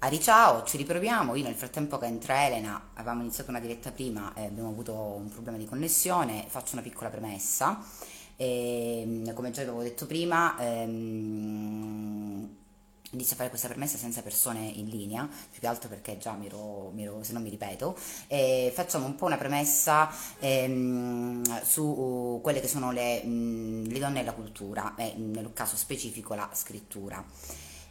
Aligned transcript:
Ari 0.00 0.20
ciao, 0.20 0.62
ci 0.62 0.76
riproviamo. 0.76 1.34
Io 1.34 1.42
nel 1.42 1.56
frattempo 1.56 1.98
che 1.98 2.06
entra 2.06 2.46
Elena, 2.46 2.90
avevamo 2.94 3.22
iniziato 3.22 3.50
una 3.50 3.58
diretta 3.58 3.90
prima 3.90 4.32
e 4.34 4.44
abbiamo 4.44 4.68
avuto 4.68 4.92
un 4.94 5.28
problema 5.28 5.58
di 5.58 5.64
connessione. 5.64 6.44
Faccio 6.46 6.74
una 6.74 6.82
piccola 6.82 7.10
premessa. 7.10 7.82
Ehm, 8.36 9.34
come 9.34 9.50
già 9.50 9.62
avevo 9.62 9.82
detto 9.82 10.06
prima, 10.06 10.56
ehm, 10.60 12.48
inizio 13.10 13.34
a 13.34 13.36
fare 13.38 13.48
questa 13.48 13.66
premessa 13.68 13.96
senza 13.98 14.22
persone 14.22 14.60
in 14.60 14.86
linea, 14.88 15.26
più 15.50 15.60
che 15.60 15.66
altro 15.66 15.88
perché 15.88 16.16
già 16.18 16.32
mi 16.34 16.46
ero, 16.46 16.90
mi 16.94 17.02
ero- 17.02 17.22
se 17.24 17.32
non 17.32 17.42
mi 17.42 17.50
ripeto. 17.50 17.96
E 18.28 18.70
facciamo 18.74 19.06
un 19.06 19.16
po' 19.16 19.26
una 19.26 19.36
premessa 19.36 20.08
ehm, 20.38 21.62
su 21.64 22.38
quelle 22.42 22.60
che 22.60 22.68
sono 22.68 22.92
le, 22.92 23.22
mm, 23.24 23.86
le 23.86 23.98
donne 23.98 24.20
e 24.20 24.24
la 24.24 24.32
cultura, 24.32 24.94
e 24.96 25.14
nel 25.16 25.52
caso 25.52 25.76
specifico 25.76 26.34
la 26.34 26.48
scrittura. 26.52 27.24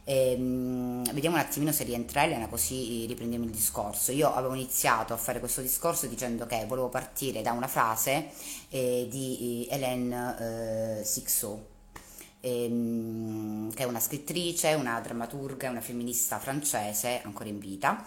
Ehm, 0.09 1.03
vediamo 1.11 1.35
un 1.35 1.41
attimino 1.41 1.73
se 1.73 1.83
rientra 1.83 2.23
Elena, 2.23 2.47
così 2.47 3.05
riprendiamo 3.07 3.43
il 3.43 3.51
discorso. 3.51 4.13
Io 4.13 4.33
avevo 4.33 4.53
iniziato 4.53 5.13
a 5.13 5.17
fare 5.17 5.39
questo 5.39 5.59
discorso 5.59 6.07
dicendo 6.07 6.45
che 6.45 6.63
volevo 6.65 6.87
partire 6.87 7.41
da 7.41 7.51
una 7.51 7.67
frase 7.67 8.29
eh, 8.69 9.07
di 9.09 9.67
eh, 9.69 9.75
Hélène 9.75 10.99
eh, 10.99 11.03
Sixot, 11.03 11.59
ehm, 12.39 13.73
che 13.73 13.83
è 13.83 13.85
una 13.85 13.99
scrittrice, 13.99 14.75
una 14.75 14.97
drammaturga, 15.01 15.69
una 15.69 15.81
femminista 15.81 16.39
francese, 16.39 17.19
ancora 17.25 17.49
in 17.49 17.59
vita, 17.59 18.05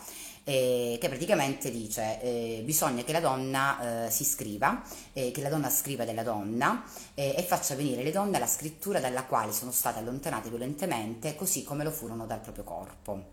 eh, 0.50 0.98
che 1.00 1.08
praticamente 1.08 1.70
dice 1.70 2.20
eh, 2.20 2.62
bisogna 2.64 3.04
che 3.04 3.12
la 3.12 3.20
donna 3.20 4.06
eh, 4.06 4.10
si 4.10 4.24
scriva, 4.24 4.82
eh, 5.12 5.30
che 5.30 5.42
la 5.42 5.48
donna 5.48 5.70
scriva 5.70 6.04
della 6.04 6.24
donna 6.24 6.82
eh, 7.14 7.34
e 7.36 7.42
faccia 7.44 7.76
venire 7.76 8.02
le 8.02 8.10
donne 8.10 8.36
alla 8.36 8.48
scrittura 8.48 8.98
dalla 8.98 9.22
quale 9.26 9.52
sono 9.52 9.70
state 9.70 10.00
allontanate 10.00 10.48
violentemente, 10.48 11.36
così 11.36 11.62
come 11.62 11.84
lo 11.84 11.92
furono 11.92 12.26
dal 12.26 12.40
proprio 12.40 12.64
corpo. 12.64 13.28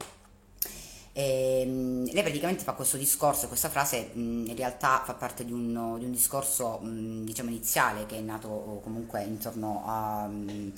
Ehm, 1.14 2.06
lei 2.12 2.22
praticamente 2.22 2.64
fa 2.64 2.74
questo 2.74 2.98
discorso, 2.98 3.48
questa 3.48 3.70
frase 3.70 4.12
in 4.14 4.54
realtà 4.56 5.02
fa 5.04 5.16
parte 5.16 5.44
di 5.44 5.52
un, 5.52 5.96
di 5.98 6.06
un 6.06 6.12
discorso 6.12 6.80
diciamo 6.84 7.50
iniziale 7.50 8.06
che 8.06 8.18
è 8.18 8.22
nato 8.22 8.80
comunque 8.84 9.24
intorno 9.24 9.84
a 9.88 10.26
un 10.26 10.72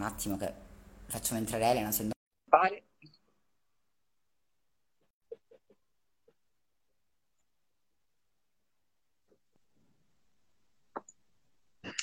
attimo 0.00 0.36
che 0.36 0.52
facciamo 1.06 1.40
entrare 1.40 1.64
Elena 1.64 1.90
se 1.90 2.04
no. 2.04 2.10
Vale. 2.48 2.89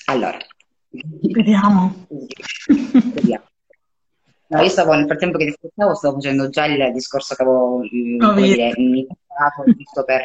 Allora, 0.08 0.38
Vediamo. 0.90 2.06
vediamo. 2.08 3.44
No, 4.50 4.62
io 4.62 4.68
stavo 4.70 4.94
nel 4.94 5.04
frattempo 5.04 5.36
che 5.36 5.44
ti 5.44 5.50
aspettavo, 5.50 5.94
stavo 5.94 6.14
facendo 6.14 6.48
già 6.48 6.64
il 6.64 6.90
discorso 6.94 7.34
che 7.34 7.42
avevo, 7.42 7.80
visto. 7.80 8.32
dire, 8.40 8.72
iniziato, 8.76 9.64
giusto 9.76 10.04
per, 10.04 10.24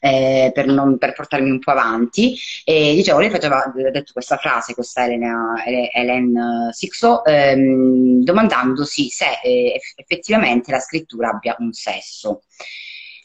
eh, 0.00 0.50
per 0.54 0.66
non- 0.68 0.96
per 0.96 1.12
portarmi 1.12 1.50
un 1.50 1.58
po' 1.58 1.72
avanti. 1.72 2.34
E 2.64 2.94
dicevo, 2.94 3.18
lei 3.18 3.28
faceva, 3.28 3.62
ha 3.62 3.90
detto 3.90 4.12
questa 4.14 4.38
frase, 4.38 4.72
questa 4.72 5.04
Elena, 5.04 5.62
Ele- 5.66 5.90
Hélène 5.92 6.70
Sixot, 6.72 7.26
ehm, 7.28 8.22
domandandosi 8.24 9.10
se 9.10 9.26
eh, 9.44 9.74
eff- 9.74 9.98
effettivamente 9.98 10.70
la 10.70 10.80
scrittura 10.80 11.28
abbia 11.28 11.54
un 11.58 11.72
sesso. 11.74 12.44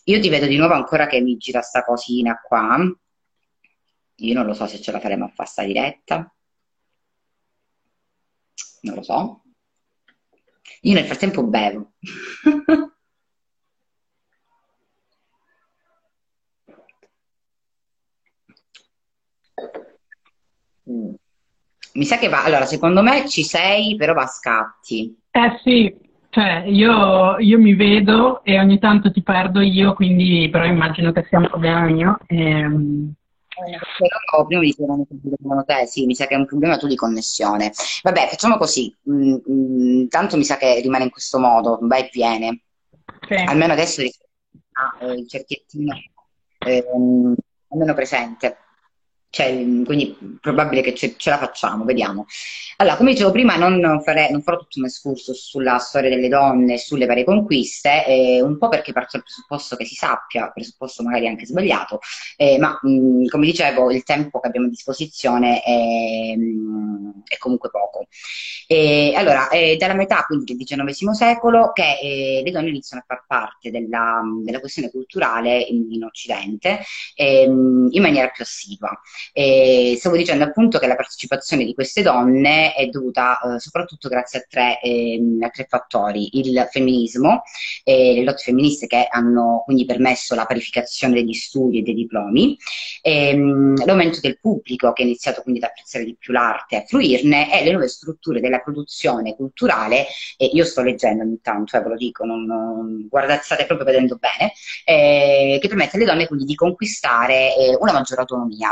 Io 0.08 0.20
ti 0.20 0.28
vedo 0.28 0.46
di 0.48 0.58
nuovo 0.58 0.74
ancora 0.74 1.08
che 1.08 1.22
mi 1.22 1.38
gira 1.38 1.62
sta 1.62 1.86
cosina 1.86 2.38
qua. 2.46 2.78
Io 4.18 4.34
non 4.34 4.46
lo 4.46 4.54
so 4.54 4.66
se 4.68 4.82
ce 4.82 4.92
la 4.92 5.00
faremo 5.00 5.26
a 5.26 5.46
fare 5.46 5.68
diretta, 5.68 6.34
non 8.84 8.96
lo 8.96 9.04
so. 9.04 9.42
Io 10.82 10.94
nel 10.94 11.06
frattempo 11.06 11.44
bevo. 11.44 11.94
Mm. 20.90 21.14
Mi 21.94 22.06
sa 22.06 22.18
che 22.18 22.30
va. 22.30 22.44
Allora, 22.44 22.66
secondo 22.66 23.02
me 23.02 23.28
ci 23.28 23.44
sei, 23.44 23.96
però 23.96 24.14
va 24.14 24.24
a 24.24 24.28
scatti. 24.28 25.18
Eh 25.32 25.60
sì, 25.64 25.96
cioè 26.30 26.64
io, 26.68 27.38
io 27.40 27.58
mi 27.58 27.74
vedo 27.76 28.44
e 28.44 28.60
ogni 28.60 28.80
tanto 28.80 29.12
ti 29.12 29.24
perdo 29.24 29.62
io, 29.62 29.94
quindi 29.94 30.50
però 30.52 30.66
immagino 30.66 31.12
che 31.12 31.26
sia 31.28 31.40
un 31.40 31.48
problema 31.48 31.82
mio. 31.86 32.18
Ehm, 32.28 33.14
Eh, 33.56 33.80
Però 33.98 34.46
prima 34.46 34.62
mi 34.62 34.68
dicevano 34.68 35.64
te, 35.66 35.86
sì, 35.86 36.06
mi 36.06 36.16
sa 36.16 36.28
che 36.28 36.36
è 36.36 36.38
un 36.38 36.46
problema 36.46 36.78
tu 36.78 36.88
di 36.88 36.96
connessione. 36.96 37.72
Vabbè, 38.04 38.28
facciamo 38.28 38.58
così. 38.58 38.94
Mm, 39.10 39.36
mm, 39.50 40.08
tanto 40.08 40.36
mi 40.38 40.44
sa 40.44 40.58
che 40.58 40.80
rimane 40.82 41.06
in 41.06 41.10
questo 41.10 41.40
modo, 41.40 41.80
va 41.82 41.98
e 41.98 42.10
viene. 42.12 42.62
sì. 43.28 43.36
Almeno 43.36 43.74
adesso 43.74 44.02
ah, 44.02 45.06
eh, 45.06 45.14
il 45.14 45.28
cerchiettino 45.28 45.96
ehm, 46.60 47.36
almeno 47.70 47.94
presente. 47.94 48.58
Cioè, 49.36 49.50
quindi 49.84 50.16
probabile 50.40 50.82
che 50.82 50.94
ce, 50.96 51.16
ce 51.18 51.30
la 51.30 51.38
facciamo, 51.38 51.84
vediamo. 51.84 52.26
Allora, 52.78 52.96
come 52.96 53.12
dicevo 53.12 53.32
prima, 53.32 53.58
non, 53.58 54.02
fare- 54.02 54.30
non 54.32 54.42
farò 54.42 54.58
tutto 54.60 54.80
un 54.80 54.86
excursus 54.86 55.38
sulla 55.50 55.78
storia 55.78 56.10
delle 56.10 56.30
donne 56.30 56.78
sulle 56.78 57.06
varie 57.06 57.26
conquiste, 57.26 58.06
eh, 58.06 58.42
un 58.42 58.58
po' 58.58 58.70
perché 58.70 58.94
parto 58.94 59.12
dal 59.18 59.24
presupposto 59.24 59.76
che 59.76 59.84
si 59.84 59.96
sappia, 59.96 60.50
presupposto 60.54 61.04
magari 61.04 61.28
anche 61.28 61.46
sbagliato, 61.46 62.00
eh, 62.38 62.58
ma 62.60 62.80
mh, 62.82 63.26
come 63.28 63.46
dicevo, 63.46 63.92
il 63.92 64.04
tempo 64.04 64.40
che 64.40 64.48
abbiamo 64.48 64.68
a 64.68 64.70
disposizione 64.70 65.62
è, 65.62 66.36
mh, 66.38 67.24
è 67.28 67.38
comunque 67.38 67.70
poco. 67.70 68.08
E, 68.68 69.14
allora, 69.16 69.50
è 69.50 69.76
dalla 69.78 69.94
metà 69.94 70.24
quindi 70.26 70.46
del 70.46 70.58
XIX 70.58 71.14
secolo 71.14 71.72
che 71.72 71.98
eh, 72.02 72.42
le 72.44 72.52
donne 72.52 72.70
iniziano 72.70 73.04
a 73.04 73.06
far 73.16 73.26
parte 73.28 73.70
della, 73.72 74.22
della 74.44 74.60
questione 74.60 74.90
culturale 74.90 75.60
in, 75.60 75.92
in 75.92 76.04
Occidente 76.04 76.80
ehm, 77.16 77.88
in 77.92 78.02
maniera 78.02 78.30
più 78.30 78.44
assidua. 78.44 78.90
E 79.34 79.96
stavo 79.98 80.16
dicendo 80.18 80.44
appunto 80.44 80.80
che 80.80 80.88
la 80.88 80.96
partecipazione 80.96 81.66
di 81.66 81.74
queste 81.74 82.02
donne 82.02 82.74
è 82.74 82.88
dovuta 82.88 83.40
eh, 83.40 83.60
soprattutto 83.60 84.10
grazie 84.10 84.40
a 84.40 84.46
tre, 84.48 84.80
ehm, 84.82 85.42
a 85.44 85.50
tre 85.50 85.66
fattori: 85.68 86.38
il 86.40 86.68
femminismo, 86.72 87.44
eh, 87.84 88.14
le 88.14 88.24
lotte 88.24 88.44
femministe 88.44 88.88
che 88.88 89.08
hanno 89.10 89.64
quindi 89.66 89.86
permesso 89.86 90.36
la 90.36 90.46
parificazione 90.46 91.14
degli 91.14 91.34
studi 91.34 91.80
e 91.80 91.82
dei 91.82 91.94
diplomi, 91.94 92.58
ehm, 93.02 93.86
l'aumento 93.86 94.20
del 94.22 94.40
pubblico 94.40 94.92
che 94.94 95.04
ha 95.04 95.06
iniziato 95.06 95.42
quindi 95.42 95.62
ad 95.62 95.70
apprezzare 95.70 96.06
di 96.06 96.16
più 96.18 96.34
l'arte 96.34 96.76
e 96.76 96.78
a 96.80 96.86
fruirne 96.86 97.60
e 97.60 97.64
le 97.64 97.72
nuove 97.72 97.88
strutture 97.88 98.40
della 98.40 98.60
produzione 98.60 99.36
culturale. 99.36 100.06
E 100.38 100.46
io 100.54 100.64
sto 100.66 100.82
leggendo 100.82 101.24
ogni 101.24 101.40
tanto, 101.42 101.78
eh, 101.78 101.82
ve 101.82 101.90
lo 101.90 101.96
dico, 101.96 102.26
non, 102.26 102.44
non- 102.46 103.08
guardate, 103.10 103.66
proprio 103.66 103.86
vedendo 103.86 104.18
bene, 104.18 104.54
eh, 104.86 105.58
che 105.62 105.68
permette 105.68 105.98
alle 105.98 106.06
donne 106.06 106.28
quindi 106.28 106.46
di 106.46 106.56
conquistare 106.56 107.56
eh, 107.56 107.78
una 107.80 107.92
maggiore 107.94 108.22
autonomia 108.22 108.72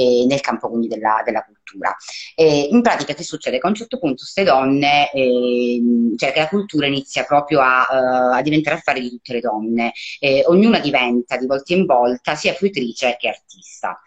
eh, 0.00 0.26
nel 0.26 0.40
campo 0.40 0.68
quindi 0.68 0.88
della, 0.88 1.22
della 1.24 1.44
cultura. 1.44 1.94
E 2.34 2.68
in 2.70 2.82
pratica 2.82 3.14
che 3.14 3.22
succede? 3.22 3.58
Che 3.58 3.66
a 3.66 3.68
un 3.70 3.74
certo 3.76 3.98
punto 3.98 4.22
queste 4.22 4.42
donne, 4.44 5.10
ehm, 5.12 6.16
cioè 6.16 6.32
che 6.32 6.40
la 6.40 6.48
cultura 6.48 6.86
inizia 6.86 7.24
proprio 7.24 7.60
a, 7.60 7.86
eh, 7.90 8.38
a 8.38 8.42
diventare 8.42 8.76
affare 8.76 9.00
di 9.00 9.08
tutte 9.10 9.32
le 9.34 9.40
donne, 9.40 9.92
Eh, 10.22 10.42
ognuna 10.46 10.78
diventa 10.80 11.36
di 11.36 11.46
volta 11.46 11.72
in 11.74 11.86
volta 11.86 12.34
sia 12.34 12.52
fruitrice 12.54 13.16
che 13.18 13.28
artista. 13.28 14.00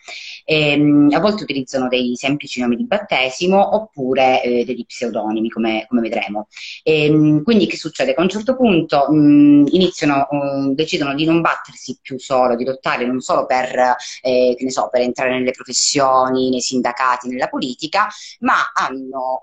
Ehm, 0.45 1.09
a 1.13 1.19
volte 1.19 1.43
utilizzano 1.43 1.87
dei 1.87 2.15
semplici 2.15 2.59
nomi 2.59 2.75
di 2.75 2.85
battesimo 2.85 3.75
oppure 3.75 4.43
eh, 4.43 4.65
degli 4.65 4.85
pseudonimi, 4.85 5.49
come, 5.49 5.85
come 5.87 6.01
vedremo. 6.01 6.47
Ehm, 6.83 7.43
quindi 7.43 7.65
che 7.67 7.77
succede? 7.77 8.13
Che 8.13 8.19
a 8.19 8.23
un 8.23 8.29
certo 8.29 8.55
punto 8.55 9.07
mh, 9.09 9.67
iniziano, 9.71 10.27
mh, 10.29 10.73
decidono 10.73 11.15
di 11.15 11.25
non 11.25 11.41
battersi 11.41 11.97
più 12.01 12.19
solo, 12.19 12.55
di 12.55 12.65
lottare 12.65 13.05
non 13.05 13.19
solo 13.21 13.45
per, 13.45 13.95
eh, 14.21 14.53
che 14.57 14.63
ne 14.63 14.71
so, 14.71 14.89
per 14.91 15.01
entrare 15.01 15.31
nelle 15.31 15.51
professioni, 15.51 15.82
nei 16.31 16.61
sindacati, 16.61 17.27
nella 17.27 17.49
politica, 17.49 18.07
ma 18.39 18.71
hanno, 18.73 19.41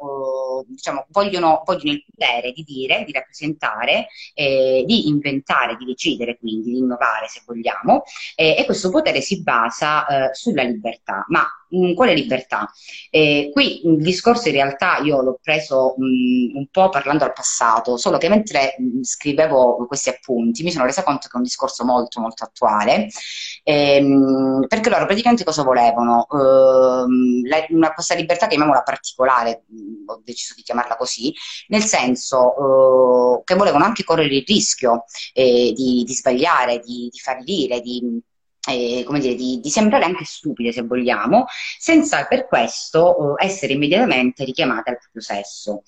eh, 0.62 0.66
diciamo, 0.68 1.06
vogliono, 1.10 1.62
vogliono 1.64 1.92
il 1.92 2.04
potere 2.04 2.52
di 2.52 2.62
dire, 2.62 3.04
di 3.04 3.12
rappresentare, 3.12 4.06
eh, 4.34 4.84
di 4.86 5.08
inventare, 5.08 5.76
di 5.76 5.84
decidere, 5.84 6.38
quindi 6.38 6.72
di 6.72 6.78
innovare, 6.78 7.28
se 7.28 7.42
vogliamo, 7.46 8.02
eh, 8.36 8.56
e 8.58 8.64
questo 8.64 8.90
potere 8.90 9.20
si 9.20 9.42
basa, 9.42 10.06
eh, 10.06 10.34
sulla 10.34 10.62
libertà. 10.62 11.24
Ma 11.28 11.44
mh, 11.70 11.94
quale 11.94 12.14
libertà? 12.14 12.70
Eh, 13.10 13.50
qui 13.52 13.86
il 13.86 13.96
discorso 14.02 14.48
in 14.48 14.54
realtà 14.54 14.98
io 14.98 15.20
l'ho 15.22 15.38
preso 15.42 15.94
mh, 15.96 16.56
un 16.58 16.66
po' 16.70 16.88
parlando 16.88 17.24
al 17.24 17.32
passato, 17.32 17.96
solo 17.96 18.18
che 18.18 18.28
mentre 18.28 18.74
mh, 18.78 19.02
scrivevo 19.02 19.86
questi 19.86 20.08
appunti 20.10 20.62
mi 20.62 20.70
sono 20.72 20.84
resa 20.84 21.02
conto 21.02 21.26
che 21.28 21.34
è 21.34 21.36
un 21.36 21.42
discorso 21.42 21.84
molto 21.84 22.20
molto 22.20 22.44
attuale, 22.44 23.08
ehm, 23.64 24.66
perché 24.68 24.90
loro 24.90 25.06
praticamente 25.06 25.44
cosa 25.44 25.62
volevano? 25.62 26.26
Ehm, 26.30 27.46
la- 27.46 27.66
una, 27.70 27.92
questa 27.92 28.14
libertà, 28.14 28.46
chiamiamola 28.46 28.82
particolare, 28.82 29.64
ho 30.06 30.20
deciso 30.24 30.54
di 30.56 30.62
chiamarla 30.62 30.96
così, 30.96 31.32
nel 31.68 31.82
senso 31.84 33.38
eh, 33.40 33.42
che 33.44 33.54
volevano 33.54 33.84
anche 33.84 34.04
correre 34.04 34.34
il 34.34 34.44
rischio 34.46 35.04
eh, 35.32 35.72
di, 35.74 36.04
di 36.04 36.12
sbagliare, 36.14 36.78
di, 36.80 37.08
di 37.10 37.18
fallire, 37.18 37.80
di 37.80 38.20
eh, 38.68 39.04
come 39.06 39.20
dire, 39.20 39.34
di, 39.34 39.58
di, 39.60 39.70
sembrare 39.70 40.04
anche 40.04 40.24
stupide 40.24 40.72
se 40.72 40.82
vogliamo, 40.82 41.46
senza 41.78 42.26
per 42.26 42.46
questo 42.46 43.36
eh, 43.36 43.44
essere 43.44 43.72
immediatamente 43.72 44.44
richiamate 44.44 44.90
al 44.90 44.98
proprio 44.98 45.22
sesso. 45.22 45.82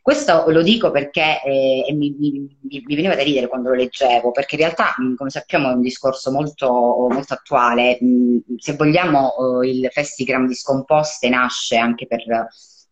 Questo 0.00 0.44
lo 0.48 0.62
dico 0.62 0.90
perché 0.90 1.42
eh, 1.42 1.92
mi, 1.94 2.14
mi, 2.18 2.58
mi, 2.60 2.94
veniva 2.94 3.14
da 3.14 3.22
ridere 3.22 3.48
quando 3.48 3.70
lo 3.70 3.74
leggevo, 3.74 4.30
perché 4.30 4.54
in 4.54 4.62
realtà, 4.62 4.94
mh, 4.96 5.14
come 5.16 5.30
sappiamo, 5.30 5.70
è 5.70 5.74
un 5.74 5.80
discorso 5.80 6.30
molto, 6.30 6.68
molto 7.10 7.34
attuale. 7.34 7.98
Mh, 8.00 8.56
se 8.56 8.74
vogliamo, 8.74 9.62
eh, 9.62 9.68
il 9.68 9.88
Festigram 9.90 10.46
di 10.46 10.54
Scomposte 10.54 11.28
nasce 11.28 11.76
anche 11.76 12.06
per 12.06 12.22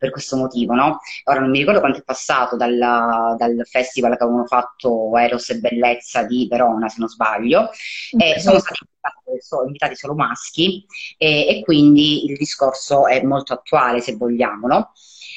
per 0.02 0.10
questo 0.10 0.36
motivo, 0.36 0.74
no? 0.74 0.98
Ora 1.26 1.38
non 1.38 1.50
mi 1.50 1.58
ricordo 1.58 1.78
quanto 1.78 2.00
è 2.00 2.02
passato 2.02 2.56
dal, 2.56 2.76
dal 2.76 3.62
festival 3.70 4.16
che 4.16 4.24
avevano 4.24 4.46
fatto 4.46 5.16
Eros 5.16 5.50
e 5.50 5.60
Bellezza 5.60 6.24
di 6.24 6.48
Verona, 6.50 6.88
se 6.88 6.96
non 6.98 7.06
sbaglio, 7.06 7.70
okay. 8.10 8.40
sono 8.40 8.58
stati 8.58 8.80
invitati, 8.82 9.64
invitati 9.64 9.94
solo 9.94 10.14
maschi 10.14 10.84
e, 11.16 11.46
e, 11.46 11.62
quindi 11.62 12.24
il 12.24 12.36
discorso 12.36 13.06
è 13.06 13.22
molto 13.22 13.52
attuale, 13.52 14.00
se 14.00 14.16
vogliamo, 14.16 14.66
no? 14.66 14.90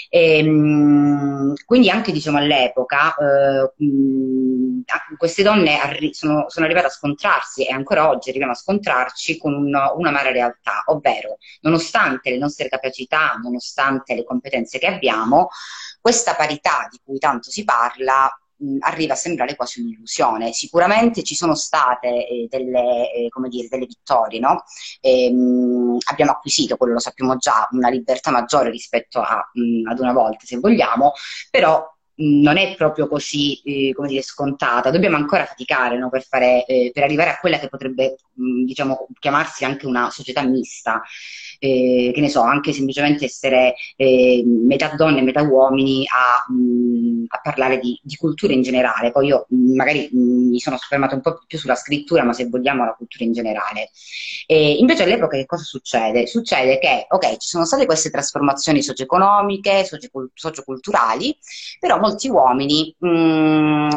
E, 0.10 0.38
ehm, 0.40 1.54
quindi 1.66 1.90
anche 1.90 2.12
diciamo, 2.12 2.38
all'epoca 2.38 3.16
eh, 3.16 3.72
queste 5.18 5.44
donne 5.44 5.80
arri- 5.80 6.14
sono, 6.14 6.46
sono, 6.48 6.66
arrivate 6.66 6.88
a 6.88 6.90
scontrarsi 6.90 7.66
e 7.66 7.74
ancora 7.74 8.10
oggi 8.10 8.30
arriviamo 8.30 8.54
a 8.54 8.56
scontrarci 8.56 9.38
con 9.38 9.54
un, 9.54 9.74
un'amara 9.96 10.32
realtà, 10.32 10.84
ovvero 10.88 11.38
nonostante 11.62 12.30
le 12.30 12.38
nostre 12.38 12.70
capacità, 12.70 13.40
nonostante 13.42 14.16
le 14.16 14.24
competenze 14.24 14.78
che 14.80 14.88
abbiamo, 14.88 15.50
questa 16.00 16.36
parità 16.36 16.88
di 16.90 17.00
cui 17.04 17.18
tanto 17.18 17.50
si 17.50 17.64
parla 17.64 18.30
arriva 18.80 19.14
a 19.14 19.18
sembrare 19.18 19.56
quasi 19.56 19.82
un'illusione. 19.82 20.52
Sicuramente 20.54 21.24
ci 21.24 21.36
sono 21.36 21.56
state 21.56 22.28
eh, 22.28 22.48
delle, 22.50 23.12
eh, 23.12 23.30
dire, 23.50 23.68
delle, 23.68 23.86
vittorie, 23.86 24.40
no? 24.40 24.64
e, 25.02 25.32
mh, 25.32 25.98
abbiamo 26.10 26.32
acquisito, 26.32 26.78
quello 26.78 26.94
lo 26.94 27.00
sappiamo 27.00 27.36
già, 27.38 27.68
una 27.72 27.90
libertà 27.90 28.32
maggiore 28.32 28.70
rispetto 28.70 29.20
a, 29.20 29.50
mh, 29.54 29.90
ad 29.90 30.00
una 30.00 30.14
volta, 30.14 30.46
se 30.46 30.58
vogliamo, 30.58 31.14
però 31.50 31.95
non 32.18 32.58
è 32.58 32.76
proprio 32.76 33.08
così 33.08 33.62
eh, 33.64 33.94
come 33.94 34.08
dire, 34.08 34.22
scontata, 34.22 34.92
dobbiamo 34.92 35.18
ancora 35.18 35.46
faticare 35.46 35.98
no, 35.98 36.10
per, 36.10 36.24
fare, 36.24 36.66
eh, 36.66 36.92
per, 36.94 37.04
arrivare 37.04 37.32
a 37.32 37.40
quella 37.40 37.60
che 37.60 37.68
potrebbe 37.68 38.18
diciamo, 38.34 39.08
chiamarsi 39.20 39.66
anche 39.66 39.86
una 39.86 40.10
società 40.10 40.44
mista 40.44 41.02
eh, 41.60 42.12
che 42.14 42.22
ne 42.22 42.30
so, 42.30 42.42
anche 42.42 42.74
semplicemente 42.74 43.26
essere 43.26 43.76
eh, 43.96 44.44
metà 44.46 44.94
donne 44.96 45.20
e 45.20 45.24
metà 45.24 45.42
uomini 45.42 46.06
a, 46.08 46.52
mh, 46.52 46.56
mm, 46.56 47.24
a 47.28 47.40
parlare 47.42 47.80
di, 47.80 48.00
di, 48.02 48.16
cultura 48.16 48.54
in 48.54 48.62
generale. 48.62 49.12
Poi 49.12 49.28
io 49.28 49.46
mh, 49.50 49.56
mm, 49.56 49.76
magari 49.76 50.10
mh, 50.12 50.18
mm, 50.18 50.50
mi 50.50 50.60
sono 50.60 50.78
soffermata 50.78 51.16
un 51.16 51.22
po' 51.22 51.42
più 51.48 51.58
sulla 51.58 51.76
scrittura, 51.76 52.24
ma 52.24 52.34
se 52.34 52.48
vogliamo 52.48 52.86
la 52.86 52.94
cultura 52.94 53.24
in 53.26 53.34
generale. 53.34 53.90
E 54.46 54.74
invece 54.74 55.04
all'epoca 55.04 55.38
che 55.38 55.46
cosa 55.46 55.64
succede? 55.64 56.28
Succede 56.28 56.78
che, 56.78 57.06
ok, 57.10 57.38
ci 57.38 57.48
sono 57.48 57.66
state 57.66 57.86
queste 57.86 58.10
trasformazioni 58.10 58.82
socio-economiche, 58.84 59.88
socio-culturali, 60.34 61.36
però 61.80 62.00
molti 62.06 62.30
uomini 62.30 62.96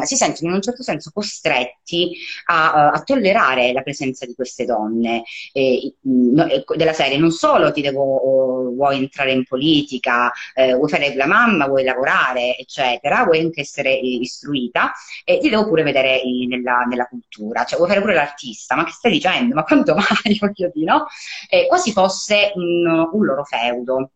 si 0.03 0.15
sentono 0.15 0.49
in 0.49 0.55
un 0.55 0.61
certo 0.61 0.81
senso 0.81 1.11
costretti 1.13 2.11
a, 2.45 2.89
a 2.89 3.01
tollerare 3.03 3.71
la 3.71 3.81
presenza 3.81 4.25
di 4.25 4.33
queste 4.33 4.65
donne, 4.65 5.23
e, 5.53 5.95
della 6.01 6.93
serie 6.93 7.17
non 7.17 7.31
solo 7.31 7.71
ti 7.71 7.81
devo, 7.81 8.01
oh, 8.01 8.73
vuoi 8.73 8.97
entrare 8.97 9.31
in 9.31 9.43
politica, 9.43 10.31
eh, 10.53 10.73
vuoi 10.73 10.89
fare 10.89 11.13
la 11.15 11.27
mamma, 11.27 11.67
vuoi 11.67 11.83
lavorare, 11.83 12.57
eccetera, 12.57 13.23
vuoi 13.23 13.39
anche 13.39 13.61
essere 13.61 13.93
istruita 13.93 14.91
e 15.23 15.37
ti 15.39 15.49
devo 15.49 15.67
pure 15.67 15.83
vedere 15.83 16.21
nella, 16.47 16.85
nella, 16.89 17.07
cultura, 17.07 17.63
cioè 17.65 17.77
vuoi 17.77 17.89
fare 17.89 18.01
pure 18.01 18.13
l'artista, 18.13 18.75
ma 18.75 18.83
che 18.83 18.91
stai 18.91 19.11
dicendo? 19.11 19.55
Ma 19.55 19.63
quanto 19.63 19.95
mai, 19.95 20.37
voglio 20.39 20.71
dire, 20.73 20.91
no? 20.91 21.05
Eh, 21.49 21.67
quasi 21.67 21.91
fosse 21.91 22.51
un, 22.55 23.09
un 23.11 23.25
loro 23.25 23.43
feudo. 23.43 24.11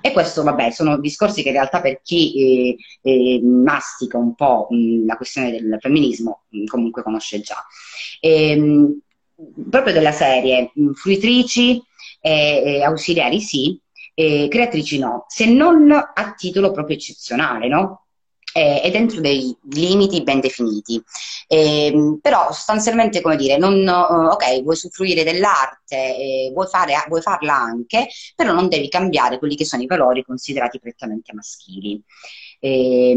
E 0.00 0.12
questo, 0.12 0.42
vabbè, 0.42 0.70
sono 0.70 0.98
discorsi 0.98 1.42
che 1.42 1.48
in 1.48 1.54
realtà 1.54 1.80
per 1.80 2.00
chi 2.02 2.74
eh, 2.74 2.76
eh, 3.02 3.40
mastica 3.42 4.16
un 4.18 4.34
po' 4.34 4.66
mh, 4.70 5.06
la 5.06 5.16
questione 5.16 5.50
del 5.50 5.76
femminismo 5.80 6.44
mh, 6.48 6.64
comunque 6.64 7.02
conosce 7.02 7.40
già. 7.40 7.64
E, 8.20 8.50
ehm, 8.50 9.00
mh, 9.34 9.68
proprio 9.70 9.92
della 9.92 10.12
serie, 10.12 10.72
fruitrici 10.94 11.82
eh, 12.20 12.82
ausiliari 12.82 13.40
sì, 13.40 13.80
eh, 14.14 14.48
creatrici 14.50 14.98
no, 14.98 15.24
se 15.28 15.46
non 15.46 15.90
a 15.90 16.34
titolo 16.36 16.72
proprio 16.72 16.96
eccezionale, 16.96 17.68
no? 17.68 18.06
Eh, 18.52 18.80
e 18.84 18.90
dentro 18.90 19.20
dei 19.20 19.56
limiti 19.70 20.22
ben 20.22 20.40
definiti. 20.40 21.00
Eh, 21.46 22.18
però 22.20 22.52
sostanzialmente, 22.52 23.20
come 23.20 23.36
dire, 23.36 23.56
non, 23.58 23.74
uh, 23.86 24.28
ok, 24.32 24.62
vuoi 24.62 24.74
usufruire 24.74 25.22
dell'arte, 25.24 25.96
eh, 26.16 26.50
vuoi, 26.52 26.66
fare, 26.66 26.94
vuoi, 27.08 27.20
farla 27.22 27.54
anche, 27.54 28.08
però 28.34 28.52
non 28.52 28.68
devi 28.68 28.88
cambiare 28.88 29.38
quelli 29.38 29.54
che 29.56 29.64
sono 29.64 29.82
i 29.82 29.86
valori 29.86 30.24
considerati 30.24 30.80
prettamente 30.80 31.32
maschili. 31.32 32.02
Eh, 32.58 33.16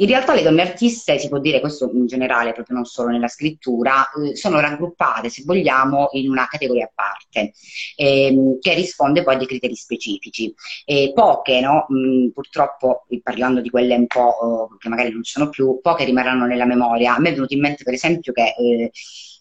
in 0.00 0.06
realtà 0.06 0.34
le 0.34 0.42
donne 0.42 0.62
artiste, 0.62 1.18
si 1.18 1.28
può 1.28 1.38
dire 1.38 1.60
questo 1.60 1.90
in 1.92 2.06
generale, 2.06 2.52
proprio 2.52 2.76
non 2.76 2.84
solo 2.86 3.10
nella 3.10 3.28
scrittura, 3.28 4.08
eh, 4.12 4.34
sono 4.34 4.58
raggruppate, 4.58 5.28
se 5.28 5.42
vogliamo, 5.44 6.08
in 6.12 6.30
una 6.30 6.46
categoria 6.46 6.86
a 6.86 6.92
parte, 6.94 7.52
ehm, 7.96 8.58
che 8.60 8.74
risponde 8.74 9.22
poi 9.22 9.34
a 9.34 9.38
dei 9.38 9.46
criteri 9.46 9.74
specifici. 9.74 10.52
E 10.86 11.12
poche, 11.14 11.60
no? 11.60 11.84
Mh, 11.88 12.28
purtroppo, 12.30 13.04
parlando 13.22 13.60
di 13.60 13.68
quelle 13.70 13.94
un 13.94 14.06
po' 14.06 14.70
eh, 14.72 14.76
che 14.78 14.88
magari 14.88 15.12
non 15.12 15.22
sono 15.22 15.50
più, 15.50 15.80
poche 15.82 16.04
rimarranno 16.04 16.46
nella 16.46 16.64
memoria. 16.66 17.14
A 17.14 17.20
me 17.20 17.30
è 17.30 17.34
venuto 17.34 17.54
in 17.54 17.60
mente, 17.60 17.84
per 17.84 17.94
esempio, 17.94 18.32
che 18.32 18.54
eh, 18.58 18.90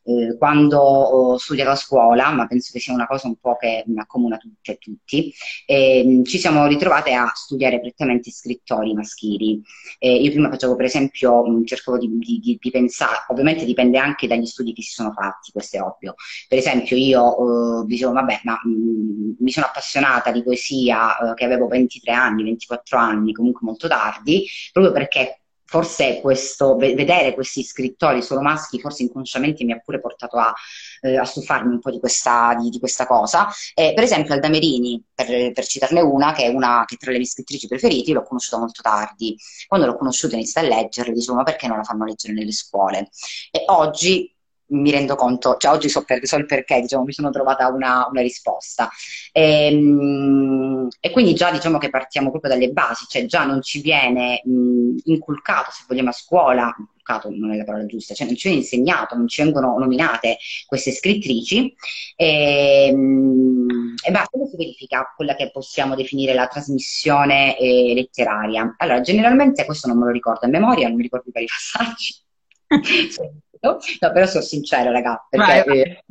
eh, 0.09 0.37
quando 0.37 0.79
ho 0.79 1.37
studiato 1.37 1.71
a 1.71 1.75
scuola, 1.75 2.31
ma 2.31 2.47
penso 2.47 2.71
che 2.73 2.79
sia 2.79 2.93
una 2.93 3.05
cosa 3.05 3.27
un 3.27 3.35
po' 3.37 3.55
che 3.57 3.85
accomuna 3.95 4.37
tutte 4.37 4.73
e 4.73 4.77
tutti, 4.77 5.33
eh, 5.65 6.21
ci 6.25 6.39
siamo 6.39 6.65
ritrovate 6.67 7.13
a 7.13 7.31
studiare 7.33 7.79
prettamente 7.79 8.31
scrittori 8.31 8.93
maschili. 8.93 9.61
Eh, 9.99 10.15
io 10.15 10.31
prima 10.31 10.49
facevo, 10.49 10.75
per 10.75 10.85
esempio, 10.85 11.45
mh, 11.45 11.65
cercavo 11.65 11.97
di, 11.97 12.09
di, 12.17 12.57
di, 12.59 12.71
pensare, 12.71 13.25
ovviamente 13.27 13.65
dipende 13.65 13.97
anche 13.97 14.27
dagli 14.27 14.45
studi 14.45 14.73
che 14.73 14.81
si 14.81 14.91
sono 14.93 15.11
fatti, 15.11 15.51
questo 15.51 15.77
è 15.77 15.81
ovvio. 15.81 16.15
Per 16.47 16.57
esempio, 16.57 16.97
io 16.97 17.81
eh, 17.81 17.85
dicevo, 17.85 18.13
vabbè, 18.13 18.41
ma 18.43 18.59
mh, 18.63 19.35
mi 19.39 19.51
sono 19.51 19.67
appassionata 19.67 20.31
di 20.31 20.43
poesia 20.43 21.31
eh, 21.31 21.33
che 21.35 21.45
avevo 21.45 21.67
23 21.67 22.11
anni, 22.11 22.43
24 22.43 22.97
anni, 22.97 23.33
comunque 23.33 23.61
molto 23.63 23.87
tardi, 23.87 24.45
proprio 24.71 24.93
perché 24.93 25.41
forse 25.69 26.19
questo, 26.19 26.75
vedere 26.77 27.35
questi 27.35 27.63
scrittori 27.63 28.23
solo 28.23 28.41
maschi, 28.41 28.79
forse 28.79 29.03
inconsciamente 29.03 29.63
mi 29.63 29.71
ha 29.71 29.79
pure 29.79 29.99
portato 29.99 30.37
a, 30.37 30.51
eh, 31.01 31.15
a 31.15 31.23
stufarmi 31.23 31.73
un 31.73 31.79
po' 31.79 31.91
di 31.91 31.99
questa, 31.99 32.55
di, 32.59 32.69
di 32.69 32.79
questa 32.79 33.05
cosa. 33.05 33.47
Eh, 33.75 33.93
per 33.93 34.03
esempio 34.03 34.33
Alda 34.33 34.49
Merini, 34.49 34.99
per, 35.13 35.51
per, 35.51 35.65
citarne 35.67 36.01
una, 36.01 36.33
che 36.33 36.45
è 36.45 36.47
una 36.47 36.85
che 36.87 36.95
tra 36.95 37.11
le 37.11 37.17
mie 37.17 37.27
scrittrici 37.27 37.67
preferite, 37.67 38.13
l'ho 38.13 38.23
conosciuta 38.23 38.57
molto 38.57 38.81
tardi. 38.81 39.37
Quando 39.67 39.85
l'ho 39.85 39.95
conosciuta 39.95 40.33
iniziata 40.33 40.65
a 40.65 40.69
leggerla, 40.71 41.13
dicevo 41.13 41.37
ma 41.37 41.43
perché 41.43 41.67
non 41.67 41.77
la 41.77 41.83
fanno 41.83 42.05
leggere 42.05 42.33
nelle 42.33 42.51
scuole? 42.51 43.09
E 43.51 43.63
oggi 43.67 44.35
mi 44.69 44.91
rendo 44.91 45.15
conto, 45.15 45.57
cioè 45.57 45.71
oggi 45.71 45.89
so, 45.89 46.03
per, 46.03 46.25
so 46.25 46.35
il 46.37 46.45
perché, 46.45 46.81
diciamo, 46.81 47.03
mi 47.03 47.13
sono 47.13 47.29
trovata 47.29 47.67
una, 47.67 48.07
una 48.09 48.21
risposta. 48.21 48.89
E, 49.31 49.67
ehm, 49.67 50.87
e, 50.99 51.11
quindi 51.11 51.33
già 51.33 51.51
diciamo 51.51 51.77
che 51.77 51.89
partiamo 51.89 52.29
proprio 52.29 52.51
dalle 52.51 52.71
basi, 52.71 53.05
cioè 53.07 53.25
già 53.25 53.45
non 53.45 53.61
ci 53.61 53.81
viene 53.81 54.41
mh, 54.43 54.97
inculcato, 55.05 55.71
se 55.71 55.83
vogliamo 55.87 56.09
a 56.09 56.13
scuola, 56.13 56.75
inculcato 57.09 57.29
non 57.31 57.51
è 57.51 57.57
la 57.57 57.63
parola 57.63 57.85
giusta, 57.85 58.13
cioè 58.13 58.27
non 58.27 58.35
ci 58.35 58.47
viene 58.49 58.63
insegnato, 58.63 59.15
non 59.15 59.27
ci 59.27 59.41
vengono 59.41 59.77
nominate 59.77 60.37
queste 60.67 60.91
scrittrici. 60.91 61.73
E, 62.15 62.87
ehm, 62.89 63.95
e 64.05 64.11
beh, 64.11 64.23
come 64.29 64.47
si 64.47 64.55
verifica 64.55 65.13
quella 65.15 65.35
che 65.35 65.51
possiamo 65.51 65.95
definire 65.95 66.33
la 66.33 66.47
trasmissione 66.47 67.57
eh, 67.57 67.93
letteraria? 67.93 68.75
Allora, 68.77 69.01
generalmente 69.01 69.65
questo 69.65 69.87
non 69.87 69.97
me 69.97 70.05
lo 70.05 70.11
ricordo 70.11 70.45
a 70.45 70.49
memoria, 70.49 70.87
non 70.87 70.97
mi 70.97 71.03
ricordo 71.03 71.29
i 71.29 71.33
vari 71.33 71.47
passaggi. 71.47 72.15
No, 73.61 73.77
però 73.99 74.25
sono 74.25 74.43
sincera, 74.43 74.91
raga, 74.91 75.25
perché 75.29 75.63
vai, 75.65 75.81
eh, 75.81 76.03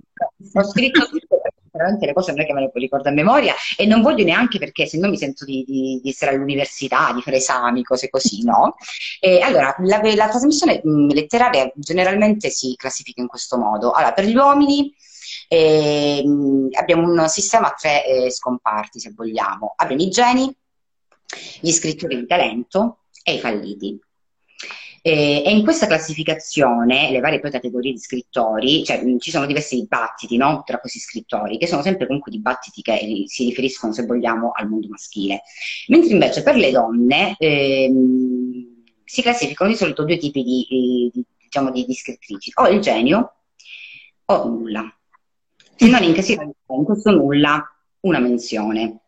ho 0.52 0.64
scritto 0.64 1.06
tutto, 1.06 1.40
veramente 1.70 2.06
le 2.06 2.12
cose 2.12 2.32
non 2.32 2.40
è 2.42 2.46
che 2.46 2.52
me 2.52 2.60
le 2.60 2.70
ricordo 2.74 3.08
a 3.08 3.12
memoria 3.12 3.54
e 3.76 3.86
non 3.86 4.02
voglio 4.02 4.24
neanche 4.24 4.58
perché 4.58 4.86
se 4.86 4.98
no 4.98 5.08
mi 5.08 5.16
sento 5.16 5.44
di, 5.44 5.64
di, 5.66 6.00
di, 6.02 6.08
essere 6.10 6.32
all'università, 6.32 7.12
di 7.12 7.22
fare 7.22 7.36
esami, 7.36 7.82
cose 7.82 8.10
così, 8.10 8.44
no? 8.44 8.74
E 9.20 9.40
allora, 9.40 9.74
la, 9.80 10.00
la 10.02 10.28
trasmissione 10.28 10.80
letteraria 10.82 11.70
generalmente 11.74 12.50
si 12.50 12.74
classifica 12.76 13.20
in 13.20 13.28
questo 13.28 13.56
modo. 13.56 13.92
Allora, 13.92 14.12
per 14.12 14.24
gli 14.24 14.36
uomini 14.36 14.92
eh, 15.48 16.22
abbiamo 16.72 17.08
un 17.08 17.28
sistema 17.28 17.68
a 17.68 17.74
tre 17.78 18.06
eh, 18.06 18.30
scomparti, 18.30 19.00
se 19.00 19.12
vogliamo. 19.14 19.74
Abbiamo 19.76 20.02
i 20.02 20.08
geni, 20.08 20.54
gli 21.60 21.70
scrittori 21.70 22.16
di 22.16 22.26
talento 22.26 23.04
e 23.22 23.34
i 23.34 23.38
falliti. 23.38 23.98
Eh, 25.02 25.42
e 25.44 25.50
in 25.50 25.62
questa 25.62 25.86
classificazione, 25.86 27.10
le 27.10 27.20
varie 27.20 27.40
poi 27.40 27.50
categorie 27.50 27.92
di 27.92 27.98
scrittori, 27.98 28.84
cioè 28.84 29.02
mh, 29.02 29.18
ci 29.18 29.30
sono 29.30 29.46
diversi 29.46 29.76
dibattiti 29.76 30.36
no? 30.36 30.62
tra 30.64 30.78
questi 30.78 30.98
scrittori, 30.98 31.58
che 31.58 31.66
sono 31.66 31.82
sempre 31.82 32.06
comunque 32.06 32.30
dibattiti 32.32 32.82
che 32.82 33.24
si 33.26 33.44
riferiscono, 33.44 33.92
se 33.92 34.04
vogliamo, 34.04 34.52
al 34.54 34.68
mondo 34.68 34.88
maschile. 34.88 35.42
Mentre 35.88 36.12
invece 36.12 36.42
per 36.42 36.56
le 36.56 36.70
donne 36.70 37.36
ehm, 37.38 38.84
si 39.04 39.22
classificano 39.22 39.70
di 39.70 39.76
solito 39.76 40.04
due 40.04 40.16
tipi 40.18 40.42
di, 40.42 40.66
di, 41.12 41.24
diciamo, 41.44 41.70
di, 41.70 41.86
scrittrici, 41.94 42.52
o 42.54 42.68
il 42.68 42.80
genio 42.80 43.34
o 44.26 44.48
nulla. 44.48 44.92
Se 45.76 45.88
non 45.88 46.02
in, 46.02 46.14
in 46.14 46.84
questo 46.84 47.10
nulla 47.10 47.64
una 48.00 48.18
menzione. 48.18 49.00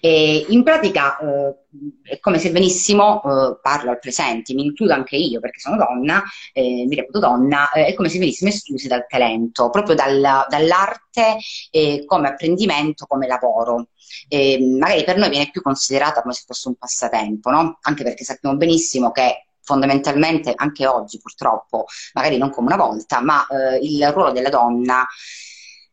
E 0.00 0.46
in 0.48 0.62
pratica 0.62 1.18
eh, 1.18 1.54
è 2.02 2.18
come 2.20 2.38
se 2.38 2.50
venissimo, 2.50 3.22
eh, 3.22 3.58
parlo 3.60 3.90
al 3.90 3.98
presente, 3.98 4.54
mi 4.54 4.64
includo 4.64 4.94
anche 4.94 5.16
io 5.16 5.40
perché 5.40 5.60
sono 5.60 5.76
donna, 5.76 6.22
eh, 6.52 6.86
mi 6.86 6.94
reputo 6.94 7.18
donna, 7.18 7.70
eh, 7.72 7.86
è 7.86 7.94
come 7.94 8.08
se 8.08 8.18
venissimo 8.18 8.48
esclusi 8.48 8.88
dal 8.88 9.06
talento, 9.06 9.68
proprio 9.68 9.94
dal, 9.94 10.46
dall'arte 10.48 11.36
eh, 11.70 12.04
come 12.06 12.28
apprendimento, 12.28 13.04
come 13.06 13.26
lavoro. 13.26 13.88
magari 14.78 15.04
per 15.04 15.16
noi 15.18 15.28
viene 15.28 15.50
più 15.50 15.60
considerata 15.62 16.22
come 16.22 16.34
se 16.34 16.44
fosse 16.46 16.68
un 16.68 16.76
passatempo, 16.76 17.50
no? 17.50 17.78
anche 17.82 18.02
perché 18.02 18.24
sappiamo 18.24 18.56
benissimo 18.56 19.10
che 19.10 19.46
fondamentalmente 19.62 20.52
anche 20.56 20.86
oggi 20.86 21.18
purtroppo, 21.20 21.84
magari 22.14 22.38
non 22.38 22.50
come 22.50 22.72
una 22.72 22.82
volta, 22.82 23.20
ma 23.20 23.46
eh, 23.46 23.78
il 23.82 24.10
ruolo 24.10 24.32
della 24.32 24.48
donna 24.48 25.06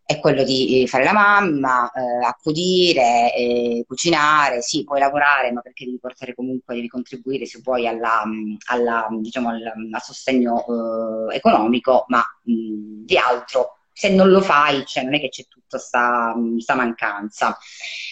è 0.07 0.19
quello 0.19 0.45
di 0.45 0.83
eh, 0.83 0.87
fare 0.87 1.03
la 1.03 1.11
mamma, 1.11 1.91
eh, 1.91 2.25
accudire, 2.25 3.35
eh, 3.35 3.83
cucinare, 3.85 4.61
sì, 4.61 4.85
puoi 4.85 5.01
lavorare, 5.01 5.51
ma 5.51 5.59
perché 5.59 5.83
devi 5.83 5.99
portare 5.99 6.33
comunque, 6.33 6.75
devi 6.75 6.87
contribuire 6.87 7.45
se 7.45 7.59
vuoi 7.61 7.89
alla, 7.89 8.23
alla, 8.69 9.05
diciamo, 9.19 9.49
al, 9.49 9.61
al, 9.65 10.01
sostegno 10.01 10.63
eh, 11.29 11.35
economico, 11.35 12.05
ma 12.07 12.19
mh, 12.43 13.03
di 13.03 13.17
altro. 13.17 13.79
Se 13.91 14.07
non 14.09 14.29
lo 14.29 14.39
fai, 14.39 14.85
cioè 14.85 15.03
non 15.03 15.15
è 15.15 15.19
che 15.19 15.27
c'è 15.27 15.43
tutta 15.67 15.77
questa 15.77 16.75
mancanza. 16.75 17.57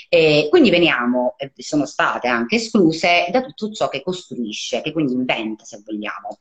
E 0.09 0.47
quindi 0.50 0.69
veniamo, 0.69 1.35
sono 1.57 1.85
state 1.85 2.27
anche 2.27 2.57
escluse 2.57 3.27
da 3.31 3.41
tutto 3.41 3.71
ciò 3.71 3.89
che 3.89 4.03
costruisce, 4.03 4.81
che 4.81 4.91
quindi 4.91 5.13
inventa, 5.13 5.63
se 5.65 5.81
vogliamo. 5.83 6.38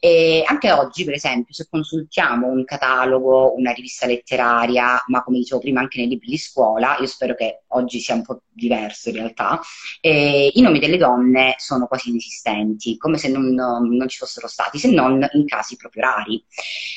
E 0.00 0.42
anche 0.46 0.72
oggi, 0.72 1.04
per 1.04 1.14
esempio, 1.14 1.54
se 1.54 1.66
consultiamo 1.68 2.48
un 2.48 2.64
catalogo, 2.64 3.54
una 3.56 3.72
rivista 3.72 4.06
letteraria, 4.06 5.02
ma 5.06 5.22
come 5.22 5.38
dicevo 5.38 5.60
prima 5.60 5.80
anche 5.80 5.98
nei 5.98 6.08
libri 6.08 6.30
di 6.30 6.38
scuola, 6.38 6.96
io 6.98 7.06
spero 7.06 7.34
che 7.34 7.62
oggi 7.68 8.00
sia 8.00 8.14
un 8.14 8.22
po' 8.22 8.42
diverso 8.50 9.08
in 9.10 9.16
realtà, 9.16 9.60
i 10.00 10.60
nomi 10.60 10.78
delle 10.78 10.96
donne 10.96 11.54
sono 11.58 11.86
quasi 11.86 12.10
inesistenti, 12.10 12.96
come 12.96 13.18
se 13.18 13.28
non, 13.28 13.54
non 13.54 14.08
ci 14.08 14.18
fossero 14.18 14.48
stati, 14.48 14.78
se 14.78 14.90
non 14.90 15.26
in 15.32 15.46
casi 15.46 15.76
proprio 15.76 16.02
rari. 16.02 16.44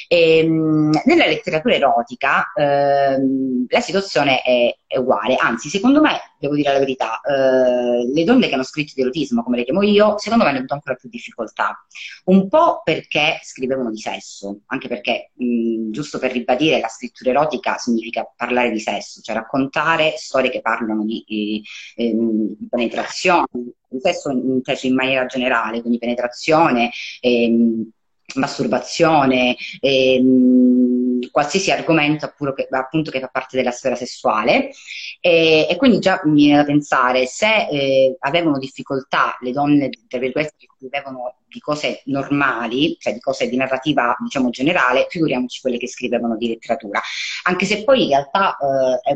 E, 0.07 0.43
nella 0.45 1.25
letteratura 1.27 1.75
erotica 1.75 2.51
ehm, 2.55 3.54
la 3.67 3.79
situazione 3.79 4.41
è, 4.41 4.75
è, 4.85 4.97
uguale, 4.97 5.35
anzi 5.35 5.69
secondo 5.69 6.01
me, 6.01 6.19
devo 6.39 6.55
dire 6.55 6.73
la 6.73 6.79
verità, 6.79 7.19
eh, 7.21 8.05
le 8.11 8.23
donne 8.23 8.47
che 8.47 8.53
hanno 8.53 8.63
scritto 8.63 8.93
di 8.95 9.01
erotismo, 9.01 9.43
come 9.43 9.57
le 9.57 9.63
chiamo 9.63 9.81
io, 9.81 10.17
secondo 10.17 10.43
me 10.43 10.49
hanno 10.49 10.59
avuto 10.59 10.73
ancora 10.73 10.95
più 10.95 11.09
difficoltà, 11.09 11.85
un 12.25 12.47
po' 12.47 12.81
perché 12.83 13.39
scrivevano 13.43 13.91
di 13.91 13.99
sesso, 13.99 14.61
anche 14.67 14.87
perché, 14.87 15.31
mh, 15.33 15.91
giusto 15.91 16.19
per 16.19 16.31
ribadire, 16.31 16.79
la 16.79 16.87
scrittura 16.87 17.31
erotica 17.31 17.77
significa 17.77 18.31
parlare 18.35 18.71
di 18.71 18.79
sesso, 18.79 19.21
cioè 19.21 19.35
raccontare 19.35 20.13
storie 20.17 20.49
che 20.49 20.61
parlano 20.61 21.03
di, 21.05 21.23
di, 21.25 21.63
ehm, 21.95 22.55
di 22.57 22.67
penetrazione, 22.69 23.47
di 23.87 23.99
sesso 23.99 24.29
inteso 24.29 24.87
in 24.87 24.95
maniera 24.95 25.25
generale, 25.25 25.81
quindi 25.81 25.97
penetrazione, 25.97 26.91
ehm, 27.21 27.89
masturbazione, 28.35 29.55
ehm, 29.79 31.29
qualsiasi 31.31 31.71
argomento 31.71 32.33
che, 32.55 32.67
appunto 32.69 33.11
che 33.11 33.19
fa 33.19 33.27
parte 33.27 33.57
della 33.57 33.71
sfera 33.71 33.95
sessuale 33.95 34.69
e, 35.19 35.67
e 35.69 35.75
quindi 35.77 35.99
già 35.99 36.21
mi 36.25 36.45
viene 36.45 36.57
da 36.57 36.65
pensare 36.65 37.25
se 37.27 37.67
eh, 37.69 38.15
avevano 38.19 38.57
difficoltà 38.57 39.37
le 39.41 39.51
donne 39.51 39.89
tra 40.07 40.19
virgolette 40.19 40.55
che 40.57 40.67
scrivevano 40.75 41.37
di 41.47 41.59
cose 41.61 42.01
normali, 42.05 42.97
cioè 42.99 43.13
di 43.13 43.19
cose 43.21 43.47
di 43.47 43.55
narrativa 43.55 44.15
diciamo 44.19 44.49
generale, 44.49 45.07
figuriamoci 45.09 45.61
quelle 45.61 45.77
che 45.77 45.87
scrivevano 45.87 46.35
di 46.35 46.49
letteratura. 46.49 47.01
Anche 47.43 47.65
se 47.65 47.83
poi 47.85 48.03
in 48.03 48.09
realtà 48.09 48.57
eh, 48.57 49.11
è 49.11 49.15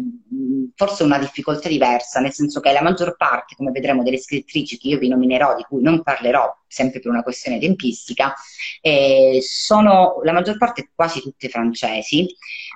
forse 0.75 1.03
una 1.03 1.19
difficoltà 1.19 1.67
diversa, 1.67 2.21
nel 2.21 2.31
senso 2.31 2.61
che 2.61 2.71
la 2.71 2.81
maggior 2.81 3.17
parte, 3.17 3.55
come 3.55 3.71
vedremo, 3.71 4.03
delle 4.03 4.17
scrittrici 4.17 4.77
che 4.77 4.87
io 4.87 4.97
vi 4.97 5.09
nominerò, 5.09 5.55
di 5.57 5.63
cui 5.63 5.81
non 5.81 6.01
parlerò 6.01 6.58
sempre 6.69 6.99
per 6.99 7.11
una 7.11 7.23
questione 7.23 7.59
tempistica, 7.59 8.33
eh, 8.81 9.39
sono 9.41 10.21
la 10.23 10.31
maggior 10.31 10.57
parte 10.57 10.91
quasi 10.95 11.19
tutte 11.21 11.49
francesi, 11.49 12.27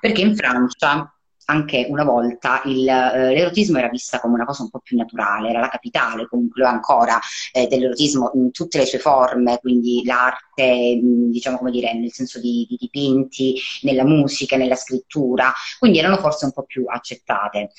perché 0.02 0.22
in 0.22 0.36
Francia 0.36 1.14
anche 1.46 1.86
una 1.90 2.04
volta 2.04 2.62
il, 2.66 2.88
eh, 2.88 3.34
l'erotismo 3.34 3.78
era 3.78 3.90
vista 3.90 4.20
come 4.20 4.36
una 4.36 4.46
cosa 4.46 4.64
un 4.64 4.70
po' 4.70 4.80
più 4.80 4.98
naturale, 4.98 5.50
era 5.50 5.60
la 5.60 5.70
capitale 5.70 6.28
comunque 6.28 6.66
ancora 6.66 7.20
eh, 7.52 7.68
dell'erotismo 7.68 8.32
in 8.36 8.52
tutte 8.52 8.78
le 8.78 8.86
sue 8.86 9.00
forme, 9.00 9.60
quindi 9.60 10.04
l'arte, 10.06 11.00
diciamo 11.02 11.58
come 11.58 11.72
dire, 11.72 11.94
nel 11.94 12.12
senso 12.12 12.40
di, 12.40 12.66
di, 12.70 12.78
dipinti, 12.80 13.56
nella 13.82 14.06
musica, 14.06 14.56
nella 14.58 14.76
scrittura, 14.76 15.52
quindi 15.80 16.00
erano 16.00 16.18
forse 16.18 16.46
un 16.46 16.54
po' 16.54 16.64
più 16.64 16.86
accettate. 16.88 17.72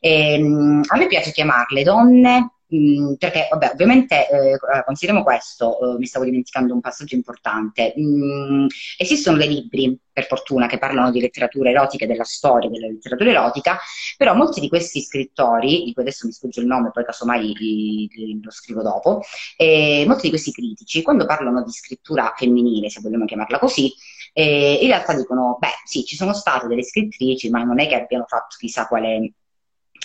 E, 0.00 0.34
ehm, 0.34 0.82
a 0.86 0.96
me 0.96 1.06
piace 1.06 1.32
chiamarle 1.32 1.82
donne 1.82 2.52
Perché 2.68 3.48
vabbè, 3.50 3.70
ovviamente 3.72 4.28
eh, 4.28 4.58
consideriamo 4.84 5.24
questo, 5.24 5.94
eh, 5.94 5.98
mi 5.98 6.04
stavo 6.04 6.26
dimenticando 6.26 6.74
un 6.74 6.80
passaggio 6.80 7.14
importante. 7.14 7.94
Mm, 7.98 8.66
esistono 8.98 9.38
dei 9.38 9.48
libri, 9.48 9.98
per 10.12 10.26
fortuna, 10.26 10.66
che 10.66 10.78
parlano 10.78 11.10
di 11.10 11.20
letteratura 11.20 11.70
erotica 11.70 12.04
e 12.04 12.08
della 12.08 12.24
storia 12.24 12.68
della 12.68 12.88
letteratura 12.88 13.30
erotica, 13.30 13.78
però 14.16 14.34
molti 14.34 14.60
di 14.60 14.68
questi 14.68 15.00
scrittori, 15.00 15.84
di 15.84 15.92
cui 15.94 16.02
adesso 16.02 16.26
mi 16.26 16.32
sfugge 16.32 16.60
il 16.60 16.66
nome, 16.66 16.90
poi 16.90 17.04
casomai 17.04 18.08
lo 18.42 18.50
scrivo 18.50 18.82
dopo, 18.82 19.22
eh, 19.56 20.04
molti 20.06 20.22
di 20.24 20.30
questi 20.30 20.52
critici, 20.52 21.02
quando 21.02 21.24
parlano 21.24 21.62
di 21.62 21.70
scrittura 21.70 22.34
femminile, 22.36 22.90
se 22.90 23.00
vogliamo 23.00 23.24
chiamarla 23.24 23.58
così, 23.58 23.92
eh, 24.34 24.78
in 24.82 24.88
realtà 24.88 25.14
dicono, 25.14 25.56
beh, 25.58 25.68
sì, 25.84 26.04
ci 26.04 26.16
sono 26.16 26.34
state 26.34 26.66
delle 26.66 26.82
scrittrici, 26.84 27.48
ma 27.48 27.62
non 27.62 27.80
è 27.80 27.86
che 27.88 27.94
abbiano 27.94 28.24
fatto 28.26 28.56
chissà 28.58 28.86
quale 28.86 29.32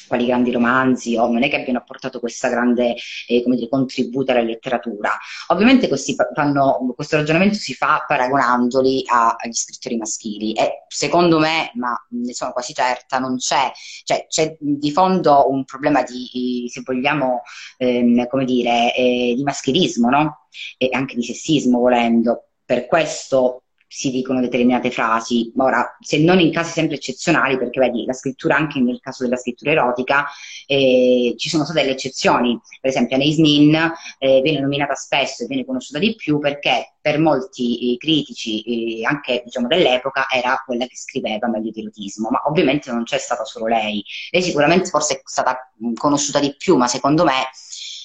quali 0.08 0.26
grandi 0.26 0.52
romanzi 0.52 1.18
o 1.18 1.28
non 1.28 1.44
è 1.44 1.50
che 1.50 1.56
abbiano 1.56 1.80
apportato 1.80 2.20
questo 2.20 2.50
grande 2.50 2.96
eh, 3.28 3.44
dire, 3.46 3.68
contributo 3.70 4.32
alla 4.32 4.42
letteratura. 4.42 5.18
Ovviamente 5.48 5.90
fanno, 6.34 6.94
questo 6.96 7.18
ragionamento 7.18 7.56
si 7.56 7.74
fa 7.74 8.04
paragonandoli 8.08 9.04
a, 9.08 9.36
agli 9.38 9.54
scrittori 9.54 9.98
maschili 9.98 10.54
e 10.54 10.84
secondo 10.88 11.40
me, 11.40 11.72
ma 11.76 11.96
ne 12.10 12.34
sono 12.34 12.52
quasi 12.52 12.74
certa, 12.74 13.18
non 13.20 13.38
c'è, 13.38 13.72
cioè, 14.04 14.26
c'è 14.28 14.56
di 14.60 14.92
fondo 14.92 15.50
un 15.50 15.64
problema 15.66 16.04
di, 16.04 16.68
se 16.70 16.82
vogliamo, 16.84 17.42
ehm, 17.78 18.28
come 18.28 18.46
dire, 18.46 18.94
eh, 18.96 19.34
di 19.36 19.44
maschilismo, 19.44 20.10
no? 20.10 20.48
E 20.78 20.90
anche 20.92 21.16
di 21.16 21.24
sessismo 21.24 21.80
volendo. 21.80 22.50
Per 22.66 22.86
questo 22.86 23.63
si 23.94 24.10
dicono 24.10 24.42
determinate 24.42 24.90
frasi. 24.90 25.52
Ora, 25.58 25.96
se 26.00 26.18
non 26.18 26.40
in 26.40 26.52
casi 26.52 26.72
sempre 26.72 26.96
eccezionali, 26.96 27.60
perché 27.60 27.80
vedi, 27.80 28.06
la 28.06 28.14
scrittura, 28.14 28.56
anche 28.56 28.80
nel 28.80 29.00
caso 29.00 29.24
della 29.24 29.38
scrittura 29.38 29.70
erotica, 29.70 30.26
eh, 30.66 31.36
ci 31.38 31.48
sono 31.48 31.64
state 31.64 31.82
delle 31.82 31.92
eccezioni. 31.92 32.60
Per 32.82 32.90
esempio, 32.90 33.16
Anais 33.16 33.38
Nin 33.38 33.76
eh, 34.18 34.42
viene 34.42 34.60
nominata 34.60 34.96
spesso 34.96 35.44
e 35.44 35.48
viene 35.48 35.64
conosciuta 35.64 36.00
di 36.00 36.16
più 36.16 36.40
perché 36.40 36.96
per 37.00 37.20
molti 37.20 37.94
eh, 37.94 37.98
critici, 37.98 39.02
eh, 39.02 39.06
anche 39.06 39.44
diciamo, 39.46 39.68
dell'epoca, 39.68 40.26
era 40.28 40.60
quella 40.66 40.88
che 40.88 40.98
scriveva 40.98 41.48
meglio 41.48 41.70
di 41.70 41.82
erotismo. 41.82 42.30
Ma 42.32 42.42
ovviamente 42.48 42.92
non 42.92 43.04
c'è 43.04 43.20
stata 43.20 43.46
solo 43.46 43.68
lei. 43.68 44.04
Lei 44.32 44.42
sicuramente 44.42 44.90
forse 44.90 45.18
è 45.18 45.22
stata 45.24 45.72
conosciuta 45.94 46.40
di 46.40 46.56
più, 46.58 46.78
ma 46.78 46.88
secondo 46.88 47.24
me 47.26 47.50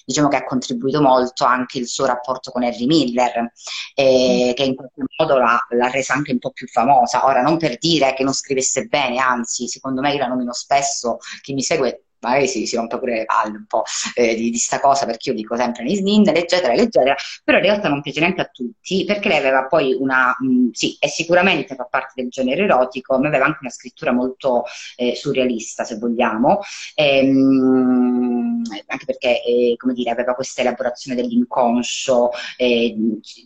diciamo 0.09 0.29
che 0.29 0.37
ha 0.37 0.45
contribuito 0.45 1.03
molto 1.03 1.45
anche 1.45 1.79
il 1.79 1.87
suo 1.87 2.07
rapporto 2.07 2.51
con 2.51 2.63
Harry 2.63 2.87
Miller, 2.87 3.53
eh, 3.95 4.55
che 4.57 4.63
in 4.63 4.75
qualche 4.75 5.03
modo 5.19 5.37
l'ha, 5.37 5.67
l'ha, 5.69 5.91
resa 5.91 6.15
anche 6.15 6.33
un 6.33 6.39
po' 6.39 6.51
più 6.51 6.67
famosa. 6.67 7.27
Ora, 7.27 7.43
non 7.43 7.59
per 7.59 7.77
dire 7.77 8.15
che 8.15 8.25
non 8.25 8.33
scrivesse 8.33 8.87
bene, 8.87 9.19
anzi, 9.19 9.69
secondo 9.69 10.01
me 10.01 10.13
io 10.13 10.19
la 10.19 10.29
nomino 10.29 10.55
spesso, 10.55 11.19
chi 11.43 11.53
mi 11.53 11.61
segue 11.61 12.05
magari 12.21 12.49
si, 12.49 12.67
si 12.67 12.77
rompe 12.77 12.99
pure 12.99 13.19
le 13.19 13.25
palle 13.25 13.57
un 13.57 13.67
po' 13.67 13.85
eh, 14.15 14.35
di, 14.35 14.51
di 14.51 14.59
sta 14.59 14.81
cosa 14.81 15.07
perché 15.07 15.31
io 15.31 15.35
dico 15.35 15.57
sempre 15.57 15.83
Miss 15.85 16.01
Linden, 16.01 16.37
eccetera, 16.37 16.73
eccetera, 16.73 17.15
però 17.45 17.59
in 17.59 17.65
realtà 17.65 17.89
non 17.89 18.03
piace 18.03 18.21
neanche 18.21 18.41
a 18.41 18.51
tutti 18.53 19.05
perché 19.05 19.29
lei 19.29 19.39
aveva 19.39 19.67
poi 19.67 19.97
una, 19.99 20.35
mh, 20.39 20.47
mm, 20.47 20.69
sì, 20.73 20.97
e 21.01 21.09
sicuramente 21.09 21.75
fa 21.75 21.85
parte 21.85 22.13
del 22.17 22.31
genere 22.31 22.65
erotico, 22.65 23.19
ma 23.19 23.29
aveva 23.29 23.45
anche 23.47 23.59
una 23.61 23.71
scrittura 23.71 24.13
molto 24.13 24.65
eh, 24.97 25.15
surrealista, 25.15 25.85
se 25.85 25.97
vogliamo, 25.99 26.61
ehm, 26.95 28.63
anche 28.87 29.05
perché, 29.05 29.43
eh, 29.43 29.75
come 29.77 29.93
dire, 29.95 30.11
aveva 30.11 30.35
questa 30.35 30.61
elaborazione 30.63 31.21
dell'inconscio, 31.21 32.31
eh, 32.57 32.97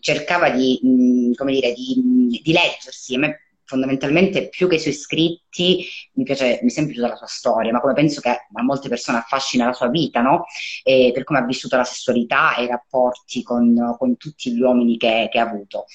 cercava 0.01 0.51
di, 0.51 0.79
mh, 0.83 0.89
mm, 0.89 1.33
come 1.35 1.53
dire, 1.53 1.73
di, 1.73 2.41
di 2.43 2.53
leggersi, 2.53 3.15
a 3.15 3.19
me 3.19 3.42
fondamentalmente 3.73 4.51
più 4.51 4.69
che 4.69 4.75
i 4.75 4.79
suoi 4.79 4.93
scritti 4.93 5.87
mi 6.13 6.25
piace, 6.25 6.61
mi 6.63 6.69
sempre 6.69 6.93
piaciuta 6.93 7.15
la 7.15 7.17
sua 7.17 7.27
storia, 7.27 7.73
ma 7.73 7.81
come 7.81 7.95
penso 7.95 8.21
che 8.21 8.29
a 8.29 8.63
molte 8.63 8.91
persone 8.91 9.17
affascina 9.17 9.65
la 9.65 9.73
sua 9.73 9.89
vita, 9.89 10.21
no? 10.21 10.45
E 10.83 11.11
per 11.15 11.25
come 11.25 11.39
ha 11.39 11.45
vissuto 11.45 11.77
la 11.77 11.85
sessualità 11.85 12.55
e 12.57 12.65
i 12.65 12.67
rapporti 12.67 13.43
con, 13.43 13.97
con 13.99 14.17
tutti 14.19 14.53
gli 14.53 14.61
uomini 14.61 14.99
che, 14.99 15.29
che, 15.31 15.39
ha 15.39 15.49
avuto. 15.49 15.87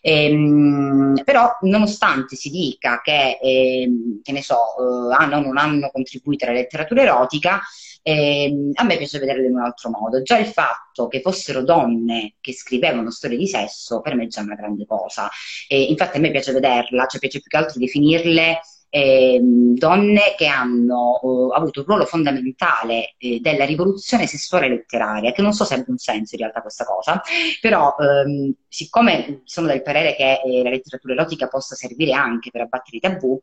Ehm, 0.00 1.20
però, 1.22 1.50
nonostante 1.62 2.34
si 2.34 2.48
dica 2.48 3.02
che, 3.02 3.38
ehm, 3.42 4.22
che 4.22 4.32
ne 4.32 4.42
so, 4.42 4.56
eh, 4.56 5.14
ah, 5.14 5.26
no, 5.26 5.40
non 5.40 5.58
hanno 5.58 5.90
contribuito 5.92 6.46
alla 6.46 6.54
letteratura 6.54 7.02
erotica, 7.02 7.60
eh, 8.02 8.70
a 8.72 8.84
me 8.84 8.96
piace 8.96 9.18
vederle 9.18 9.46
in 9.46 9.54
un 9.54 9.60
altro 9.60 9.90
modo. 9.90 10.22
Già 10.22 10.38
il 10.38 10.46
fatto 10.46 10.87
che 11.06 11.20
fossero 11.20 11.62
donne 11.62 12.34
che 12.40 12.52
scrivevano 12.52 13.10
storie 13.10 13.36
di 13.38 13.46
sesso, 13.46 14.00
per 14.00 14.14
me 14.16 14.24
è 14.24 14.26
già 14.26 14.40
una 14.40 14.56
grande 14.56 14.86
cosa. 14.86 15.28
Eh, 15.68 15.82
infatti 15.84 16.16
a 16.16 16.20
me 16.20 16.30
piace 16.30 16.52
vederla, 16.52 17.06
cioè 17.06 17.20
piace 17.20 17.40
più 17.40 17.48
che 17.48 17.56
altro 17.56 17.78
definirle 17.78 18.60
eh, 18.90 19.38
donne 19.42 20.34
che 20.36 20.46
hanno 20.46 21.20
eh, 21.22 21.56
avuto 21.56 21.80
un 21.80 21.86
ruolo 21.86 22.04
fondamentale 22.06 23.14
eh, 23.18 23.38
della 23.40 23.64
rivoluzione 23.64 24.26
sessuale 24.26 24.68
letteraria, 24.68 25.32
che 25.32 25.42
non 25.42 25.52
so 25.52 25.64
se 25.64 25.74
abbia 25.74 25.86
un 25.88 25.98
senso 25.98 26.34
in 26.34 26.40
realtà 26.40 26.62
questa 26.62 26.84
cosa, 26.84 27.20
però 27.60 27.94
ehm, 27.98 28.54
siccome 28.68 29.42
sono 29.44 29.66
del 29.66 29.82
parere 29.82 30.14
che 30.14 30.40
eh, 30.44 30.62
la 30.62 30.70
letteratura 30.70 31.12
erotica 31.14 31.48
possa 31.48 31.74
servire 31.74 32.12
anche 32.12 32.50
per 32.50 32.62
abbattere 32.62 32.96
i 32.96 33.00
tabù, 33.00 33.40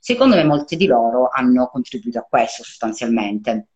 secondo 0.00 0.36
me 0.36 0.44
molte 0.44 0.76
di 0.76 0.86
loro 0.86 1.28
hanno 1.32 1.68
contribuito 1.68 2.18
a 2.18 2.26
questo 2.28 2.62
sostanzialmente. 2.62 3.68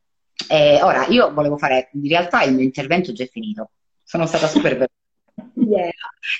Eh, 0.46 0.80
ora, 0.82 1.06
io 1.06 1.32
volevo 1.32 1.56
fare, 1.56 1.90
in 1.94 2.08
realtà 2.08 2.42
il 2.42 2.54
mio 2.54 2.64
intervento 2.64 3.10
è 3.10 3.14
già 3.14 3.26
finito, 3.26 3.70
sono 4.02 4.26
stata 4.26 4.46
super 4.46 4.72
veloce. 4.72 4.92
Yeah. 5.68 5.90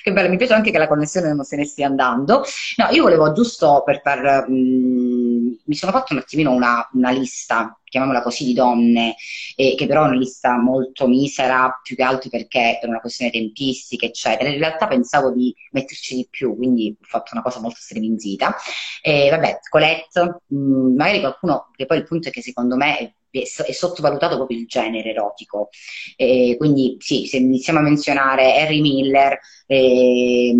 Che 0.03 0.11
bello, 0.11 0.29
mi 0.29 0.37
piace 0.37 0.53
anche 0.53 0.71
che 0.71 0.77
la 0.77 0.87
connessione 0.87 1.33
non 1.33 1.43
se 1.43 1.55
ne 1.55 1.65
stia 1.65 1.87
andando. 1.87 2.43
No, 2.77 2.87
io 2.91 3.03
volevo 3.03 3.31
giusto 3.31 3.83
per 3.85 4.01
far... 4.01 4.49
Mm, 4.49 5.53
mi 5.65 5.75
sono 5.75 5.91
fatto 5.91 6.13
un 6.13 6.19
attimino 6.19 6.51
una, 6.51 6.87
una 6.93 7.11
lista, 7.11 7.79
chiamiamola 7.83 8.21
così, 8.21 8.45
di 8.45 8.53
donne, 8.53 9.15
eh, 9.55 9.75
che 9.75 9.87
però 9.87 10.03
è 10.03 10.07
una 10.07 10.17
lista 10.17 10.57
molto 10.57 11.07
misera, 11.07 11.79
più 11.83 11.95
che 11.95 12.03
altro 12.03 12.29
perché 12.29 12.77
per 12.79 12.89
una 12.89 12.99
questione 12.99 13.31
tempistica, 13.31 14.05
eccetera. 14.05 14.49
In 14.49 14.57
realtà 14.59 14.87
pensavo 14.87 15.31
di 15.31 15.53
metterci 15.71 16.15
di 16.15 16.27
più, 16.29 16.55
quindi 16.55 16.95
ho 16.99 17.05
fatto 17.05 17.31
una 17.33 17.43
cosa 17.43 17.59
molto 17.59 17.79
striminzita. 17.79 18.55
Eh, 19.01 19.29
vabbè, 19.29 19.59
Colette, 19.69 20.39
mh, 20.47 20.55
mm, 20.55 20.95
magari 20.95 21.19
qualcuno, 21.19 21.69
che 21.75 21.85
poi 21.85 21.97
il 21.97 22.05
punto 22.05 22.29
è 22.29 22.31
che 22.31 22.41
secondo 22.41 22.75
me 22.75 23.15
è 23.31 23.71
sottovalutato 23.71 24.35
proprio 24.35 24.57
il 24.57 24.65
genere 24.67 25.09
erotico. 25.11 25.69
Eh, 26.15 26.55
quindi 26.57 26.97
sì, 26.99 27.25
se 27.25 27.37
iniziamo 27.37 27.79
a 27.79 27.81
menzionare 27.83 28.59
Harry 28.59 28.81
Miller, 28.81 29.39
eh, 29.67 30.53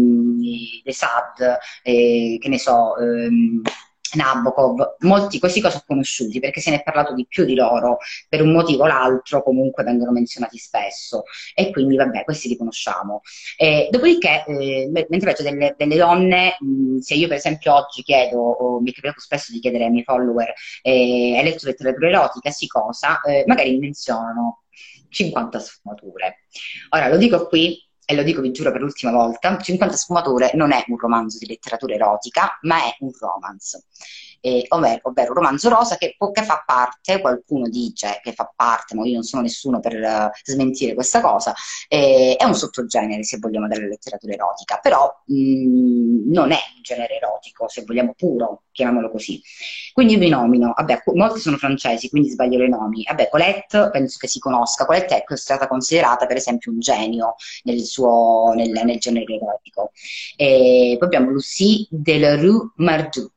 The 0.84 0.92
Sad, 0.92 1.58
eh, 1.84 2.38
che 2.40 2.50
ne 2.50 2.60
so, 2.60 2.98
ehm, 2.98 3.62
Nabokov, 4.16 4.96
molti 5.00 5.40
questi 5.40 5.62
qua 5.62 5.70
sono 5.70 5.84
conosciuti 5.86 6.40
perché 6.40 6.62
se 6.62 6.70
ne 6.72 6.78
è 6.78 6.84
parlato 6.84 7.14
di 7.14 7.26
più 7.28 7.46
di 7.46 7.56
loro, 7.56 7.98
per 8.28 8.42
un 8.42 8.52
motivo 8.52 8.84
o 8.84 8.88
l'altro 8.88 9.44
comunque 9.44 9.84
vengono 9.84 10.12
menzionati 10.12 10.58
spesso 10.58 11.24
e 11.54 11.72
quindi 11.72 11.96
vabbè, 11.96 12.24
questi 12.24 12.48
li 12.50 12.58
conosciamo. 12.58 13.22
Eh, 13.58 13.88
dopodiché, 13.92 14.44
eh, 14.48 14.90
mentre 14.92 15.16
invece 15.18 15.44
delle, 15.44 15.76
delle 15.78 15.96
donne, 15.96 16.58
mh, 16.60 16.98
se 17.00 17.14
io 17.16 17.28
per 17.28 17.38
esempio 17.38 17.74
oggi 17.76 18.04
chiedo, 18.04 18.40
o 18.40 18.80
mi 18.82 18.92
capita 18.92 19.14
spesso 19.18 19.52
di 19.52 19.60
chiedere 19.60 19.86
ai 19.86 19.92
miei 19.92 20.04
follower, 20.04 20.54
eh, 20.82 21.36
hai 21.38 21.44
letto 21.44 21.68
letteratura 21.68 22.08
erotica, 22.08 22.50
sì 22.52 22.68
cosa, 22.68 23.22
eh, 23.22 23.44
magari 23.48 23.78
menzionano 23.78 24.64
50 25.10 25.60
sfumature. 25.60 26.46
Ora, 26.90 27.08
lo 27.10 27.18
dico 27.18 27.48
qui 27.48 27.89
e 28.10 28.16
lo 28.16 28.24
dico 28.24 28.42
vi 28.42 28.50
giuro 28.50 28.72
per 28.72 28.82
l'ultima 28.82 29.12
volta, 29.12 29.56
50 29.56 29.96
sfumature 29.96 30.50
non 30.56 30.72
è 30.72 30.84
un 30.88 30.98
romanzo 30.98 31.38
di 31.38 31.46
letteratura 31.46 31.94
erotica, 31.94 32.58
ma 32.62 32.78
è 32.78 32.96
un 33.02 33.12
romance 33.20 33.84
eh, 34.42 34.66
ovvero, 34.70 35.02
ovvero, 35.04 35.34
romanzo 35.34 35.70
rosa 35.70 35.98
che, 35.98 36.16
che, 36.18 36.44
fa 36.44 36.64
parte, 36.66 37.22
qualcuno 37.22 37.68
dice 37.68 38.20
che 38.24 38.34
fa 38.34 38.52
parte, 38.56 38.96
ma 38.96 39.06
io 39.06 39.14
non 39.14 39.24
sono 39.24 39.42
nessuno 39.44 39.80
per 39.80 39.94
uh, 39.96 40.30
smentire 40.44 40.94
questa 40.94 41.22
cosa, 41.22 41.54
eh, 41.88 42.36
è 42.38 42.44
un 42.44 42.56
sottogenere 42.56 43.24
se 43.24 43.38
vogliamo 43.38 43.68
della 43.68 43.88
letteratura 43.88 44.34
erotica, 44.34 44.80
però 44.82 45.10
mh, 45.26 45.34
mm, 45.34 46.32
non 46.32 46.52
è 46.52 46.60
un 46.76 46.82
genere 46.82 47.16
erotico, 47.18 47.68
se 47.68 47.84
vogliamo 47.86 48.14
puro, 48.16 48.64
chiamiamolo 48.72 49.12
così. 49.12 49.42
Quindi 49.94 50.16
vi 50.18 50.30
nomino, 50.30 50.74
vabbè, 50.76 51.04
molti 51.14 51.40
sono 51.40 51.58
francesi, 51.58 52.10
quindi 52.10 52.30
sbaglio 52.30 52.58
le 52.60 52.68
nomi, 52.70 53.04
vabbè, 53.08 53.30
Colette 53.30 53.90
penso 53.92 54.18
che 54.20 54.28
si 54.28 54.40
conosca, 54.40 54.86
Colette 54.86 55.24
è 55.24 55.36
stata 55.36 55.68
considerata 55.68 56.26
per 56.26 56.38
esempio 56.38 56.72
un 56.72 56.80
genio 56.80 57.36
nel, 57.64 57.82
suo, 57.82 58.54
nel, 58.56 58.70
nel 58.70 58.98
genere 59.00 59.34
erotico. 59.34 59.92
E 60.36 60.96
poi 60.98 61.08
abbiamo 61.08 61.32
Lucie 61.32 61.88
Delarue 61.90 62.72
Mardoux, 62.76 63.32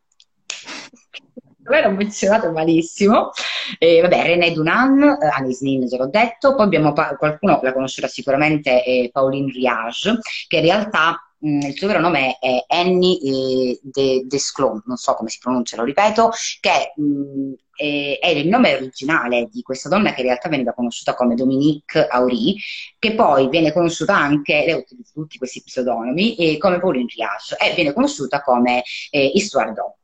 l'ho 1.64 1.90
menzionato 1.90 2.50
malissimo. 2.50 3.30
E, 3.78 4.00
vabbè, 4.00 4.22
René 4.22 4.52
Dunan, 4.52 5.02
eh, 5.02 5.28
Alice 5.36 5.64
Nin, 5.64 5.86
l'ho 5.88 6.08
detto. 6.08 6.54
Poi 6.54 6.64
abbiamo 6.64 6.92
pa- 6.92 7.16
qualcuno 7.16 7.60
la 7.62 7.72
conoscerà 7.72 8.08
sicuramente, 8.08 8.84
eh, 8.84 9.10
Pauline 9.12 9.50
Riage, 9.52 10.18
che 10.48 10.56
in 10.56 10.62
realtà 10.62 11.18
mh, 11.38 11.48
mm, 11.48 11.60
il 11.62 11.76
suo 11.76 11.86
vero 11.86 12.00
nome 12.00 12.38
è 12.38 12.64
Annie 12.68 13.18
eh, 13.20 13.80
de 13.82 14.24
Desclon, 14.26 14.82
non 14.86 14.96
so 14.96 15.14
come 15.14 15.28
si 15.28 15.38
pronuncia, 15.38 15.76
lo 15.76 15.84
ripeto, 15.84 16.30
che 16.60 16.92
mh, 16.96 17.04
mm, 17.04 17.52
è 17.82 18.28
il 18.28 18.48
nome 18.48 18.74
originale 18.74 19.48
di 19.50 19.62
questa 19.62 19.88
donna 19.88 20.12
che 20.12 20.20
in 20.20 20.26
realtà 20.26 20.48
veniva 20.48 20.72
conosciuta 20.72 21.14
come 21.14 21.34
Dominique 21.34 22.06
Aury, 22.06 22.56
che 22.98 23.14
poi 23.14 23.48
viene 23.48 23.72
conosciuta 23.72 24.16
anche, 24.16 24.62
lei 24.64 24.74
utilizza 24.74 25.12
tutti 25.14 25.38
questi 25.38 25.62
pseudonimi, 25.62 26.36
eh, 26.36 26.58
come 26.58 26.78
Pauline 26.78 27.06
Riage, 27.12 27.56
e 27.56 27.74
viene 27.74 27.92
conosciuta 27.92 28.42
come 28.42 28.82
eh, 29.10 29.32
Histoire 29.34 29.72
d'Homme. 29.72 29.96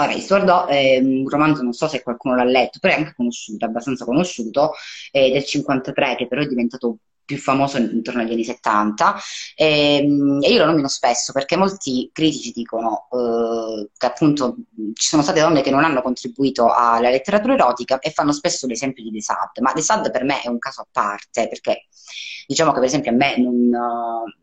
Ora, 0.00 0.12
Istuardo 0.12 0.66
è 0.68 0.98
un 0.98 1.28
romanzo, 1.28 1.62
non 1.62 1.72
so 1.72 1.88
se 1.88 2.02
qualcuno 2.02 2.36
l'ha 2.36 2.44
letto, 2.44 2.78
però 2.78 2.94
è 2.94 2.98
anche 2.98 3.14
conosciuto, 3.16 3.64
abbastanza 3.64 4.04
conosciuto, 4.04 4.74
è 5.10 5.28
del 5.30 5.44
53, 5.44 6.14
che 6.14 6.28
però 6.28 6.40
è 6.40 6.46
diventato 6.46 6.98
più 7.24 7.36
famoso 7.36 7.76
intorno 7.78 8.22
agli 8.22 8.32
anni 8.32 8.44
70 8.44 9.16
e, 9.54 9.96
ehm, 9.96 10.38
e 10.40 10.50
io 10.50 10.58
lo 10.60 10.64
nomino 10.70 10.88
spesso 10.88 11.32
perché 11.32 11.56
molti 11.56 12.08
critici 12.10 12.52
dicono 12.52 13.06
eh, 13.10 13.90
che 13.94 14.06
appunto 14.06 14.56
ci 14.94 15.08
sono 15.08 15.22
state 15.22 15.40
donne 15.40 15.60
che 15.60 15.70
non 15.70 15.84
hanno 15.84 16.00
contribuito 16.00 16.72
alla 16.72 17.10
letteratura 17.10 17.52
erotica 17.52 17.98
e 17.98 18.12
fanno 18.12 18.32
spesso 18.32 18.66
l'esempio 18.66 19.02
di 19.02 19.10
Desad, 19.10 19.58
ma 19.60 19.72
Desad 19.74 20.10
per 20.10 20.24
me 20.24 20.40
è 20.40 20.48
un 20.48 20.58
caso 20.58 20.80
a 20.80 20.86
parte 20.90 21.48
perché 21.48 21.88
diciamo 22.46 22.72
che 22.72 22.78
per 22.78 22.88
esempio 22.88 23.10
a 23.10 23.14
me 23.14 23.36
non, 23.38 23.68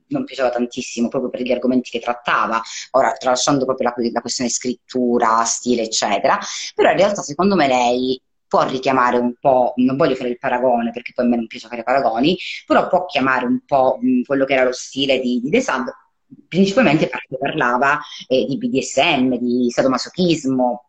non 0.08 0.24
piaceva 0.24 0.50
tantissimo 0.50 1.08
proprio 1.08 1.30
per 1.30 1.42
gli 1.42 1.52
argomenti 1.52 1.90
che 1.90 2.00
trattava, 2.00 2.62
ora 2.92 3.12
tralasciando 3.14 3.66
proprio 3.66 3.90
la, 3.90 4.10
la 4.12 4.22
questione 4.22 4.50
scrittura, 4.50 5.44
stile 5.44 5.84
eccetera, 5.84 6.38
però 6.74 6.92
in 6.92 6.98
realtà 6.98 7.22
secondo 7.22 7.56
me 7.56 7.68
lei 7.68 8.22
può 8.48 8.64
richiamare 8.68 9.18
un 9.18 9.34
po', 9.40 9.74
non 9.78 9.98
voglio 9.98 10.16
fare 10.16 10.30
il 10.30 10.38
paragone 10.38 10.92
perché 10.92 11.12
poi 11.14 11.26
a 11.26 11.30
me 11.30 11.36
non 11.36 11.48
piace 11.48 11.68
fare 11.68 11.84
paragoni, 11.84 12.38
però 12.66 12.88
può 12.88 13.06
chiamare 13.06 13.46
un 13.46 13.60
po' 13.66 13.98
mh, 14.00 14.22
quello 14.24 14.46
che 14.46 14.54
era 14.54 14.64
lo 14.64 14.72
stile 14.74 15.20
di, 15.20 15.42
di 15.42 15.50
The 15.50 15.62
Sub, 15.62 15.86
principalmente 16.48 17.08
perché 17.08 17.38
parlava 17.38 18.00
eh, 18.28 18.46
di 18.48 18.58
BDSM, 18.58 19.36
di 19.38 19.70
sadomasochismo, 19.72 20.85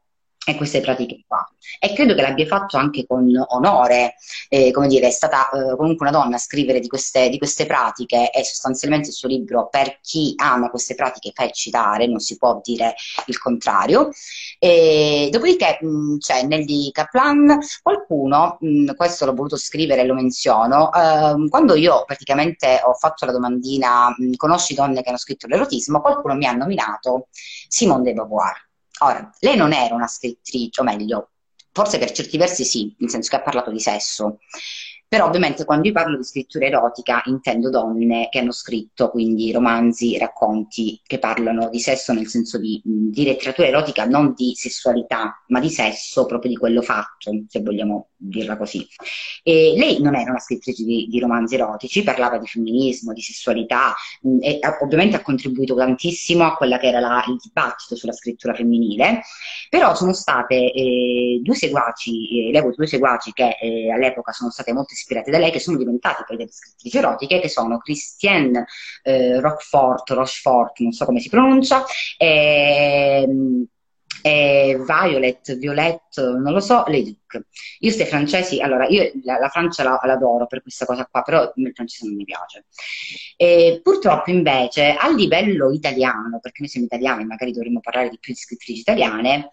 e 0.49 0.55
queste 0.55 0.81
pratiche 0.81 1.25
qua. 1.27 1.45
E 1.81 1.93
credo 1.93 2.15
che 2.15 2.23
l'abbia 2.23 2.47
fatto 2.47 2.77
anche 2.77 3.05
con 3.05 3.29
onore, 3.49 4.15
eh, 4.49 4.71
come 4.71 4.87
dire, 4.87 5.09
è 5.09 5.11
stata 5.11 5.51
eh, 5.51 5.77
comunque 5.77 6.09
una 6.09 6.17
donna 6.17 6.37
a 6.37 6.39
scrivere 6.39 6.79
di 6.79 6.87
queste, 6.87 7.29
di 7.29 7.37
queste, 7.37 7.67
pratiche 7.67 8.31
e 8.31 8.45
sostanzialmente 8.45 9.09
il 9.09 9.15
suo 9.15 9.29
libro 9.29 9.69
per 9.69 9.99
chi 10.01 10.35
ama 10.37 10.71
queste 10.71 10.95
pratiche 10.95 11.33
fa 11.35 11.43
eccitare, 11.43 12.07
non 12.07 12.21
si 12.21 12.37
può 12.37 12.61
dire 12.63 12.95
il 13.27 13.39
contrario. 13.41 14.11
E, 14.61 15.29
dopodiché 15.33 15.79
mh, 15.81 16.19
c'è 16.19 16.45
Nelly 16.45 16.93
Kaplan, 16.93 17.59
qualcuno, 17.83 18.59
mh, 18.61 18.95
questo 18.95 19.25
l'ho 19.27 19.35
voluto 19.35 19.57
scrivere 19.57 20.03
e 20.03 20.05
lo 20.05 20.15
menziono, 20.15 20.93
eh, 20.93 21.49
quando 21.49 21.75
io 21.75 22.05
praticamente 22.07 22.81
ho 22.85 22.95
fatto 22.95 23.27
la 23.27 23.33
domandina 23.33 24.15
mh, 24.17 24.37
conosci 24.37 24.75
donne 24.75 25.03
che 25.03 25.09
hanno 25.09 25.19
scritto 25.19 25.49
l'erotismo, 25.49 26.01
qualcuno 26.01 26.35
mi 26.35 26.47
ha 26.47 26.53
nominato 26.53 27.27
Simone 27.69 28.05
de 28.05 28.13
Beauvoir 28.13 28.66
Ora, 29.01 29.31
lei 29.41 29.57
non 29.57 29.73
era 29.73 29.95
una 29.95 30.07
scrittrice, 30.07 30.81
o 30.81 30.85
meglio, 30.85 31.31
forse 31.73 31.99
per 31.99 32.13
certi 32.13 32.39
versi 32.39 32.65
sì, 32.65 32.95
nel 32.99 33.11
senso 33.11 33.29
che 33.31 33.37
ha 33.37 33.43
parlato 33.43 33.71
di 33.71 33.81
sesso, 33.81 34.39
però 35.09 35.27
ovviamente 35.27 35.65
quando 35.65 35.87
io 35.87 35.93
parlo 35.93 36.17
di 36.17 36.25
scrittura 36.25 36.67
erotica 36.67 37.23
intendo 37.27 37.71
donne 37.71 38.29
che 38.29 38.41
hanno 38.41 38.51
scritto 38.51 39.11
quindi 39.11 39.53
romanzi, 39.53 40.19
racconti 40.19 41.01
che 41.05 41.19
parlano 41.19 41.69
di 41.69 41.79
sesso 41.79 42.13
nel 42.13 42.27
senso 42.27 42.59
di, 42.59 42.81
di 42.85 43.25
letteratura 43.25 43.69
erotica, 43.69 44.05
non 44.05 44.33
di 44.35 44.53
sessualità, 44.57 45.45
ma 45.49 45.61
di 45.61 45.71
sesso, 45.71 46.27
proprio 46.27 46.51
di 46.51 46.57
quello 46.57 46.83
fatto, 46.83 47.31
se 47.47 47.61
vogliamo 47.61 48.09
dirla 48.17 48.57
così. 48.57 48.87
E 49.43 49.75
lei 49.77 50.01
non 50.01 50.15
era 50.15 50.31
una 50.31 50.41
scrittrice 50.41 50.85
di, 50.85 51.07
di 51.09 51.21
romanzi 51.21 51.55
erotici, 51.55 52.03
parlava 52.03 52.39
di 52.39 52.47
femminismo, 52.47 53.13
di 53.13 53.21
sessualità 53.21 53.95
mh, 54.23 54.39
e 54.41 54.59
ovviamente 54.81 55.17
ha 55.17 55.23
contribuito 55.23 55.75
tantissimo 55.75 56.45
a 56.45 56.57
quella 56.57 56.79
che 56.79 56.89
era 56.89 57.01
la, 57.01 57.25
il 57.29 57.37
dibattito 57.43 57.97
sulla 57.97 58.13
scrittura 58.13 58.55
femminile, 58.55 59.23
però 59.69 59.95
sono 59.95 60.13
state 60.13 60.73
eh, 60.73 61.41
due 61.43 61.55
seguaci, 61.55 62.49
eh, 62.49 62.51
lei 62.51 62.57
ha 62.57 62.61
avuto 62.61 62.77
due 62.77 62.87
seguaci 62.87 63.33
che 63.33 63.57
eh, 63.61 63.93
all'epoca 63.93 64.33
sono 64.33 64.51
state 64.51 64.73
molto 64.73 64.95
ispirate 64.95 65.31
da 65.31 65.39
lei, 65.39 65.51
che 65.51 65.61
sono 65.61 65.77
diventate 65.77 66.25
poi 66.27 66.37
delle 66.37 66.51
scrittrici 66.53 66.97
erotiche, 66.99 67.41
che 67.41 67.49
sono 67.49 67.79
Christiane 67.79 68.67
eh, 69.03 69.41
Roquefort, 69.41 70.11
Rochefort, 70.11 70.79
non 70.81 70.93
so 70.93 71.05
come 71.05 71.21
si 71.21 71.29
pronuncia, 71.29 71.85
e, 72.17 73.27
eh, 74.23 74.79
Violet, 74.85 75.57
Violette, 75.57 76.23
non 76.23 76.53
lo 76.53 76.61
so, 76.61 76.85
le 76.89 77.03
Duc. 77.03 77.35
Io 77.35 77.43
queste 77.81 78.07
francesi, 78.07 78.61
allora 78.61 78.87
io 78.87 79.11
la, 79.25 79.39
la 79.39 79.49
Francia 79.49 79.83
la, 79.83 80.01
l'adoro 80.05 80.47
per 80.47 80.63
questa 80.63 80.85
cosa 80.85 81.07
qua, 81.07 81.23
però 81.23 81.53
il 81.55 81.73
francese 81.75 82.07
non 82.07 82.17
mi 82.17 82.25
piace. 82.25 82.67
E, 83.37 83.81
purtroppo 83.83 84.31
invece 84.31 84.93
a 84.93 85.09
livello 85.09 85.71
italiano, 85.73 86.39
perché 86.41 86.61
noi 86.61 86.69
siamo 86.69 86.87
italiani, 86.87 87.25
magari 87.25 87.53
dovremmo 87.53 87.81
parlare 87.81 88.09
di 88.09 88.19
più 88.19 88.33
di 88.33 88.39
scrittrici 88.39 88.81
italiane, 88.81 89.51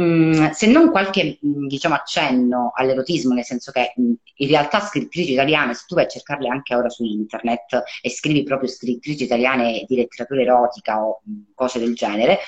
Mm, 0.00 0.50
se 0.50 0.66
non 0.66 0.90
qualche 0.90 1.38
mm, 1.44 1.66
diciamo, 1.68 1.94
accenno 1.94 2.72
all'erotismo, 2.74 3.32
nel 3.32 3.44
senso 3.44 3.72
che 3.72 3.94
mm, 3.98 4.12
in 4.36 4.48
realtà 4.48 4.80
scrittrici 4.80 5.32
italiane, 5.32 5.72
se 5.74 5.84
tu 5.86 5.94
vai 5.94 6.04
a 6.04 6.08
cercarle 6.08 6.48
anche 6.48 6.74
ora 6.74 6.90
su 6.90 7.02
internet 7.04 7.82
e 8.02 8.10
scrivi 8.10 8.42
proprio 8.42 8.68
scrittrici 8.68 9.24
italiane 9.24 9.84
di 9.88 9.96
letteratura 9.96 10.42
erotica 10.42 11.02
o 11.02 11.22
cose 11.54 11.78
del 11.78 11.94
genere, 11.94 12.40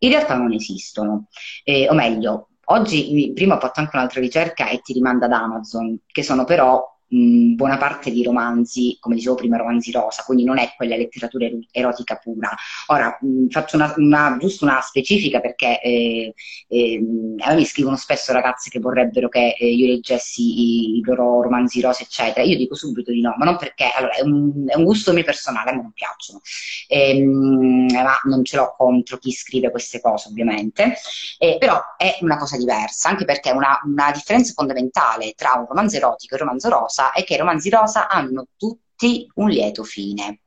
in 0.00 0.10
realtà 0.10 0.34
non 0.34 0.52
esistono. 0.52 1.28
Eh, 1.64 1.88
o 1.88 1.94
meglio, 1.94 2.50
oggi, 2.66 3.32
prima 3.34 3.56
ho 3.56 3.60
fatto 3.60 3.80
anche 3.80 3.96
un'altra 3.96 4.20
ricerca 4.20 4.68
e 4.68 4.80
ti 4.80 4.92
rimanda 4.92 5.26
ad 5.26 5.32
Amazon, 5.32 6.00
che 6.06 6.22
sono 6.22 6.44
però 6.44 6.84
mh, 7.10 7.54
buona 7.54 7.76
parte 7.76 8.10
di 8.10 8.22
romanzi, 8.22 8.96
come 9.00 9.14
dicevo 9.14 9.34
prima, 9.34 9.56
romanzi 9.56 9.90
rosa, 9.90 10.22
quindi 10.24 10.44
non 10.44 10.58
è 10.58 10.72
quella 10.76 10.96
letteratura 10.96 11.48
erotica 11.70 12.16
pura. 12.16 12.54
Ora, 12.86 13.16
mh, 13.20 13.48
faccio 13.48 13.76
una, 13.76 13.92
una, 13.96 14.36
giusto 14.38 14.64
una 14.64 14.80
specifica 14.80 15.40
perché 15.40 15.80
eh, 15.80 16.34
eh, 16.68 17.00
a 17.38 17.54
me 17.54 17.64
scrivono 17.64 17.96
spesso 17.96 18.32
ragazze 18.32 18.70
che 18.70 18.78
vorrebbero 18.78 19.28
che 19.28 19.54
eh, 19.58 19.72
io 19.72 19.86
leggessi 19.86 20.42
i, 20.42 20.98
i, 20.98 21.02
loro 21.02 21.42
romanzi 21.42 21.80
rosa, 21.80 22.02
eccetera. 22.02 22.44
Io 22.44 22.56
dico 22.56 22.74
subito 22.74 23.10
di 23.10 23.20
no, 23.20 23.34
ma 23.36 23.44
non 23.44 23.56
perché, 23.56 23.90
allora, 23.94 24.14
è 24.14 24.22
un, 24.22 24.64
è 24.68 24.76
un 24.76 24.84
gusto 24.84 25.12
mio 25.12 25.24
personale, 25.24 25.70
a 25.70 25.74
me 25.74 25.82
non 25.82 25.92
piacciono, 25.92 26.40
ehm, 26.88 27.86
ma 27.92 28.20
non 28.24 28.44
ce 28.44 28.56
l'ho 28.56 28.74
contro 28.76 29.18
chi 29.18 29.32
scrive 29.32 29.70
queste 29.70 30.00
cose, 30.00 30.28
ovviamente, 30.28 30.94
eh, 31.38 31.56
però 31.58 31.80
è 31.96 32.18
una 32.20 32.36
cosa 32.36 32.56
diversa, 32.56 33.08
anche 33.08 33.24
perché 33.24 33.50
una, 33.50 33.80
una 33.84 34.10
differenza 34.12 34.52
fondamentale 34.54 35.32
tra 35.36 35.54
un 35.54 35.66
romanzo 35.66 35.96
erotico 35.96 36.34
e 36.34 36.38
un 36.40 36.46
romanzo 36.46 36.68
rosa 36.68 36.99
rosa 37.00 37.12
è 37.12 37.24
che 37.24 37.34
i 37.34 37.38
romanzi 37.38 37.70
rosa 37.70 38.08
hanno 38.08 38.48
tutti 38.56 39.26
un 39.34 39.48
lieto 39.48 39.82
fine. 39.84 40.40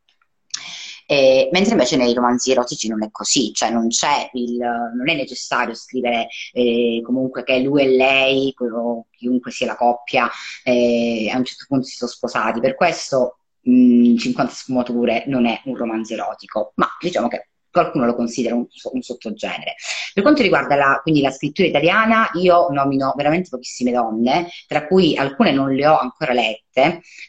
Eh, 1.06 1.50
mentre 1.52 1.74
invece 1.74 1.98
nei 1.98 2.14
romanzi 2.14 2.52
erotici 2.52 2.88
non 2.88 3.04
è 3.04 3.12
così, 3.12 3.52
cioè 3.54 3.70
non, 3.70 3.88
il, 3.88 4.58
non 4.58 5.10
è 5.10 5.16
necessario 5.16 5.74
scrivere 5.74 6.28
eh, 6.54 7.02
comunque 7.04 7.44
che 7.44 7.60
lui 7.60 7.82
e 7.82 7.88
lei, 7.90 8.54
o 8.58 9.08
chiunque 9.12 9.52
sia 9.52 9.68
la 9.68 9.76
coppia, 9.76 10.30
eh, 10.64 11.30
a 11.32 11.38
un 11.38 11.44
certo 11.44 11.66
punto 11.68 11.86
si 11.86 11.96
sono 11.98 12.10
sposati. 12.10 12.62
Per 12.62 12.76
questo 12.76 13.40
mh, 13.62 14.16
50 14.16 14.54
sfumature 14.54 15.24
non 15.28 15.46
è 15.46 15.62
un 15.66 15.76
romanzo 15.76 16.14
erotico, 16.14 16.72
ma 16.76 16.88
diciamo 17.00 17.28
che 17.28 17.50
qualcuno 17.74 18.06
lo 18.06 18.16
considera 18.16 18.54
un, 18.54 18.66
un 18.92 19.02
sottogenere. 19.02 19.76
Per 20.14 20.22
quanto 20.22 20.44
riguarda 20.44 20.76
la, 20.76 21.00
quindi 21.02 21.22
la 21.22 21.32
scrittura 21.32 21.68
italiana, 21.68 22.30
io 22.36 22.70
nomino 22.70 23.14
veramente 23.18 23.50
pochissime 23.50 23.92
donne, 23.92 24.48
tra 24.68 24.86
cui 24.86 25.18
alcune 25.18 25.52
non 25.52 25.74
le 25.74 25.88
ho 25.88 25.98
ancora 25.98 26.34
lette, 26.34 26.73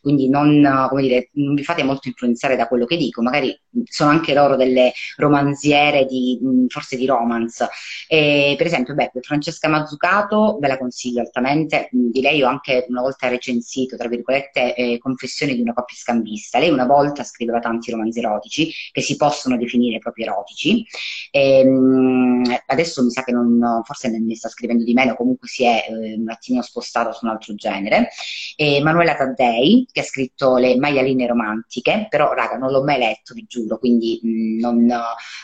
quindi 0.00 0.28
non, 0.28 0.61
dire, 0.98 1.30
non 1.33 1.54
vi 1.54 1.64
fate 1.64 1.83
molto 1.83 2.09
influenzare 2.09 2.57
da 2.57 2.66
quello 2.66 2.87
che 2.87 2.96
dico, 2.96 3.22
magari 3.22 3.59
sono 3.85 4.11
anche 4.11 4.35
loro 4.35 4.57
delle 4.57 4.92
romanziere 5.16 6.07
di, 6.07 6.38
forse 6.68 6.96
di 6.96 7.07
romance. 7.07 7.68
E, 8.09 8.54
per 8.57 8.66
esempio, 8.66 8.94
beh, 8.94 9.12
Francesca 9.20 9.68
Mazzucato 9.68 10.59
ve 10.61 10.68
la 10.68 10.78
consiglio 10.78 11.20
altamente, 11.20 11.88
di 11.90 12.20
lei 12.20 12.42
ho 12.42 12.48
anche 12.48 12.87
una 12.88 13.00
volta 13.00 13.28
recensito, 13.28 13.96
tra 13.96 14.09
virgolette, 14.09 14.74
eh, 14.74 14.98
Confessioni 14.98 15.54
di 15.54 15.61
una 15.61 15.74
coppia 15.74 15.96
scambista. 15.96 16.59
Lei 16.59 16.70
una 16.70 16.87
volta 16.87 17.24
scriveva 17.24 17.59
tanti 17.59 17.90
romanzi 17.90 18.20
erotici 18.20 18.72
che 18.92 19.00
si 19.00 19.16
possono 19.16 19.57
definire 19.57 19.98
proprio 19.98 20.26
erotici. 20.26 20.85
E, 21.30 21.59
ehm, 21.61 22.42
adesso 22.66 23.02
mi 23.02 23.11
sa 23.11 23.22
che 23.22 23.33
non, 23.33 23.83
forse 23.85 24.09
ne 24.09 24.35
sta 24.35 24.48
scrivendo 24.48 24.85
di 24.85 24.92
meno, 24.94 25.14
comunque 25.14 25.48
si 25.48 25.64
è 25.64 25.87
eh, 25.88 26.14
un 26.14 26.28
attimino 26.30 26.62
spostato 26.62 27.12
su 27.12 27.24
un 27.24 27.33
altro 27.33 27.54
genere. 27.54 28.09
E 28.57 28.80
Manuela 28.83 29.14
Taddei, 29.34 29.86
che 29.90 30.00
ha 30.00 30.04
scritto 30.04 30.56
Le 30.56 30.76
maialine 30.76 31.26
romantiche, 31.26 32.06
però 32.08 32.32
raga, 32.32 32.56
non 32.56 32.70
l'ho 32.70 32.82
mai 32.82 32.98
letto, 32.98 33.34
vi 33.34 33.44
giuro, 33.48 33.78
quindi 33.78 34.20
mh, 34.22 34.60
non, 34.60 34.90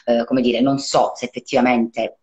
eh, 0.04 0.24
come 0.24 0.40
dire, 0.40 0.60
non 0.60 0.78
so 0.78 1.12
se 1.14 1.26
effettivamente 1.26 2.20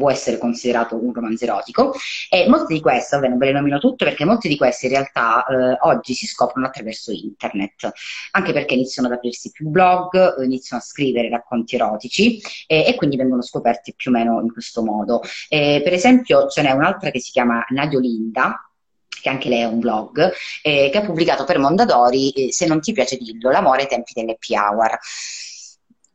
può 0.00 0.10
essere 0.10 0.38
considerato 0.38 0.96
un 0.96 1.12
romanzo 1.12 1.44
erotico 1.44 1.92
e 2.30 2.48
molte 2.48 2.72
di 2.72 2.80
queste, 2.80 3.18
non 3.18 3.36
ve 3.36 3.46
le 3.46 3.52
nomino 3.52 3.78
tutte 3.78 4.06
perché 4.06 4.24
molte 4.24 4.48
di 4.48 4.56
queste 4.56 4.86
in 4.86 4.92
realtà 4.92 5.44
eh, 5.44 5.76
oggi 5.82 6.14
si 6.14 6.26
scoprono 6.26 6.66
attraverso 6.66 7.12
internet, 7.12 7.92
anche 8.30 8.54
perché 8.54 8.72
iniziano 8.72 9.08
ad 9.08 9.14
aprirsi 9.14 9.50
più 9.50 9.68
blog, 9.68 10.42
iniziano 10.42 10.82
a 10.82 10.86
scrivere 10.86 11.28
racconti 11.28 11.74
erotici 11.74 12.40
e, 12.66 12.86
e 12.86 12.94
quindi 12.94 13.16
vengono 13.16 13.42
scoperti 13.42 13.92
più 13.94 14.10
o 14.10 14.14
meno 14.14 14.40
in 14.40 14.50
questo 14.50 14.82
modo. 14.82 15.20
E, 15.50 15.82
per 15.84 15.92
esempio 15.92 16.48
ce 16.48 16.62
n'è 16.62 16.70
un'altra 16.70 17.10
che 17.10 17.20
si 17.20 17.30
chiama 17.30 17.62
Nadio 17.68 17.98
Linda, 17.98 18.69
che 19.20 19.28
anche 19.28 19.48
lei 19.48 19.60
è 19.60 19.66
un 19.66 19.78
blog, 19.78 20.32
eh, 20.62 20.88
che 20.90 20.98
ha 20.98 21.02
pubblicato 21.02 21.44
per 21.44 21.58
Mondadori, 21.58 22.30
eh, 22.30 22.52
se 22.52 22.66
non 22.66 22.80
ti 22.80 22.92
piace 22.92 23.16
dillo, 23.16 23.50
l'amore 23.50 23.82
ai 23.82 23.88
tempi 23.88 24.12
dell'happy 24.14 24.56
hour 24.56 24.98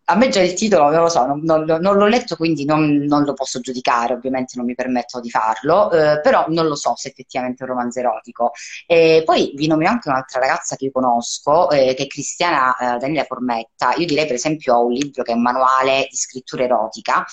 a 0.08 0.16
me 0.16 0.30
già 0.30 0.42
il 0.42 0.54
titolo, 0.54 0.92
non 0.92 1.02
lo 1.02 1.10
so, 1.10 1.26
non, 1.26 1.42
non, 1.44 1.64
non 1.66 1.98
l'ho 1.98 2.06
letto 2.06 2.36
quindi 2.36 2.64
non, 2.66 2.98
non, 3.06 3.24
lo 3.24 3.34
posso 3.34 3.60
giudicare, 3.60 4.14
ovviamente 4.14 4.54
non 4.56 4.66
mi 4.66 4.76
permetto 4.76 5.20
di 5.20 5.30
farlo, 5.30 5.92
eh, 5.92 6.20
però 6.22 6.46
non 6.50 6.68
lo 6.68 6.76
so 6.76 6.94
se 6.96 7.08
effettivamente 7.08 7.64
è 7.64 7.68
un 7.68 7.76
romanzo 7.76 8.00
erotico. 8.00 8.52
E 8.86 9.24
poi 9.26 9.52
vi 9.56 9.68
nomino 9.68 9.90
anche 9.90 10.10
un'altra 10.10 10.40
ragazza 10.40 10.76
che 10.76 10.86
io 10.86 10.92
conosco, 10.92 11.72
eh, 11.72 11.96
che 11.96 12.04
è 12.04 12.08
Cristiana 12.08 12.76
eh, 12.78 12.98
Daniela 13.00 13.24
Formetta. 13.24 13.96
Io 13.96 14.06
direi 14.06 14.26
per 14.28 14.36
esempio 14.36 14.76
ho 14.76 14.86
un 14.86 14.94
libro 14.94 15.24
che 15.24 15.32
è 15.32 15.36
un 15.36 15.42
manuale 15.42 16.08
di 16.10 16.16
scrittura 16.16 16.64
erotica, 16.64 17.26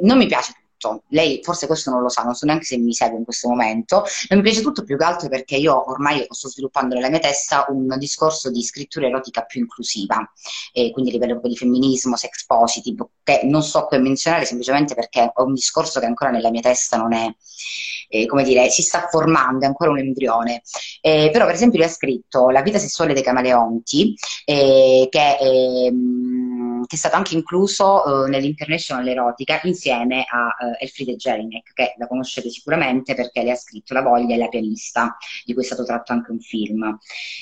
non 0.00 0.16
mi 0.16 0.26
piace 0.26 0.52
tutto. 0.82 1.04
Lei 1.08 1.40
forse 1.42 1.66
questo 1.66 1.90
non 1.90 2.02
lo 2.02 2.08
sa, 2.08 2.22
non 2.22 2.34
so 2.34 2.44
neanche 2.44 2.64
se 2.64 2.76
mi 2.76 2.92
segue 2.92 3.18
in 3.18 3.24
questo 3.24 3.48
momento. 3.48 4.04
Non 4.28 4.40
mi 4.40 4.44
piace 4.44 4.62
tutto 4.62 4.82
più 4.82 4.96
che 4.96 5.04
altro 5.04 5.28
perché 5.28 5.56
io 5.56 5.90
ormai 5.90 6.26
sto 6.28 6.48
sviluppando 6.48 6.94
nella 6.94 7.08
mia 7.08 7.20
testa 7.20 7.66
un 7.68 7.94
discorso 7.98 8.50
di 8.50 8.62
scrittura 8.62 9.06
erotica 9.06 9.42
più 9.42 9.60
inclusiva, 9.60 10.30
e 10.72 10.90
quindi 10.90 11.10
a 11.10 11.14
livello 11.14 11.40
di 11.42 11.56
femminismo, 11.56 12.16
sex 12.16 12.44
positive, 12.46 13.06
che 13.22 13.42
non 13.44 13.62
so 13.62 13.86
come 13.86 14.00
menzionare 14.02 14.44
semplicemente 14.44 14.94
perché 14.94 15.30
ho 15.32 15.44
un 15.44 15.54
discorso 15.54 16.00
che 16.00 16.06
ancora 16.06 16.30
nella 16.30 16.50
mia 16.50 16.60
testa 16.60 16.96
non 16.96 17.12
è, 17.12 17.32
eh, 18.08 18.26
come 18.26 18.42
dire, 18.42 18.68
si 18.70 18.82
sta 18.82 19.06
formando, 19.08 19.64
è 19.64 19.68
ancora 19.68 19.90
un 19.90 19.98
embrione. 19.98 20.62
Eh, 21.00 21.30
però 21.32 21.46
per 21.46 21.54
esempio 21.54 21.78
lui 21.78 21.86
ha 21.86 21.90
scritto 21.90 22.50
La 22.50 22.62
vita 22.62 22.78
sessuale 22.78 23.14
dei 23.14 23.22
camaleonti, 23.22 24.14
eh, 24.44 25.06
che 25.10 25.36
è 25.38 25.90
che 26.86 26.96
è 26.96 26.98
stato 26.98 27.16
anche 27.16 27.34
incluso 27.34 28.02
uh, 28.04 28.26
nell'International 28.26 29.06
Erotica 29.06 29.60
insieme 29.64 30.24
a 30.28 30.46
uh, 30.46 30.76
Elfriede 30.78 31.16
Jelinek, 31.16 31.72
che 31.72 31.94
la 31.98 32.06
conoscete 32.06 32.50
sicuramente 32.50 33.14
perché 33.14 33.42
le 33.42 33.52
ha 33.52 33.56
scritto 33.56 33.94
La 33.94 34.02
voglia 34.02 34.34
e 34.34 34.38
la 34.38 34.48
pianista, 34.48 35.16
di 35.44 35.52
cui 35.54 35.62
è 35.62 35.66
stato 35.66 35.84
tratto 35.84 36.12
anche 36.12 36.30
un 36.30 36.40
film. 36.40 36.98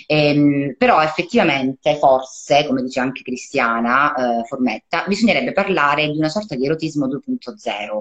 Ehm, 0.07 0.75
però 0.77 1.03
effettivamente, 1.03 1.97
forse, 1.97 2.67
come 2.67 2.83
dice 2.83 3.01
anche 3.01 3.23
Cristiana 3.23 4.13
uh, 4.17 4.45
Formetta, 4.45 5.05
bisognerebbe 5.07 5.53
parlare 5.53 6.09
di 6.11 6.19
una 6.19 6.29
sorta 6.29 6.55
di 6.55 6.65
erotismo 6.65 7.07
2.0, 7.07 8.01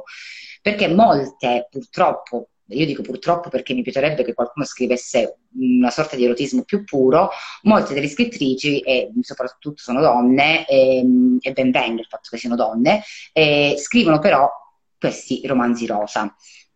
perché 0.62 0.88
molte, 0.88 1.68
purtroppo, 1.70 2.50
io 2.70 2.86
dico 2.86 3.02
purtroppo 3.02 3.50
perché 3.50 3.74
mi 3.74 3.82
piacerebbe 3.82 4.24
che 4.24 4.34
qualcuno 4.34 4.66
scrivesse 4.66 5.40
una 5.60 5.90
sorta 5.90 6.16
di 6.16 6.26
erotismo 6.26 6.64
più 6.64 6.84
puro, 6.84 7.30
molte 7.64 7.94
delle 7.94 8.08
scrittrici, 8.08 8.80
e 8.82 9.12
soprattutto 9.22 9.82
sono 9.82 10.02
donne, 10.02 10.66
e, 10.68 10.98
ehm, 10.98 11.38
e 11.42 11.52
ben 11.52 11.72
venga 11.72 12.02
il 12.02 12.08
fatto 12.08 12.30
che 12.32 12.38
siano 12.38 12.56
donne, 12.56 13.04
e 13.34 13.76
scrivono 13.78 14.20
però 14.20 14.50
questi 14.98 15.42
romanzi 15.46 15.86
rosa. 15.86 16.34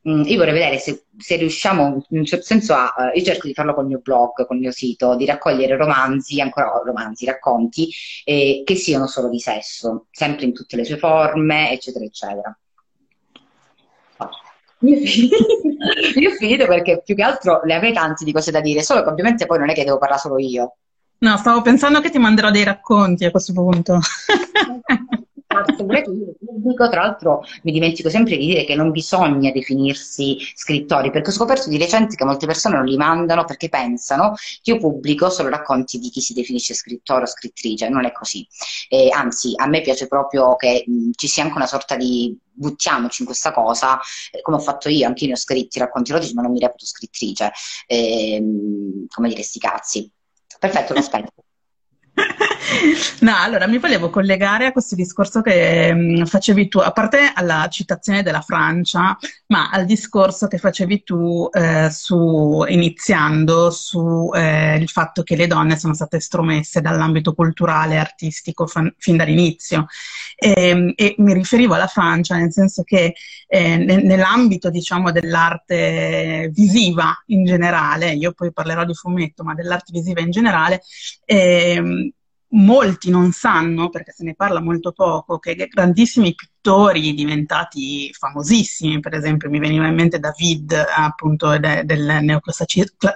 Mm, 0.08 0.24
io 0.24 0.38
vorrei 0.38 0.54
vedere 0.54 0.80
se, 0.80 1.06
se, 1.18 1.38
riusciamo, 1.38 2.06
in 2.10 2.18
un 2.20 2.26
certo 2.26 2.46
senso, 2.46 2.74
a. 2.74 2.94
Uh, 2.98 3.18
io 3.18 3.24
cerco 3.24 3.48
di 3.48 3.54
farlo 3.54 3.74
con 3.74 3.84
il 3.84 3.90
mio 3.90 4.00
blog, 4.00 4.46
con 4.46 4.58
il 4.58 4.62
mio 4.64 4.72
sito, 4.72 5.16
di 5.16 5.26
raccogliere 5.26 5.78
romanzi, 5.78 6.42
ancora 6.42 6.82
romanzi, 6.84 7.26
racconti, 7.26 7.90
eh, 8.26 8.64
che 8.66 8.76
siano 8.76 9.08
solo 9.08 9.30
di 9.30 9.40
sesso, 9.40 10.08
sempre 10.12 10.46
in 10.46 10.54
tutte 10.54 10.76
le 10.76 10.84
sue 10.84 10.98
forme, 10.98 11.72
eccetera, 11.72 12.04
eccetera. 12.04 12.58
Ho, 14.92 14.98
finito, 14.98 15.36
io 16.20 16.30
ho 16.30 16.34
finito 16.34 16.66
perché 16.66 17.02
più 17.04 17.16
che 17.16 17.24
altro 17.24 17.62
ne 17.64 17.76
avrei 17.76 17.94
tanti 17.94 18.24
di 18.26 18.32
cose 18.32 18.52
da 18.52 18.62
dire, 18.62 18.84
solo 18.84 19.04
che 19.04 19.10
ovviamente 19.10 19.46
poi 19.46 19.60
non 19.60 19.70
è 19.70 19.74
che 19.74 19.84
devo 19.84 19.98
parlare 19.98 20.22
solo 20.22 20.38
io. 20.40 20.76
No, 21.20 21.38
stavo 21.38 21.62
pensando 21.62 22.02
che 22.02 22.10
ti 22.10 22.20
manderò 22.20 22.52
dei 22.52 22.64
racconti 22.64 23.26
a 23.26 23.32
questo 23.32 23.54
punto. 23.54 24.00
Dico, 26.64 26.90
tra 26.90 27.02
l'altro 27.02 27.44
mi 27.64 27.72
dimentico 27.72 28.10
sempre 28.10 28.38
di 28.38 28.46
dire 28.48 28.64
che 28.64 28.76
non 28.76 28.92
bisogna 28.92 29.52
definirsi 29.52 30.38
scrittori, 30.56 31.12
perché 31.12 31.30
ho 31.30 31.34
scoperto 31.34 31.70
di 31.70 31.78
recente 31.78 32.16
che 32.16 32.26
molte 32.26 32.46
persone 32.46 32.76
non 32.76 32.86
li 32.86 32.98
mandano 32.98 33.46
perché 33.46 33.70
pensano 33.70 34.34
che 34.62 34.72
io 34.72 34.78
pubblico 34.78 35.30
solo 35.30 35.50
racconti 35.50 36.00
di 36.00 36.10
chi 36.10 36.22
si 36.22 36.34
definisce 36.34 36.74
scrittore 36.74 37.24
o 37.24 37.28
scrittrice, 37.28 37.90
non 37.90 38.06
è 38.06 38.12
così. 38.12 38.48
Eh, 38.90 39.10
anzi, 39.12 39.54
a 39.56 39.68
me 39.68 39.82
piace 39.82 40.08
proprio 40.08 40.56
che 40.56 40.84
mh, 40.88 41.12
ci 41.16 41.28
sia 41.28 41.44
anche 41.44 41.56
una 41.56 41.68
sorta 41.68 41.96
di 41.96 42.38
buttiamoci 42.56 43.22
in 43.22 43.28
questa 43.28 43.52
cosa, 43.52 44.00
eh, 44.32 44.42
come 44.42 44.58
ho 44.58 44.60
fatto 44.60 44.90
io, 44.90 45.08
anche 45.08 45.24
io 45.24 45.30
ne 45.30 45.34
ho 45.36 45.38
scritti 45.38 45.80
racconti 45.80 46.12
erotici, 46.12 46.34
ma 46.34 46.42
non 46.42 46.52
mi 46.52 46.60
reputo 46.60 46.86
scrittrice, 46.86 47.52
eh, 47.88 48.42
come 49.08 49.30
dire, 49.30 49.42
sti 49.44 49.60
cazzi. 49.60 50.12
Perfetto, 50.60 50.94
lo 50.94 51.00
aspetto. 51.00 51.32
No, 53.20 53.36
allora 53.38 53.68
mi 53.68 53.78
volevo 53.78 54.10
collegare 54.10 54.66
a 54.66 54.72
questo 54.72 54.96
discorso 54.96 55.42
che 55.42 55.94
mh, 55.94 56.22
mm, 56.22 56.24
facevi 56.26 56.68
tu, 56.68 56.80
a 56.80 56.92
parte 56.92 57.32
alla 57.34 57.68
citazione 57.70 58.22
della 58.22 58.42
Francia, 58.42 59.18
ma 59.48 59.70
al 59.70 59.86
discorso 59.86 60.48
che 60.48 60.58
facevi 60.58 61.04
tu 61.04 61.50
eh, 61.52 61.90
su, 61.90 62.66
iniziando 62.68 63.72
sul 63.72 64.36
eh, 64.36 64.84
fatto 64.88 65.24
che 65.24 65.36
le 65.36 65.48
donne 65.48 65.78
sono 65.78 65.94
state 65.94 66.18
estromesse 66.18 66.82
dall'ambito 66.82 67.34
culturale 67.34 67.96
e 67.96 67.98
artistico 67.98 68.68
fan, 68.68 68.94
fin 68.98 69.18
dall'inizio. 69.18 69.86
E, 70.36 70.54
ehm, 70.56 70.94
e, 70.96 71.16
mi 71.20 71.34
riferivo 71.34 71.76
alla 71.76 71.88
Francia 71.88 72.36
nel 72.36 72.52
senso 72.52 72.84
che 72.84 73.14
eh, 73.48 73.78
nell'ambito 73.78 74.70
diciamo, 74.70 75.12
dell'arte 75.12 76.50
visiva 76.54 77.14
in 77.28 77.46
generale, 77.46 78.12
io 78.14 78.34
poi 78.34 78.52
parlerò 78.52 78.84
di 78.86 78.94
fumetto, 78.94 79.44
ma 79.44 79.54
dell'arte 79.54 79.92
visiva 79.94 80.22
in 80.22 80.32
generale, 80.32 80.82
eh, 81.26 82.12
molti 82.54 83.10
non 83.10 83.32
sanno, 83.32 83.90
perché 83.90 84.12
se 84.12 84.24
ne 84.24 84.36
parla 84.36 84.62
molto 84.62 84.92
poco, 84.92 85.40
che 85.40 85.56
grandissimi 85.56 86.34
pittori 86.36 87.14
diventati 87.14 88.12
famosissimi, 88.14 89.00
per 89.00 89.14
esempio 89.16 89.50
mi 89.50 89.60
veniva 89.60 89.88
in 89.88 89.96
mente 89.96 90.20
David, 90.20 90.74
appunto 90.96 91.58
de, 91.58 91.84
del 91.86 92.20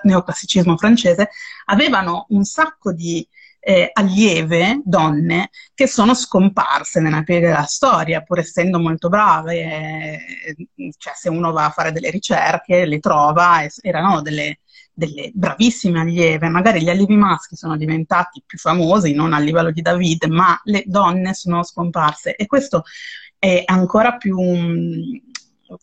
neoclassicismo 0.04 0.78
francese, 0.78 1.30
avevano 1.66 2.26
un 2.30 2.44
sacco 2.44 2.92
di 2.94 3.28
eh, 3.60 3.90
allieve, 3.92 4.82
donne, 4.84 5.50
che 5.74 5.88
sono 5.88 6.14
scomparse 6.14 7.02
nella 7.02 7.24
piega 7.24 7.48
della 7.50 7.64
storia, 7.64 8.22
pur 8.22 8.40
essendo 8.40 8.80
molto 8.80 9.10
brave. 9.10 9.56
Eh, 9.56 10.68
cioè, 10.98 11.14
se 11.16 11.30
uno 11.30 11.52
va 11.52 11.66
a 11.66 11.72
fare 11.72 11.92
delle 11.92 12.10
ricerche, 12.10 12.86
le 12.86 13.00
trova, 13.00 13.62
e, 13.64 13.72
erano 13.82 14.22
delle, 14.22 14.60
delle 14.98 15.30
bravissime 15.32 16.00
allieve, 16.00 16.50
magari 16.50 16.82
gli 16.82 16.90
allievi 16.90 17.16
maschi 17.16 17.56
sono 17.56 17.78
diventati 17.78 18.42
più 18.44 18.58
famosi, 18.58 19.14
non 19.14 19.32
a 19.32 19.38
livello 19.38 19.70
di 19.70 19.84
David, 19.84 20.24
ma 20.26 20.60
le 20.64 20.84
donne 20.88 21.36
sono 21.36 21.64
scomparse. 21.64 22.36
E 22.36 22.48
questo 22.48 22.84
è 23.38 23.62
ancora 23.66 24.18
più... 24.18 24.36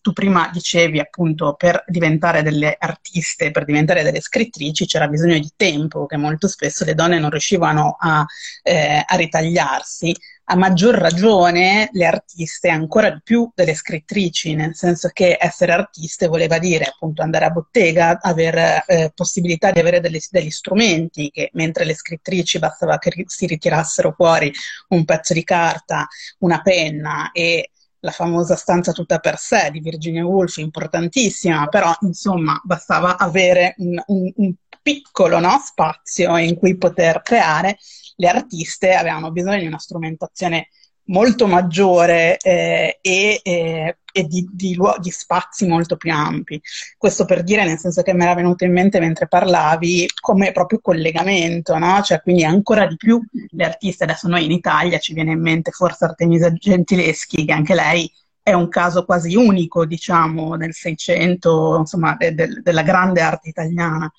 Tu 0.01 0.15
prima 0.15 0.49
dicevi 0.51 0.99
appunto 0.99 1.57
per 1.59 1.85
diventare 1.87 2.43
delle 2.43 2.75
artiste, 2.79 3.51
per 3.51 3.67
diventare 3.67 4.03
delle 4.03 4.23
scrittrici 4.23 4.87
c'era 4.87 5.09
bisogno 5.09 5.39
di 5.39 5.51
tempo, 5.55 6.07
che 6.07 6.17
molto 6.17 6.49
spesso 6.49 6.87
le 6.87 6.95
donne 6.95 7.19
non 7.19 7.29
riuscivano 7.29 7.95
a, 8.01 8.25
eh, 8.63 9.05
a 9.07 9.15
ritagliarsi 9.17 10.17
a 10.47 10.57
maggior 10.57 10.95
ragione 10.95 11.89
le 11.93 12.07
artiste, 12.07 12.69
ancora 12.69 13.11
di 13.11 13.21
più 13.23 13.51
delle 13.55 13.75
scrittrici, 13.75 14.55
nel 14.55 14.75
senso 14.75 15.09
che 15.13 15.39
essere 15.41 15.73
artiste 15.73 16.27
voleva 16.27 16.59
dire 16.59 16.85
appunto 16.85 17.23
andare 17.23 17.47
a 17.47 17.51
bottega, 17.51 18.19
avere 18.21 18.85
eh, 18.87 19.13
possibilità 19.15 19.71
di 19.71 19.81
avere 19.81 20.01
degli, 20.01 20.19
degli, 20.31 20.51
strumenti 20.51 21.31
che 21.31 21.51
mentre 21.55 21.85
le 21.85 21.95
scrittrici 21.95 22.59
bastava 22.59 22.99
che 22.99 23.25
si 23.27 23.47
ritirassero 23.47 24.13
fuori 24.13 24.53
un 24.89 25.05
pezzo 25.05 25.33
di 25.33 25.45
carta, 25.45 26.07
una 26.41 26.61
penna 26.61 27.31
e 27.33 27.71
la 28.01 28.11
famosa 28.11 28.55
stanza 28.55 28.93
tutta 28.93 29.19
per 29.19 29.39
sé 29.39 29.71
di 29.73 29.81
Virginia 29.81 30.27
Woolf, 30.27 30.59
importantissima, 30.59 31.67
però 31.69 31.91
insomma 32.03 32.61
bastava 32.63 33.17
avere 33.17 33.75
un, 33.79 34.01
un, 34.07 34.33
un 34.37 34.55
piccolo 34.83 35.39
no, 35.41 35.59
spazio 35.65 36.37
in 36.37 36.57
cui 36.57 36.77
poter 36.77 37.23
creare 37.23 37.79
le 38.17 38.29
artiste 38.29 38.95
avevano 38.95 39.31
bisogno 39.31 39.59
di 39.59 39.67
una 39.67 39.79
strumentazione 39.79 40.69
molto 41.07 41.47
maggiore 41.47 42.39
eh, 42.39 42.99
e, 43.01 43.41
eh, 43.43 43.99
e 44.13 44.25
di, 44.25 44.49
di, 44.51 44.79
di, 45.01 45.11
spazi 45.11 45.67
molto 45.67 45.97
più 45.97 46.13
ampi. 46.13 46.61
Questo 46.97 47.25
per 47.25 47.43
dire, 47.43 47.65
nel 47.65 47.79
senso 47.79 48.03
che 48.03 48.15
mi 48.15 48.23
era 48.23 48.35
venuto 48.35 48.65
in 48.65 48.73
mente 48.73 49.01
mentre 49.01 49.27
parlavi, 49.27 50.09
come 50.21 50.53
proprio 50.53 50.81
collegamento, 50.81 51.77
no? 51.79 52.01
Cioè, 52.03 52.23
quindi 52.23 52.45
ancora 52.45 52.87
di 52.87 52.97
più 52.97 53.21
le 53.51 53.65
artiste, 53.65 54.05
adesso 54.05 54.29
noi 54.29 54.45
in 54.45 54.53
Italia 54.53 54.99
ci 54.99 55.15
viene 55.15 55.33
in 55.33 55.41
mente 55.41 55.73
forse 55.73 56.05
Artemisa 56.05 56.53
Gentileschi, 56.53 57.45
che 57.45 57.53
anche 57.53 57.75
lei 57.75 58.11
è 58.43 58.53
un 58.53 58.69
caso 58.69 59.05
quasi 59.05 59.35
unico, 59.35 59.87
diciamo, 59.87 60.55
nel 60.55 60.75
Seicento, 60.75 61.79
insomma, 61.79 62.15
de, 62.17 62.35
de, 62.35 62.61
della 62.63 62.83
grande 62.83 63.21
arte 63.21 63.49
italiana. 63.49 64.11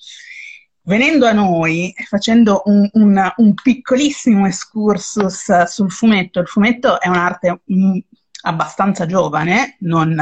Venendo 0.88 1.26
a 1.26 1.32
noi, 1.32 1.96
facendo 2.08 2.62
un, 2.66 2.88
un, 2.94 3.34
un, 3.38 3.54
piccolissimo 3.56 4.46
excursus 4.46 5.64
sul 5.64 5.92
fumetto, 5.92 6.40
il 6.40 6.48
fumetto 6.48 7.02
è 7.02 7.08
un'arte 7.08 7.62
mm, 7.74 7.98
abbastanza 8.44 9.08
giovane, 9.08 9.78
non, 9.80 10.16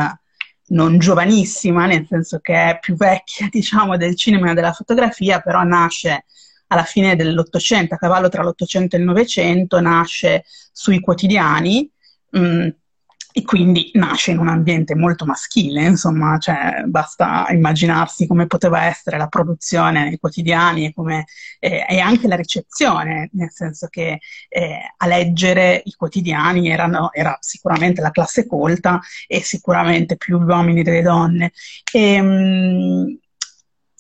non, 0.68 0.98
giovanissima, 1.00 1.86
nel 1.86 2.06
senso 2.08 2.40
che 2.40 2.54
è 2.54 2.80
più 2.80 2.96
vecchia, 2.96 3.48
diciamo, 3.52 3.98
del 3.98 4.16
cinema 4.16 4.52
e 4.52 4.54
della 4.54 4.72
fotografia, 4.72 5.42
però 5.42 5.64
nasce 5.64 6.24
alla 6.68 6.86
fine 6.86 7.18
dell'Ottocento, 7.18 7.96
a 7.96 7.98
cavallo 7.98 8.30
tra 8.30 8.42
l'Ottocento 8.42 8.96
e 8.96 9.00
il 9.00 9.06
Novecento, 9.06 9.82
nasce 9.82 10.46
sui 10.72 11.02
quotidiani, 11.02 11.92
mh, 12.30 12.40
mm, 12.40 12.68
e 13.36 13.42
quindi 13.42 13.90
nasce 13.96 14.30
in 14.30 14.38
un 14.38 14.48
ambiente 14.48 14.94
molto 14.94 15.26
maschile, 15.26 15.84
insomma, 15.84 16.38
cioè, 16.38 16.84
basta 16.86 17.48
immaginarsi 17.50 18.28
come 18.28 18.46
poteva 18.46 18.84
essere 18.84 19.18
la 19.18 19.28
produzione 19.28 20.04
nei 20.04 20.20
quotidiani 20.20 20.86
e, 20.86 20.94
come, 20.94 21.26
eh, 21.60 21.84
e 21.90 22.00
anche 22.00 22.28
la 22.28 22.36
ricezione, 22.36 23.30
nel 23.34 23.50
senso 23.52 23.88
che 23.88 24.20
eh, 24.50 24.78
a 24.96 25.08
leggere 25.08 25.82
i 25.84 25.94
quotidiani 25.94 26.70
erano, 26.70 27.12
era 27.12 27.36
sicuramente 27.42 28.02
la 28.02 28.12
classe 28.12 28.46
colta 28.46 29.00
e 29.26 29.42
sicuramente 29.42 30.16
più 30.16 30.40
gli 30.40 30.50
uomini 30.50 30.84
delle 30.84 31.02
donne. 31.02 31.54
E, 31.92 32.14
ehm, 32.14 32.26
mh, 32.26 33.18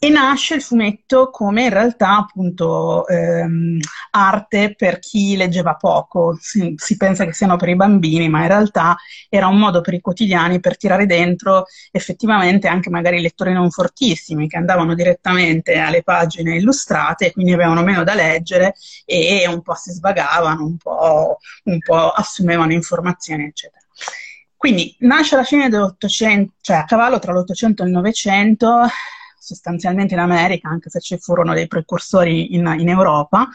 e 0.03 0.09
nasce 0.09 0.55
il 0.55 0.61
fumetto 0.61 1.29
come 1.29 1.63
in 1.63 1.69
realtà 1.69 2.17
appunto 2.17 3.07
ehm, 3.07 3.79
arte 4.11 4.75
per 4.75 4.99
chi 4.99 5.37
leggeva 5.37 5.75
poco. 5.75 6.37
Si, 6.41 6.73
si, 6.75 6.97
pensa 6.97 7.23
che 7.23 7.31
siano 7.31 7.55
per 7.55 7.69
i 7.69 7.77
bambini, 7.77 8.27
ma 8.27 8.41
in 8.41 8.47
realtà 8.49 8.97
era 9.29 9.47
un 9.47 9.57
modo 9.57 9.79
per 9.79 9.93
i 9.93 10.01
quotidiani 10.01 10.59
per 10.59 10.75
tirare 10.75 11.05
dentro 11.05 11.67
effettivamente 11.89 12.67
anche 12.67 12.89
magari 12.89 13.21
lettori 13.21 13.53
non 13.53 13.71
fortissimi 13.71 14.49
che 14.49 14.57
andavano 14.57 14.93
direttamente 14.93 15.77
alle 15.77 16.03
pagine 16.03 16.57
illustrate 16.57 17.31
quindi 17.31 17.53
avevano 17.53 17.81
meno 17.81 18.03
da 18.03 18.13
leggere 18.13 18.73
e 19.05 19.47
un 19.47 19.61
po' 19.61 19.75
si 19.75 19.91
svagavano, 19.91 20.65
un 20.65 20.75
po', 20.75 21.37
un 21.63 21.77
po 21.79 22.09
assumevano 22.09 22.73
informazioni, 22.73 23.45
eccetera. 23.45 23.81
Quindi 24.57 24.95
nasce 24.99 25.35
alla 25.35 25.45
fine 25.45 25.69
dell'Ottocento, 25.69 26.55
cioè 26.59 26.75
a 26.75 26.83
cavallo 26.83 27.19
tra 27.19 27.31
l'Ottocento 27.31 27.83
e 27.83 27.85
il 27.85 27.91
Novecento, 27.93 28.81
sostanzialmente 29.43 30.13
in 30.13 30.19
America, 30.19 30.69
anche 30.69 30.89
se 30.89 30.99
ci 30.99 31.17
furono 31.17 31.53
dei 31.53 31.67
precursori 31.67 32.55
in, 32.55 32.73
in 32.77 32.89
Europa, 32.89 33.49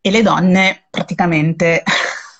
e 0.00 0.10
le 0.10 0.22
donne 0.22 0.86
praticamente 0.90 1.82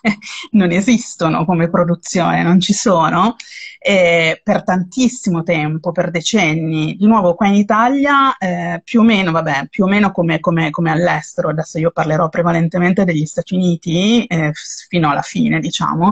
non 0.53 0.71
esistono 0.71 1.45
come 1.45 1.71
produzione, 1.71 2.43
non 2.43 2.61
ci 2.61 2.73
sono, 2.75 3.37
eh, 3.79 4.40
per 4.43 4.62
tantissimo 4.62 5.43
tempo, 5.43 5.90
per 5.93 6.11
decenni. 6.11 6.95
Di 6.97 7.07
nuovo 7.07 7.35
qua 7.35 7.47
in 7.47 7.55
Italia, 7.55 8.37
eh, 8.37 8.81
più 8.85 9.01
o 9.01 9.03
meno, 9.03 9.33
vabbè, 9.33 9.69
più 9.69 9.85
o 9.85 9.87
meno 9.87 10.12
come, 10.12 10.40
come, 10.40 10.71
come, 10.71 10.90
all'estero, 10.90 11.49
adesso 11.49 11.79
io 11.79 11.90
parlerò 11.90 12.29
prevalentemente 12.29 13.05
degli 13.05 13.25
Stati 13.25 13.55
Uniti, 13.55 14.25
eh, 14.27 14.53
fino 14.88 15.11
alla 15.11 15.23
fine, 15.23 15.59
diciamo. 15.61 16.11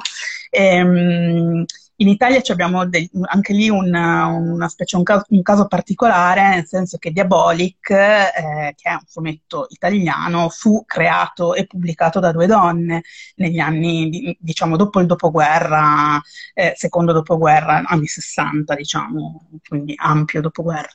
Ehm, 0.50 1.64
in 1.96 2.09
Italia 2.09 2.40
abbiamo 2.48 2.87
del, 2.87 3.09
anche 3.24 3.52
lì 3.52 3.68
una, 3.68 4.26
una 4.26 4.68
specie, 4.68 4.96
un 4.96 5.02
caso, 5.02 5.24
un 5.28 5.42
caso, 5.42 5.66
particolare, 5.66 6.48
nel 6.48 6.66
senso 6.66 6.98
che 6.98 7.12
Diabolic, 7.12 7.90
eh, 7.90 8.74
che 8.76 8.88
è 8.88 8.92
un 8.92 9.05
fumetto 9.07 9.66
italiano, 9.70 10.48
fu 10.48 10.85
creato 10.87 11.55
e 11.55 11.66
pubblicato 11.66 12.18
da 12.20 12.33
due 12.33 12.46
donne 12.46 13.02
negli 13.37 13.59
anni, 13.59 14.37
diciamo, 14.40 14.76
dopo 14.76 15.00
il 15.00 15.07
dopoguerra, 15.07 16.20
eh, 16.55 16.72
secondo 16.76 17.12
dopoguerra, 17.12 17.83
anni 17.85 18.07
60, 18.07 18.74
diciamo, 18.74 19.48
quindi 19.68 19.94
ampio 19.96 20.40
dopoguerra. 20.40 20.90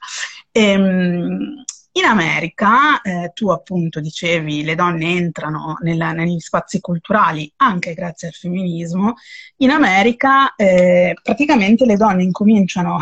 E, 0.52 0.62
ehm, 0.72 1.64
in 1.98 2.06
America, 2.06 3.02
eh, 3.02 3.32
tu 3.34 3.50
appunto 3.50 4.00
dicevi, 4.00 4.64
le 4.64 4.76
donne 4.76 5.16
entrano 5.16 5.78
nella, 5.82 6.12
negli 6.12 6.40
spazi 6.40 6.80
culturali 6.80 7.52
anche 7.58 7.94
grazie 7.94 8.28
al 8.28 8.34
femminismo. 8.34 9.16
In 9.58 9.72
America 9.72 10.54
eh, 10.56 11.14
praticamente 11.22 11.86
le 11.86 11.96
donne 11.98 12.24
incominciano 12.24 13.00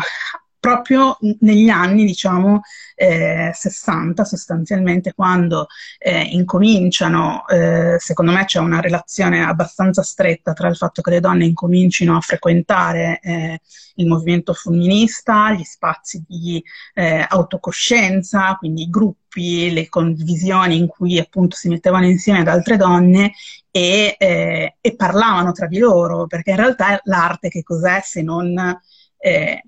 proprio 0.66 1.16
negli 1.42 1.68
anni, 1.68 2.04
diciamo, 2.04 2.62
eh, 2.96 3.52
60 3.54 4.24
sostanzialmente, 4.24 5.14
quando 5.14 5.68
eh, 5.96 6.22
incominciano, 6.22 7.46
eh, 7.46 7.94
secondo 8.00 8.32
me 8.32 8.44
c'è 8.46 8.58
una 8.58 8.80
relazione 8.80 9.44
abbastanza 9.44 10.02
stretta 10.02 10.54
tra 10.54 10.66
il 10.66 10.74
fatto 10.74 11.02
che 11.02 11.10
le 11.10 11.20
donne 11.20 11.44
incomincino 11.44 12.16
a 12.16 12.20
frequentare 12.20 13.20
eh, 13.22 13.60
il 13.94 14.08
movimento 14.08 14.54
femminista, 14.54 15.52
gli 15.52 15.62
spazi 15.62 16.24
di 16.26 16.60
eh, 16.94 17.24
autocoscienza, 17.28 18.56
quindi 18.56 18.82
i 18.82 18.90
gruppi, 18.90 19.72
le 19.72 19.88
condivisioni 19.88 20.78
in 20.78 20.88
cui 20.88 21.20
appunto 21.20 21.54
si 21.54 21.68
mettevano 21.68 22.06
insieme 22.06 22.40
ad 22.40 22.48
altre 22.48 22.76
donne 22.76 23.34
e, 23.70 24.16
eh, 24.18 24.76
e 24.80 24.96
parlavano 24.96 25.52
tra 25.52 25.68
di 25.68 25.78
loro, 25.78 26.26
perché 26.26 26.50
in 26.50 26.56
realtà 26.56 26.98
l'arte 27.04 27.50
che 27.50 27.62
cos'è 27.62 28.00
se 28.02 28.20
non... 28.22 28.80
Eh, 29.18 29.62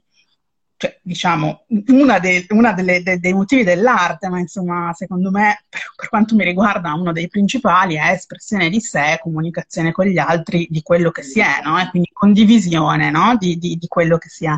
cioè, 0.78 0.96
diciamo, 1.02 1.64
una, 1.88 2.20
de, 2.20 2.46
una 2.50 2.72
delle, 2.72 3.02
de, 3.02 3.18
dei 3.18 3.32
motivi 3.32 3.64
dell'arte, 3.64 4.28
ma 4.28 4.38
insomma, 4.38 4.92
secondo 4.94 5.32
me, 5.32 5.64
per, 5.68 5.80
per, 5.96 6.08
quanto 6.08 6.36
mi 6.36 6.44
riguarda, 6.44 6.94
uno 6.94 7.10
dei 7.10 7.26
principali 7.26 7.96
è 7.96 8.12
espressione 8.12 8.70
di 8.70 8.80
sé, 8.80 9.18
comunicazione 9.20 9.90
con 9.90 10.06
gli 10.06 10.18
altri 10.18 10.68
di 10.70 10.80
quello 10.80 11.10
che 11.10 11.22
si 11.22 11.40
è, 11.40 11.60
no? 11.64 11.80
E 11.80 11.90
quindi 11.90 12.10
condivisione, 12.12 13.10
no? 13.10 13.36
Di, 13.36 13.58
di, 13.58 13.76
di 13.76 13.86
quello 13.88 14.18
che 14.18 14.28
si 14.28 14.46
è. 14.46 14.56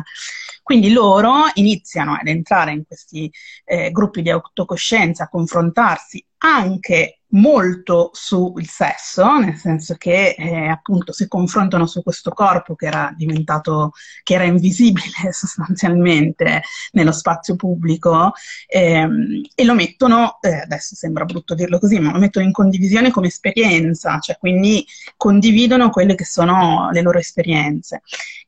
Quindi 0.61 0.91
loro 0.91 1.49
iniziano 1.55 2.13
ad 2.13 2.27
entrare 2.27 2.71
in 2.71 2.85
questi 2.85 3.31
eh, 3.65 3.89
gruppi 3.89 4.21
di 4.21 4.29
autocoscienza, 4.29 5.23
a 5.23 5.29
confrontarsi 5.29 6.23
anche 6.37 7.20
molto 7.31 8.09
sul 8.13 8.65
sesso, 8.65 9.37
nel 9.37 9.55
senso 9.55 9.95
che 9.95 10.35
eh, 10.37 10.67
appunto 10.67 11.11
si 11.13 11.27
confrontano 11.27 11.85
su 11.85 12.03
questo 12.03 12.31
corpo 12.31 12.75
che 12.75 12.87
era 12.87 13.13
diventato, 13.15 13.91
che 14.23 14.33
era 14.33 14.43
invisibile 14.43 15.31
sostanzialmente 15.31 16.61
nello 16.91 17.11
spazio 17.11 17.55
pubblico 17.55 18.33
ehm, 18.67 19.41
e 19.53 19.63
lo 19.63 19.73
mettono, 19.73 20.37
eh, 20.41 20.61
adesso 20.61 20.95
sembra 20.95 21.25
brutto 21.25 21.53
dirlo 21.53 21.79
così, 21.79 21.99
ma 21.99 22.11
lo 22.11 22.19
mettono 22.19 22.45
in 22.45 22.51
condivisione 22.51 23.11
come 23.11 23.27
esperienza, 23.27 24.19
cioè 24.19 24.37
quindi 24.37 24.85
condividono 25.17 25.89
quelle 25.89 26.15
che 26.15 26.25
sono 26.25 26.89
le 26.91 27.01
loro 27.01 27.19
esperienze. 27.19 28.01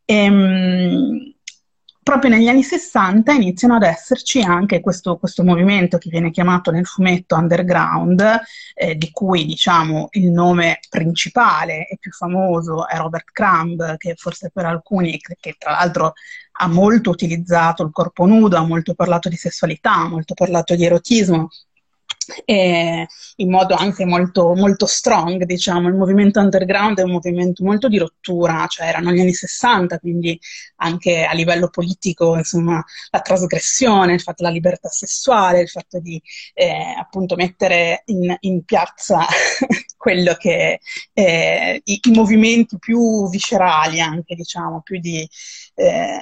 Ehm, 0.06 1.33
proprio 2.04 2.30
negli 2.30 2.48
anni 2.48 2.64
60 2.64 3.32
iniziano 3.32 3.76
ad 3.76 3.84
esserci 3.84 4.42
anche 4.42 4.82
questo, 4.82 5.18
questo 5.18 5.44
movimento 5.44 5.98
che 5.98 6.10
viene 6.10 6.30
chiamato 6.30 6.70
nel 6.70 6.86
fumetto 6.86 7.36
underground, 7.36 8.42
eh, 8.76 8.96
di 8.96 9.10
cui 9.12 9.46
diciamo 9.46 10.10
il 10.12 10.30
nome 10.30 10.80
principale 10.90 11.88
e 11.88 11.98
più 12.00 12.12
famoso 12.12 12.88
è 12.88 12.98
Robert 12.98 13.32
Crumb, 13.32 13.98
che 13.98 14.16
forse 14.16 14.52
per 14.54 14.66
alcuni, 14.66 15.18
che, 15.18 15.56
tra 15.58 15.72
l'altro 15.72 16.14
ha 16.58 16.68
molto 16.68 17.10
utilizzato 17.10 17.84
il 17.84 17.92
corpo 17.92 18.26
nudo, 18.26 18.58
ha 18.58 18.66
molto 18.66 18.94
parlato 18.94 19.30
di 19.30 19.38
sessualità, 19.38 19.94
ha 19.94 20.08
molto 20.10 20.34
parlato 20.34 20.76
di 20.76 20.86
erotismo, 20.86 21.50
e 22.46 23.08
in 23.38 23.50
modo 23.50 23.76
anche 23.76 24.06
molto, 24.06 24.54
molto 24.56 24.86
strong, 24.86 25.44
diciamo. 25.44 25.88
Il 25.88 25.96
movimento 25.96 26.40
underground 26.40 27.00
è 27.00 27.04
un 27.04 27.12
movimento 27.12 27.64
molto 27.64 27.88
di 27.88 27.98
rottura, 27.98 28.66
cioè 28.68 28.88
erano 28.88 29.12
gli 29.12 29.20
anni 29.20 29.34
60, 29.34 30.00
quindi 30.00 30.40
anche 30.78 31.24
a 31.24 31.34
livello 31.34 31.70
politico, 31.70 32.36
insomma, 32.36 32.84
la 33.12 33.22
trasgressione, 33.22 34.14
il 34.14 34.22
fatto 34.22 34.44
della 34.44 34.54
libertà 34.54 34.90
sessuale, 34.90 35.62
il 35.62 35.70
fatto 35.70 36.00
di 36.00 36.22
eh, 36.54 36.96
appunto 36.98 37.36
mettere 37.36 38.04
in, 38.06 38.36
in 38.42 38.64
piazza 38.64 39.26
quello 39.98 40.34
che 40.36 40.80
eh, 41.14 41.82
i, 41.84 42.00
i, 42.04 42.12
movimenti 42.12 42.78
più 42.78 43.30
viscerali, 43.30 44.02
anche 44.02 44.36
diciamo, 44.36 44.82
più 44.82 45.00
di 45.00 45.28
eh, 45.76 46.22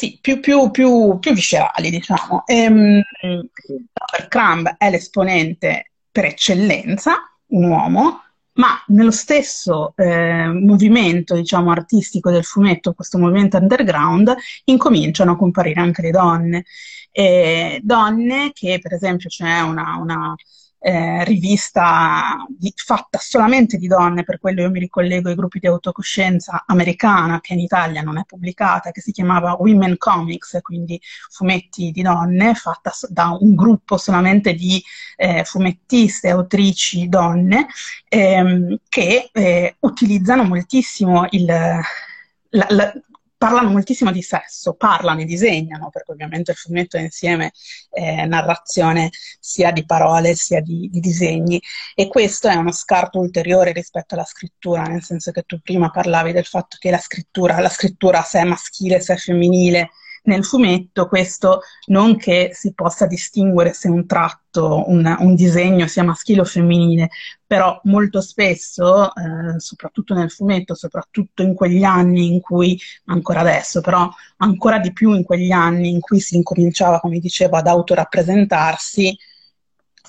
sì, 0.00 0.18
più, 0.18 0.40
più, 0.40 0.70
più, 0.70 1.18
più 1.18 1.34
viscerali, 1.34 1.90
diciamo. 1.90 2.46
Ehm, 2.46 3.02
Robert 3.20 4.28
Crumb 4.28 4.74
è 4.78 4.88
l'esponente 4.88 5.92
per 6.10 6.24
eccellenza, 6.24 7.16
un 7.48 7.64
uomo, 7.64 8.22
ma 8.54 8.82
nello 8.86 9.10
stesso 9.10 9.92
eh, 9.96 10.46
movimento, 10.48 11.34
diciamo, 11.34 11.70
artistico 11.70 12.30
del 12.30 12.44
fumetto, 12.44 12.94
questo 12.94 13.18
movimento 13.18 13.58
underground, 13.58 14.34
incominciano 14.64 15.32
a 15.32 15.36
comparire 15.36 15.80
anche 15.80 16.00
le 16.00 16.10
donne. 16.12 16.64
E 17.12 17.80
donne 17.82 18.52
che, 18.54 18.78
per 18.80 18.94
esempio, 18.94 19.28
c'è 19.28 19.60
una, 19.60 19.96
una 20.00 20.34
eh, 20.82 21.24
rivista 21.24 22.44
di, 22.48 22.72
fatta 22.74 23.18
solamente 23.18 23.76
di 23.76 23.86
donne, 23.86 24.24
per 24.24 24.40
quello 24.40 24.62
io 24.62 24.70
mi 24.70 24.80
ricollego 24.80 25.28
ai 25.28 25.34
gruppi 25.34 25.58
di 25.58 25.66
autocoscienza 25.66 26.64
americana 26.66 27.40
che 27.40 27.52
in 27.52 27.60
Italia 27.60 28.00
non 28.02 28.18
è 28.18 28.24
pubblicata, 28.24 28.90
che 28.90 29.02
si 29.02 29.12
chiamava 29.12 29.56
Women 29.58 29.98
Comics, 29.98 30.58
quindi 30.62 31.00
fumetti 31.28 31.90
di 31.90 32.02
donne, 32.02 32.54
fatta 32.54 32.92
da 33.08 33.36
un 33.38 33.54
gruppo 33.54 33.98
solamente 33.98 34.54
di 34.54 34.82
eh, 35.16 35.44
fumettiste, 35.44 36.30
autrici 36.30 37.08
donne, 37.08 37.66
ehm, 38.08 38.78
che 38.88 39.28
eh, 39.32 39.76
utilizzano 39.80 40.44
moltissimo 40.44 41.26
il, 41.30 41.44
la, 41.44 42.66
la, 42.70 42.92
parlano 43.40 43.70
moltissimo 43.70 44.12
di 44.12 44.20
sesso, 44.20 44.74
parlano 44.74 45.22
e 45.22 45.24
disegnano, 45.24 45.88
perché 45.88 46.12
ovviamente 46.12 46.50
il 46.50 46.58
fumetto 46.58 46.98
è 46.98 47.00
insieme 47.00 47.52
eh, 47.90 48.26
narrazione 48.26 49.08
sia 49.40 49.70
di 49.72 49.86
parole 49.86 50.34
sia 50.34 50.60
di, 50.60 50.90
di, 50.92 51.00
disegni 51.00 51.58
e 51.94 52.08
questo 52.08 52.48
è 52.48 52.54
uno 52.56 52.70
scarto 52.70 53.18
ulteriore 53.18 53.72
rispetto 53.72 54.12
alla 54.12 54.26
scrittura, 54.26 54.82
nel 54.82 55.02
senso 55.02 55.30
che 55.30 55.44
tu 55.44 55.58
prima 55.62 55.88
parlavi 55.88 56.32
del 56.32 56.44
fatto 56.44 56.76
che 56.78 56.90
la 56.90 56.98
scrittura, 56.98 57.58
la 57.60 57.70
scrittura 57.70 58.20
se 58.20 58.40
è 58.40 58.44
maschile, 58.44 59.00
se 59.00 59.14
è 59.14 59.16
femminile, 59.16 59.88
nel 60.22 60.44
fumetto 60.44 61.08
questo 61.08 61.62
non 61.86 62.16
che 62.16 62.50
si 62.52 62.72
possa 62.74 63.06
distinguere 63.06 63.72
se 63.72 63.88
un 63.88 64.06
tratto, 64.06 64.88
un, 64.88 65.16
un 65.18 65.34
disegno 65.34 65.86
sia 65.86 66.02
maschile 66.02 66.40
o 66.42 66.44
femminile, 66.44 67.10
però 67.46 67.80
molto 67.84 68.20
spesso, 68.20 69.14
eh, 69.14 69.58
soprattutto 69.58 70.14
nel 70.14 70.30
fumetto, 70.30 70.74
soprattutto 70.74 71.42
in 71.42 71.54
quegli 71.54 71.82
anni 71.82 72.26
in 72.26 72.40
cui, 72.40 72.78
ancora 73.06 73.40
adesso, 73.40 73.80
però 73.80 74.08
ancora 74.38 74.78
di 74.78 74.92
più 74.92 75.12
in 75.14 75.24
quegli 75.24 75.50
anni 75.50 75.90
in 75.90 76.00
cui 76.00 76.20
si 76.20 76.36
incominciava, 76.36 77.00
come 77.00 77.18
dicevo, 77.18 77.56
ad 77.56 77.66
autorappresentarsi, 77.66 79.16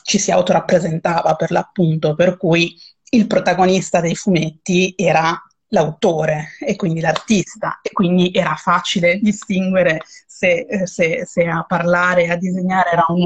ci 0.03 0.19
si 0.19 0.31
autorappresentava 0.31 1.35
per 1.35 1.51
l'appunto, 1.51 2.15
per 2.15 2.37
cui 2.37 2.75
il 3.13 3.27
protagonista 3.27 4.01
dei 4.01 4.15
fumetti 4.15 4.93
era 4.97 5.39
l'autore 5.73 6.55
e 6.59 6.75
quindi 6.75 6.99
l'artista 6.99 7.79
e 7.81 7.91
quindi 7.91 8.31
era 8.33 8.55
facile 8.55 9.19
distinguere 9.19 10.01
se, 10.41 10.65
se, 10.85 11.25
se 11.25 11.45
a 11.45 11.63
parlare, 11.63 12.27
a 12.27 12.35
disegnare 12.35 12.91
era 12.91 13.05
un. 13.09 13.25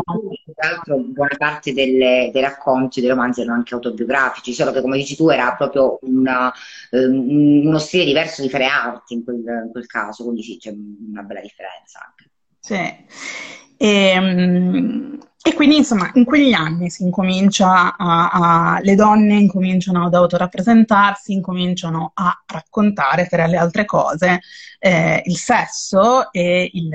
Tra 0.54 0.70
l'altro 0.70 0.98
buona 0.98 1.36
parte 1.38 1.74
delle, 1.74 2.30
dei 2.32 2.42
racconti, 2.42 3.00
dei 3.00 3.10
romanzi 3.10 3.42
erano 3.42 3.56
anche 3.56 3.74
autobiografici, 3.74 4.54
solo 4.54 4.72
che 4.72 4.82
come 4.82 4.98
dici 4.98 5.16
tu 5.16 5.30
era 5.30 5.56
proprio 5.56 5.98
una, 6.02 6.52
um, 6.92 7.66
uno 7.66 7.78
stile 7.80 8.04
diverso 8.04 8.42
di 8.42 8.50
fare 8.50 8.66
arte 8.66 9.14
in 9.14 9.24
quel, 9.24 9.38
in 9.38 9.70
quel 9.72 9.86
caso, 9.86 10.24
quindi 10.24 10.44
sì, 10.44 10.58
c'è 10.58 10.72
una 10.72 11.22
bella 11.22 11.42
differenza 11.42 12.00
anche. 12.06 12.30
Sì. 12.60 13.65
E, 13.78 14.18
um, 14.18 15.18
e 15.48 15.54
quindi, 15.54 15.78
insomma, 15.78 16.10
in 16.16 16.26
quegli 16.26 16.54
anni 16.54 16.90
si 16.90 17.04
incomincia 17.04 17.96
a, 17.96 18.30
a, 18.32 18.80
le 18.82 18.96
donne 18.96 19.36
incominciano 19.36 20.06
ad 20.06 20.16
autorappresentarsi, 20.16 21.34
incominciano 21.34 22.12
a 22.16 22.44
raccontare, 22.48 23.28
tra 23.28 23.46
le 23.46 23.58
altre 23.58 23.86
cose, 23.86 24.40
eh, 24.80 25.22
il 25.26 25.38
sesso 25.38 26.32
e 26.32 26.68
il, 26.74 26.90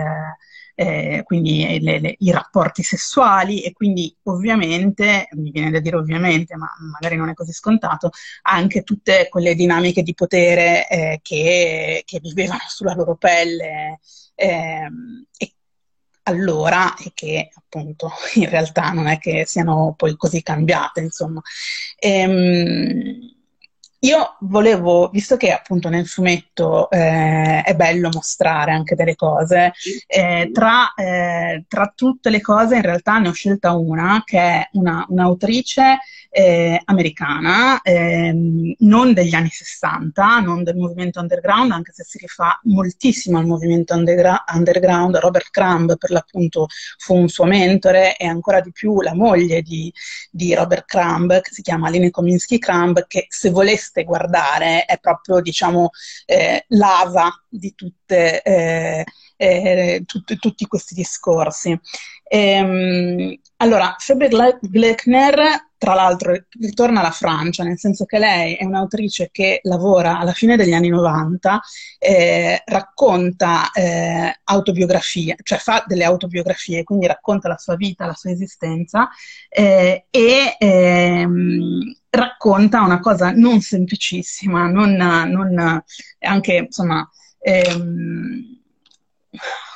eh, 0.74 1.22
quindi 1.24 1.78
le, 1.80 2.00
le, 2.00 2.16
i 2.18 2.30
rapporti 2.32 2.82
sessuali 2.82 3.60
e 3.62 3.72
quindi 3.72 4.16
ovviamente, 4.24 5.28
mi 5.32 5.50
viene 5.50 5.70
da 5.70 5.78
dire 5.78 5.96
ovviamente, 5.96 6.56
ma 6.56 6.68
magari 6.90 7.16
non 7.16 7.28
è 7.28 7.34
così 7.34 7.52
scontato, 7.52 8.10
anche 8.42 8.82
tutte 8.82 9.28
quelle 9.28 9.54
dinamiche 9.54 10.02
di 10.02 10.14
potere 10.14 10.88
eh, 10.88 11.20
che, 11.22 12.02
che, 12.04 12.18
vivevano 12.20 12.62
sulla 12.66 12.94
loro 12.94 13.16
pelle 13.16 14.00
ehm, 14.34 15.26
e 15.36 15.52
allora 16.24 16.94
e 16.96 17.12
che 17.14 17.50
appunto 17.54 18.10
in 18.34 18.48
realtà 18.48 18.90
non 18.90 19.06
è 19.06 19.18
che 19.18 19.44
siano 19.46 19.94
poi 19.96 20.16
così 20.16 20.42
cambiate, 20.42 21.00
insomma. 21.00 21.40
Ehm, 21.98 23.38
io 24.02 24.36
volevo, 24.40 25.10
visto 25.10 25.36
che 25.36 25.52
appunto 25.52 25.90
nel 25.90 26.06
fumetto 26.06 26.88
eh, 26.90 27.60
è 27.62 27.74
bello 27.74 28.08
mostrare 28.10 28.72
anche 28.72 28.94
delle 28.94 29.14
cose, 29.14 29.72
eh, 30.06 30.50
tra, 30.52 30.94
eh, 30.94 31.64
tra, 31.68 31.92
tutte 31.94 32.30
le 32.30 32.40
cose 32.40 32.76
in 32.76 32.82
realtà 32.82 33.18
ne 33.18 33.28
ho 33.28 33.32
scelta 33.32 33.72
una 33.72 34.22
che 34.24 34.38
è 34.38 34.68
una, 34.72 35.04
un'autrice 35.06 35.98
eh, 36.30 36.80
americana, 36.84 37.82
ehm, 37.82 38.74
non 38.78 39.12
degli 39.12 39.34
anni 39.34 39.48
60, 39.50 40.38
non 40.38 40.62
del 40.62 40.76
movimento 40.76 41.18
underground, 41.20 41.72
anche 41.72 41.92
se 41.92 42.04
si 42.04 42.18
rifà 42.18 42.58
moltissimo 42.64 43.38
al 43.38 43.46
movimento 43.46 43.94
undergra- 43.94 44.44
underground. 44.54 45.16
Robert 45.16 45.50
Crumb, 45.50 45.96
per 45.98 46.10
l'appunto, 46.10 46.66
fu 46.98 47.16
un 47.16 47.28
suo 47.28 47.44
mentore 47.44 48.16
e 48.16 48.26
ancora 48.26 48.60
di 48.60 48.70
più 48.70 49.00
la 49.00 49.14
moglie 49.14 49.60
di, 49.62 49.92
di 50.30 50.54
Robert 50.54 50.84
Crumb, 50.86 51.40
che 51.40 51.52
si 51.52 51.62
chiama 51.62 51.88
Aline 51.88 52.10
Kominsky 52.10 52.58
Crumb, 52.58 53.06
che 53.08 53.26
se 53.28 53.50
voleste 53.50 54.04
guardare 54.04 54.84
è 54.84 54.98
proprio, 55.00 55.40
diciamo, 55.40 55.90
eh, 56.26 56.64
l'ava 56.68 57.28
di 57.48 57.74
tutte, 57.74 58.40
eh, 58.42 59.04
eh, 59.36 60.02
tutti, 60.06 60.36
tutti 60.36 60.66
questi 60.66 60.94
discorsi. 60.94 61.78
Ehm, 62.24 63.34
allora, 63.56 63.96
Faber 63.98 64.58
Gleckner 64.60 65.69
tra 65.80 65.94
l'altro 65.94 66.34
ritorna 66.60 67.00
alla 67.00 67.10
Francia, 67.10 67.64
nel 67.64 67.78
senso 67.78 68.04
che 68.04 68.18
lei 68.18 68.54
è 68.54 68.66
un'autrice 68.66 69.30
che 69.32 69.60
lavora 69.62 70.18
alla 70.18 70.34
fine 70.34 70.54
degli 70.56 70.74
anni 70.74 70.90
90, 70.90 71.58
eh, 71.98 72.62
racconta 72.66 73.70
eh, 73.72 74.40
autobiografie, 74.44 75.36
cioè 75.42 75.56
fa 75.56 75.82
delle 75.86 76.04
autobiografie, 76.04 76.84
quindi 76.84 77.06
racconta 77.06 77.48
la 77.48 77.56
sua 77.56 77.76
vita, 77.76 78.04
la 78.04 78.12
sua 78.12 78.30
esistenza 78.30 79.08
eh, 79.48 80.04
e 80.10 80.56
ehm, 80.58 81.96
racconta 82.10 82.82
una 82.82 83.00
cosa 83.00 83.30
non 83.30 83.62
semplicissima, 83.62 84.68
non, 84.68 84.90
non 84.92 85.82
anche 86.18 86.52
insomma 86.56 87.08
ehm, 87.38 88.60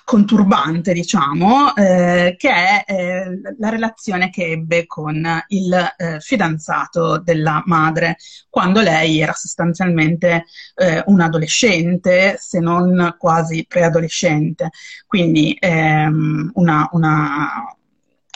conturbante, 0.04 0.92
diciamo, 0.92 1.74
eh, 1.74 2.34
che 2.38 2.50
è 2.50 2.84
eh, 2.86 3.40
la 3.58 3.70
relazione 3.70 4.28
che 4.30 4.52
ebbe 4.52 4.86
con 4.86 5.26
il 5.48 5.94
eh, 5.96 6.20
fidanzato 6.20 7.18
della 7.18 7.62
madre, 7.64 8.16
quando 8.50 8.80
lei 8.80 9.20
era 9.20 9.32
sostanzialmente 9.32 10.44
eh, 10.76 11.02
un 11.06 11.20
adolescente, 11.20 12.36
se 12.38 12.60
non 12.60 13.16
quasi 13.18 13.64
preadolescente. 13.66 14.70
Quindi 15.06 15.56
ehm, 15.58 16.50
una, 16.54 16.88
una, 16.92 17.74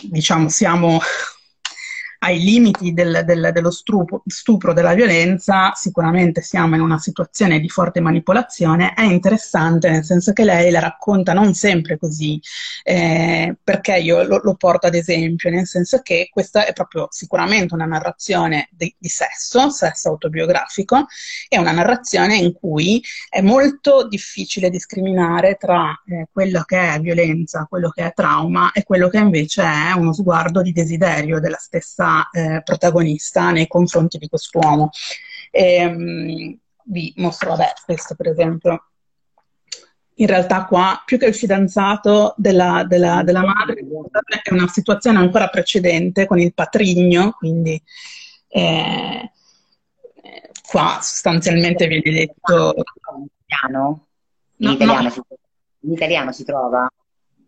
diciamo, 0.02 0.48
siamo 0.48 0.98
ai 2.20 2.40
limiti 2.40 2.92
del, 2.92 3.22
del, 3.24 3.50
dello 3.52 3.70
stupro, 3.70 4.22
stupro, 4.26 4.72
della 4.72 4.94
violenza, 4.94 5.72
sicuramente 5.74 6.40
siamo 6.42 6.74
in 6.74 6.80
una 6.80 6.98
situazione 6.98 7.60
di 7.60 7.68
forte 7.68 8.00
manipolazione, 8.00 8.92
è 8.94 9.02
interessante 9.02 9.88
nel 9.88 10.04
senso 10.04 10.32
che 10.32 10.44
lei 10.44 10.70
la 10.70 10.80
racconta 10.80 11.32
non 11.32 11.54
sempre 11.54 11.96
così, 11.96 12.40
eh, 12.82 13.56
perché 13.62 13.98
io 13.98 14.24
lo, 14.24 14.40
lo, 14.42 14.54
porto 14.54 14.88
ad 14.88 14.94
esempio, 14.94 15.50
nel 15.50 15.66
senso 15.66 16.00
che 16.02 16.28
questa 16.30 16.66
è 16.66 16.72
proprio 16.72 17.06
sicuramente 17.10 17.74
una 17.74 17.86
narrazione 17.86 18.68
di, 18.72 18.92
di 18.98 19.08
sesso, 19.08 19.70
sesso 19.70 20.08
autobiografico, 20.08 21.06
è 21.48 21.56
una 21.56 21.72
narrazione 21.72 22.36
in 22.36 22.52
cui 22.52 23.02
è 23.28 23.40
molto 23.40 24.08
difficile 24.08 24.70
discriminare 24.70 25.56
tra 25.56 25.90
eh, 26.06 26.26
quello 26.32 26.62
che 26.64 26.94
è 26.94 27.00
violenza, 27.00 27.66
quello 27.68 27.90
che 27.90 28.06
è 28.06 28.12
trauma 28.12 28.72
e 28.72 28.82
quello 28.82 29.08
che 29.08 29.18
invece 29.18 29.62
è 29.62 29.92
uno 29.92 30.12
sguardo 30.12 30.62
di 30.62 30.72
desiderio 30.72 31.38
della 31.38 31.58
stessa 31.58 32.07
eh, 32.30 32.62
protagonista 32.62 33.50
nei 33.50 33.66
confronti 33.66 34.18
di 34.18 34.28
quest'uomo. 34.28 34.90
Ehm, 35.50 36.58
vi 36.84 37.12
mostro, 37.16 37.50
vabbè, 37.50 37.72
questo 37.84 38.14
per 38.14 38.28
esempio. 38.28 38.82
In 40.20 40.26
realtà 40.26 40.64
qua, 40.64 41.00
più 41.04 41.16
che 41.16 41.26
il 41.26 41.34
fidanzato 41.34 42.34
della, 42.36 42.84
della, 42.84 43.22
della 43.22 43.44
madre, 43.44 43.84
è 44.42 44.52
una 44.52 44.66
situazione 44.66 45.18
ancora 45.18 45.48
precedente 45.48 46.26
con 46.26 46.40
il 46.40 46.52
patrigno, 46.54 47.32
quindi 47.32 47.80
eh, 48.48 49.30
qua 50.68 50.98
sostanzialmente 51.00 51.86
viene 51.86 52.10
detto... 52.10 52.74
In 52.74 53.26
italiano? 53.46 54.06
In, 54.56 54.66
no, 54.66 54.72
italiano, 54.72 55.02
no. 55.02 55.10
Si, 55.10 55.20
in 55.80 55.92
italiano 55.92 56.32
si 56.32 56.44
trova? 56.44 56.88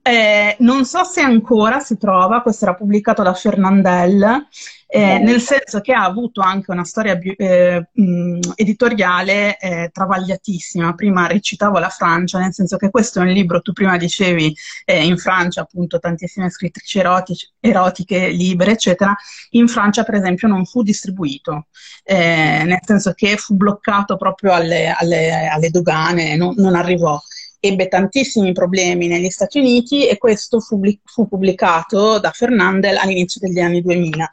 Eh, 0.03 0.57
non 0.61 0.86
so 0.86 1.05
se 1.05 1.20
ancora 1.20 1.80
si 1.80 1.98
trova, 1.98 2.40
questo 2.40 2.64
era 2.64 2.74
pubblicato 2.74 3.22
da 3.22 3.34
Fernandel, 3.34 4.46
eh, 4.86 5.18
nel 5.18 5.40
senso 5.40 5.80
che 5.80 5.92
ha 5.92 6.05
avuto 6.05 6.40
anche 6.40 6.70
una 6.70 6.84
storia 6.84 7.18
eh, 7.18 7.86
editoriale 8.55 9.59
eh, 9.59 9.90
travagliatissima. 9.92 10.94
Prima 10.94 11.26
recitavo 11.26 11.78
la 11.78 11.90
Francia, 11.90 12.38
nel 12.38 12.55
senso 12.55 12.76
che 12.78 12.88
questo 12.90 13.20
è 13.20 13.22
un 13.22 13.28
libro, 13.28 13.61
tu 13.61 13.72
prima 13.72 13.98
dicevi 13.98 14.57
eh, 14.86 15.05
in 15.05 15.18
Francia 15.18 15.61
appunto 15.61 15.98
tantissime 15.98 16.48
scrittrici 16.51 16.98
erotici, 16.98 17.48
erotiche, 17.61 18.30
libere, 18.30 18.72
eccetera. 18.72 19.14
In 19.51 19.68
Francia, 19.68 20.03
per 20.03 20.14
esempio, 20.14 20.48
non 20.48 20.64
fu 20.64 20.82
distribuito, 20.82 21.66
eh, 22.05 22.62
nel 22.64 22.80
senso 22.82 23.12
che 23.12 23.36
fu 23.36 23.55
bloccato 23.55 24.16
proprio 24.16 24.55
alle, 24.55 24.94
alle, 24.96 25.46
alle 25.46 25.70
dogane, 25.70 26.36
non, 26.36 26.55
non 26.57 26.74
arrivò 26.74 27.20
ebbe 27.61 27.88
tantissimi 27.88 28.52
problemi 28.52 29.06
negli 29.06 29.30
Stati 29.30 29.58
Uniti 29.58 30.08
e 30.08 30.18
questo 30.18 30.61
fu, 30.61 30.80
fu 31.04 31.28
pubblicato 31.28 32.18
da 32.18 32.30
Fernandel 32.30 32.96
all'inizio 32.96 33.40
degli 33.40 33.61
anni 33.61 33.82
2000. 33.82 34.30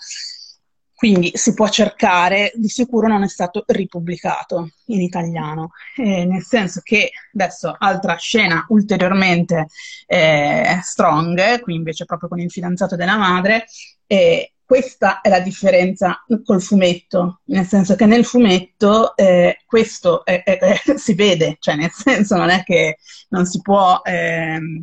Quindi 0.98 1.30
si 1.36 1.54
può 1.54 1.70
cercare, 1.70 2.52
di 2.56 2.70
sicuro 2.70 3.08
non 3.08 3.22
è 3.22 3.28
stato 3.28 3.64
ripubblicato 3.68 4.72
in 4.86 5.02
italiano, 5.02 5.70
eh, 5.96 6.26
nel 6.26 6.42
senso 6.42 6.82
che 6.82 7.12
adesso 7.36 7.76
altra 7.78 8.16
scena 8.16 8.66
ulteriormente 8.70 9.68
eh, 10.08 10.80
strong, 10.82 11.62
qui 11.62 11.76
invece 11.76 12.06
proprio 12.06 12.30
con 12.30 12.40
il 12.40 12.50
fidanzato 12.50 12.96
della 12.96 13.16
madre, 13.16 13.66
eh, 14.08 14.54
questa 14.68 15.22
è 15.22 15.30
la 15.30 15.40
differenza 15.40 16.26
col 16.44 16.62
fumetto, 16.62 17.40
nel 17.46 17.66
senso 17.66 17.96
che 17.96 18.06
nel 18.06 18.26
fumetto 18.26 19.16
eh, 19.16 19.62
questo 19.66 20.26
è, 20.26 20.44
è, 20.44 20.58
è, 20.60 20.82
si 21.00 21.14
vede, 21.14 21.56
cioè 21.62 21.76
nel 21.76 21.92
senso 21.92 22.36
non 22.36 22.50
è 22.50 22.64
che 22.64 22.98
non 23.30 23.46
si 23.46 23.62
può, 23.62 24.02
ehm, 24.04 24.82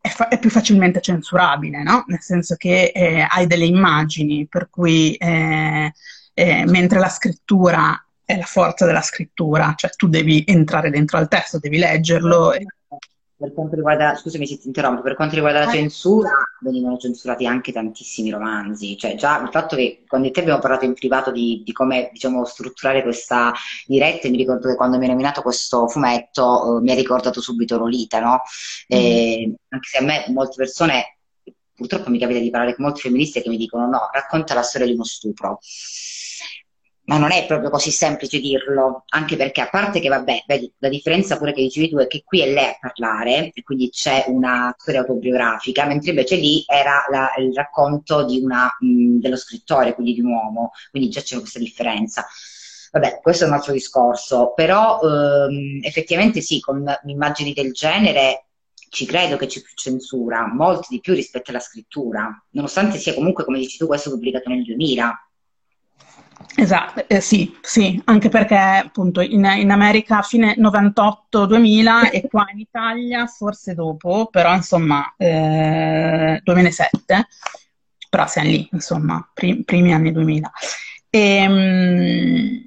è, 0.00 0.38
più 0.40 0.50
facilmente 0.50 1.00
censurabile, 1.00 1.84
no? 1.84 2.02
Nel 2.08 2.20
senso 2.20 2.56
che 2.56 2.90
eh, 2.92 3.24
hai 3.28 3.46
delle 3.46 3.64
immagini, 3.64 4.48
per 4.48 4.70
cui 4.70 5.14
eh, 5.14 5.92
eh, 6.34 6.64
mentre 6.66 6.98
la 6.98 7.08
scrittura 7.08 8.04
è 8.24 8.36
la 8.36 8.44
forza 8.44 8.84
della 8.86 9.02
scrittura, 9.02 9.74
cioè 9.76 9.90
tu 9.90 10.08
devi 10.08 10.42
entrare 10.48 10.90
dentro 10.90 11.18
al 11.18 11.28
testo, 11.28 11.60
devi 11.60 11.78
leggerlo. 11.78 12.54
E 12.54 12.66
per 13.38 13.52
quanto 13.52 13.74
riguarda, 13.74 14.14
scusami 14.14 14.46
se 14.46 14.58
ti 14.58 14.66
interrompo, 14.66 15.02
per 15.02 15.14
quanto 15.14 15.34
riguarda 15.34 15.64
la 15.64 15.70
censura, 15.70 16.30
venivano 16.60 16.96
censurati 16.96 17.46
anche 17.46 17.70
tantissimi 17.70 18.30
romanzi, 18.30 18.96
cioè 18.96 19.14
già 19.14 19.42
il 19.42 19.50
fatto 19.50 19.76
che 19.76 20.04
quando 20.06 20.30
te 20.30 20.40
abbiamo 20.40 20.58
parlato 20.58 20.86
in 20.86 20.94
privato 20.94 21.30
di, 21.30 21.62
di 21.62 21.72
come 21.72 22.08
diciamo, 22.12 22.46
strutturare 22.46 23.02
questa 23.02 23.52
diretta, 23.86 24.28
mi 24.30 24.38
ricordo 24.38 24.68
che 24.68 24.74
quando 24.74 24.96
mi 24.96 25.04
hai 25.04 25.10
nominato 25.10 25.42
questo 25.42 25.86
fumetto 25.86 26.78
eh, 26.78 26.80
mi 26.80 26.92
ha 26.92 26.94
ricordato 26.94 27.42
subito 27.42 27.76
Lolita, 27.76 28.20
no? 28.20 28.40
E, 28.86 29.48
mm. 29.48 29.54
Anche 29.68 29.88
se 29.88 29.98
a 29.98 30.02
me 30.02 30.24
molte 30.28 30.54
persone, 30.56 31.18
purtroppo 31.74 32.08
mi 32.08 32.18
capita 32.18 32.38
di 32.38 32.48
parlare 32.48 32.74
con 32.74 32.86
molte 32.86 33.00
femministe 33.00 33.42
che 33.42 33.50
mi 33.50 33.58
dicono 33.58 33.86
no, 33.86 34.08
racconta 34.12 34.54
la 34.54 34.62
storia 34.62 34.86
di 34.86 34.94
uno 34.94 35.04
stupro 35.04 35.58
ma 37.06 37.18
non 37.18 37.30
è 37.30 37.46
proprio 37.46 37.70
così 37.70 37.90
semplice 37.90 38.40
dirlo, 38.40 39.04
anche 39.08 39.36
perché 39.36 39.60
a 39.60 39.68
parte 39.68 40.00
che, 40.00 40.08
vabbè, 40.08 40.44
vedi, 40.46 40.72
la 40.78 40.88
differenza 40.88 41.36
pure 41.38 41.52
che 41.52 41.62
dicevi 41.62 41.88
tu 41.88 41.98
è 41.98 42.06
che 42.08 42.22
qui 42.24 42.40
è 42.40 42.52
lei 42.52 42.66
a 42.66 42.78
parlare, 42.80 43.50
e 43.54 43.62
quindi 43.62 43.90
c'è 43.90 44.24
una 44.28 44.74
storia 44.76 45.00
autobiografica, 45.00 45.86
mentre 45.86 46.10
invece 46.10 46.36
lì 46.36 46.64
era 46.66 47.04
la, 47.08 47.30
il 47.38 47.54
racconto 47.54 48.26
una, 48.28 48.68
mh, 48.80 49.18
dello 49.18 49.36
scrittore, 49.36 49.94
quindi 49.94 50.14
di 50.14 50.20
un 50.20 50.32
uomo, 50.32 50.72
quindi 50.90 51.08
già 51.08 51.20
c'è 51.20 51.38
questa 51.38 51.60
differenza. 51.60 52.26
Vabbè, 52.90 53.20
questo 53.20 53.44
è 53.44 53.46
un 53.48 53.54
altro 53.54 53.72
discorso, 53.72 54.52
però 54.54 55.00
ehm, 55.00 55.80
effettivamente 55.82 56.40
sì, 56.40 56.60
con 56.60 56.84
immagini 57.04 57.52
del 57.52 57.72
genere 57.72 58.46
ci 58.88 59.04
credo 59.06 59.36
che 59.36 59.46
c'è 59.46 59.60
più 59.60 59.74
censura, 59.74 60.46
molti 60.52 60.86
di 60.90 61.00
più 61.00 61.12
rispetto 61.14 61.50
alla 61.50 61.60
scrittura, 61.60 62.30
nonostante 62.50 62.98
sia 62.98 63.14
comunque, 63.14 63.44
come 63.44 63.58
dici 63.58 63.76
tu, 63.76 63.86
questo 63.86 64.10
pubblicato 64.10 64.48
nel 64.48 64.64
2000 64.64 65.25
Esatto, 66.58 67.06
eh, 67.06 67.20
sì, 67.20 67.54
sì, 67.60 68.00
anche 68.06 68.30
perché 68.30 68.54
appunto 68.56 69.20
in, 69.20 69.44
in 69.44 69.70
America 69.70 70.18
a 70.18 70.22
fine 70.22 70.54
98-2000 70.56 72.10
e 72.10 72.26
qua 72.28 72.46
in 72.50 72.60
Italia 72.60 73.26
forse 73.26 73.74
dopo, 73.74 74.28
però 74.30 74.54
insomma 74.54 75.14
eh, 75.18 76.40
2007, 76.42 77.26
però 78.08 78.26
siamo 78.26 78.48
lì, 78.48 78.66
insomma, 78.72 79.28
prim- 79.34 79.64
primi 79.64 79.92
anni 79.92 80.12
2000. 80.12 80.50
E, 81.10 81.20
ehm, 81.36 82.65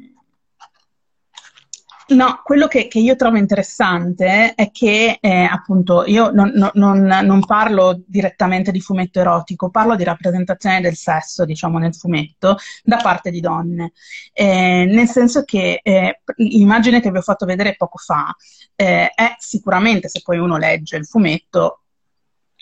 No, 2.10 2.42
quello 2.44 2.68
che, 2.68 2.88
che, 2.88 2.98
io 3.00 3.16
trovo 3.16 3.38
interessante 3.38 4.54
è 4.56 4.72
che 4.72 5.20
eh, 5.22 5.44
appunto 5.44 6.04
io 6.08 6.32
non, 6.32 6.52
non, 6.74 7.02
non, 7.04 7.46
parlo 7.46 8.02
direttamente 8.08 8.72
di 8.72 8.82
fumetto 8.82 9.20
erotico, 9.20 9.70
parlo 9.70 9.96
di 9.96 10.04
rappresentazione 10.04 10.82
del 10.82 10.96
sesso, 10.96 11.46
diciamo, 11.46 11.78
nel 11.78 11.94
fumetto 11.94 12.58
da 12.84 12.98
parte 12.98 13.30
di 13.30 13.40
donne. 13.42 13.92
Eh, 14.34 14.86
nel 14.90 15.08
senso 15.08 15.44
che 15.44 15.82
eh, 15.84 16.22
l'immagine 16.38 17.00
che 17.00 17.12
vi 17.12 17.18
ho 17.18 17.22
fatto 17.22 17.46
vedere 17.46 17.76
poco 17.76 17.98
fa 18.00 18.36
eh, 18.76 19.12
è 19.14 19.36
sicuramente, 19.38 20.10
se 20.10 20.22
poi 20.24 20.40
uno 20.40 20.58
legge 20.58 20.98
il 20.98 21.06
fumetto, 21.06 21.82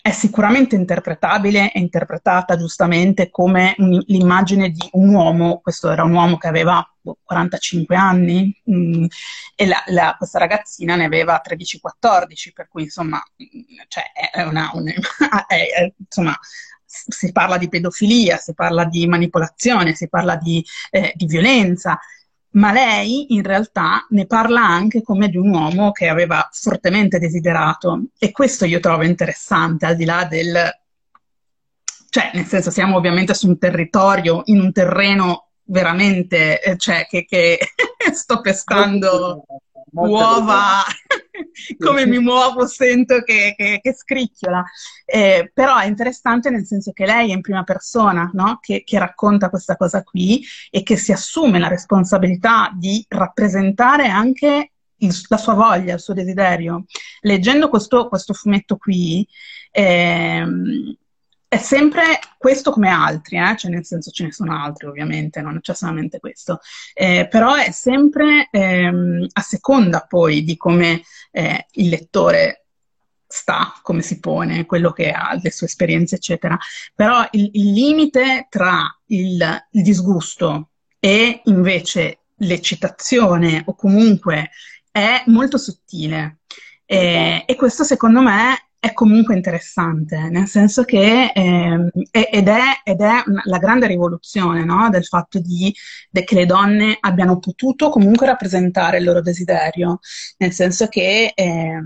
è 0.08 0.12
sicuramente 0.12 0.74
interpretabile 0.74 1.70
e 1.70 1.80
interpretata 1.80 2.56
giustamente 2.56 3.28
come 3.28 3.74
un, 3.76 4.02
l'immagine 4.06 4.70
di 4.70 4.88
un 4.92 5.12
uomo, 5.12 5.60
questo 5.60 5.90
era 5.90 6.02
un 6.02 6.14
uomo 6.14 6.38
che 6.38 6.48
aveva 6.48 6.82
45 7.22 7.94
anni 7.94 8.58
mh, 8.64 8.74
mm, 8.74 9.04
e 9.54 9.66
la, 9.66 9.82
la, 9.88 10.14
questa 10.16 10.38
ragazzina 10.38 10.96
ne 10.96 11.04
aveva 11.04 11.42
13-14, 11.46 12.52
per 12.54 12.68
cui 12.68 12.84
insomma, 12.84 13.22
cioè, 13.88 14.04
è 14.32 14.42
una, 14.42 14.70
un, 14.72 14.88
è, 15.46 15.54
è, 15.54 15.92
insomma 15.98 16.38
si 16.86 17.30
parla 17.32 17.58
di 17.58 17.68
pedofilia, 17.68 18.38
si 18.38 18.54
parla 18.54 18.86
di 18.86 19.06
manipolazione, 19.06 19.94
si 19.94 20.08
parla 20.08 20.36
di, 20.36 20.64
eh, 20.90 21.12
di 21.14 21.26
violenza 21.26 21.98
ma 22.58 22.72
lei 22.72 23.34
in 23.34 23.42
realtà 23.42 24.04
ne 24.10 24.26
parla 24.26 24.64
anche 24.64 25.02
come 25.02 25.28
di 25.28 25.36
un 25.36 25.48
uomo 25.50 25.92
che 25.92 26.08
aveva 26.08 26.48
fortemente 26.52 27.18
desiderato. 27.18 28.06
E 28.18 28.32
questo 28.32 28.64
io 28.64 28.80
trovo 28.80 29.04
interessante, 29.04 29.86
al 29.86 29.96
di 29.96 30.04
là 30.04 30.24
del... 30.24 30.70
cioè 32.10 32.30
nel 32.34 32.46
senso 32.46 32.70
siamo 32.70 32.96
ovviamente 32.96 33.32
su 33.32 33.46
un 33.46 33.58
territorio, 33.58 34.42
in 34.46 34.60
un 34.60 34.72
terreno 34.72 35.47
veramente, 35.68 36.60
eh, 36.60 36.76
cioè 36.76 37.06
che, 37.08 37.24
che 37.24 37.58
sto 38.12 38.40
pescando 38.40 39.44
uova, 39.92 40.82
come 41.78 42.06
mi 42.06 42.18
muovo 42.18 42.66
sento 42.66 43.22
che, 43.22 43.54
che, 43.56 43.80
che 43.82 43.94
scricchiola. 43.94 44.64
Eh, 45.04 45.50
però 45.52 45.78
è 45.78 45.86
interessante 45.86 46.50
nel 46.50 46.66
senso 46.66 46.92
che 46.92 47.06
lei 47.06 47.30
è 47.30 47.34
in 47.34 47.40
prima 47.40 47.64
persona, 47.64 48.30
no? 48.34 48.58
che, 48.60 48.82
che, 48.84 48.98
racconta 48.98 49.50
questa 49.50 49.76
cosa 49.76 50.02
qui 50.02 50.44
e 50.70 50.82
che 50.82 50.96
si 50.96 51.12
assume 51.12 51.58
la 51.58 51.68
responsabilità 51.68 52.72
di 52.74 53.04
rappresentare 53.08 54.08
anche 54.08 54.72
il, 54.96 55.14
la 55.28 55.36
sua 55.36 55.54
voglia, 55.54 55.94
il 55.94 56.00
suo 56.00 56.14
desiderio. 56.14 56.84
leggendo 57.20 57.68
questo, 57.68 58.08
questo 58.08 58.32
fumetto 58.34 58.76
qui, 58.76 59.26
ehm, 59.70 60.96
è 61.48 61.56
sempre 61.56 62.18
questo 62.36 62.70
come 62.70 62.90
altri, 62.90 63.38
eh? 63.38 63.56
cioè 63.56 63.70
nel 63.70 63.86
senso 63.86 64.10
ce 64.10 64.24
ne 64.24 64.32
sono 64.32 64.54
altri 64.54 64.86
ovviamente, 64.86 65.40
non 65.40 65.58
c'è 65.60 65.74
solamente 65.74 66.20
questo, 66.20 66.60
eh, 66.92 67.26
però 67.28 67.54
è 67.54 67.70
sempre 67.70 68.48
ehm, 68.50 69.26
a 69.32 69.40
seconda 69.40 70.04
poi 70.06 70.44
di 70.44 70.58
come 70.58 71.02
eh, 71.30 71.66
il 71.72 71.88
lettore 71.88 72.66
sta, 73.26 73.72
come 73.82 74.02
si 74.02 74.20
pone, 74.20 74.66
quello 74.66 74.92
che 74.92 75.10
ha, 75.10 75.38
le 75.40 75.50
sue 75.50 75.66
esperienze, 75.66 76.16
eccetera. 76.16 76.56
Però 76.94 77.26
il, 77.32 77.50
il 77.52 77.72
limite 77.72 78.46
tra 78.50 78.86
il, 79.06 79.66
il 79.70 79.82
disgusto 79.82 80.70
e 80.98 81.40
invece 81.44 82.20
l'eccitazione 82.36 83.62
o 83.66 83.74
comunque 83.74 84.50
è 84.90 85.22
molto 85.26 85.58
sottile. 85.58 86.40
E, 86.84 87.44
e, 87.46 87.54
questo 87.54 87.84
secondo 87.84 88.22
me 88.22 88.67
è 88.80 88.92
comunque 88.92 89.34
interessante, 89.34 90.16
nel 90.30 90.46
senso 90.46 90.84
che 90.84 91.32
eh, 91.34 91.90
ed 92.10 92.48
è, 92.48 92.80
ed 92.84 93.00
è 93.00 93.22
la 93.44 93.58
grande 93.58 93.88
rivoluzione 93.88 94.64
no? 94.64 94.88
del 94.88 95.04
fatto 95.04 95.40
di, 95.40 95.74
de, 96.10 96.22
che 96.24 96.36
le 96.36 96.46
donne 96.46 96.96
abbiano 97.00 97.38
potuto 97.38 97.88
comunque 97.88 98.26
rappresentare 98.26 98.98
il 98.98 99.04
loro 99.04 99.20
desiderio, 99.20 99.98
nel 100.38 100.52
senso 100.52 100.86
che 100.86 101.32
eh, 101.34 101.80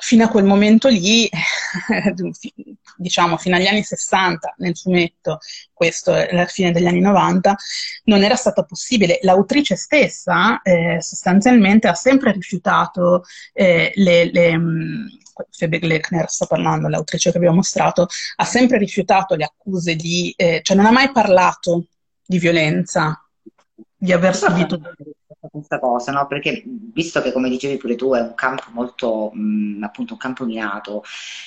fino 0.00 0.24
a 0.24 0.28
quel 0.28 0.44
momento 0.44 0.88
lì, 0.88 1.28
diciamo 2.96 3.36
fino 3.36 3.56
agli 3.56 3.66
anni 3.66 3.82
60 3.82 4.54
nel 4.58 4.76
fumetto, 4.76 5.38
questo 5.72 6.14
è 6.14 6.32
la 6.32 6.46
fine 6.46 6.72
degli 6.72 6.86
anni 6.86 7.00
90, 7.00 7.56
non 8.04 8.22
era 8.22 8.36
stato 8.36 8.64
possibile. 8.64 9.18
L'autrice 9.22 9.76
stessa 9.76 10.62
eh, 10.62 10.96
sostanzialmente 11.00 11.88
ha 11.88 11.94
sempre 11.94 12.32
rifiutato 12.32 13.24
eh, 13.52 13.92
le, 13.96 14.30
le 14.32 14.58
Febe 15.50 15.78
Gleckner 15.78 16.28
sta 16.30 16.46
parlando, 16.46 16.88
l'autrice 16.88 17.30
che 17.30 17.36
abbiamo 17.36 17.56
mostrato, 17.56 18.06
ha 18.36 18.44
sempre 18.44 18.78
rifiutato 18.78 19.34
le 19.34 19.44
accuse 19.44 19.94
di, 19.94 20.32
eh, 20.36 20.60
cioè 20.62 20.76
non 20.76 20.86
ha 20.86 20.92
mai 20.92 21.10
parlato 21.12 21.86
di 22.24 22.38
violenza, 22.38 23.22
di 23.96 24.12
aver 24.12 24.36
subito 24.36 24.80
questa 25.50 25.78
cosa, 25.78 26.12
no? 26.12 26.26
Perché 26.26 26.62
visto 26.66 27.22
che, 27.22 27.32
come 27.32 27.48
dicevi 27.48 27.76
pure 27.76 27.94
tu, 27.96 28.12
è 28.14 28.20
un 28.20 28.34
campo 28.34 28.64
molto, 28.72 29.30
mh, 29.32 29.82
appunto, 29.82 30.14
un 30.14 30.18
campo 30.18 30.44
minato, 30.44 31.02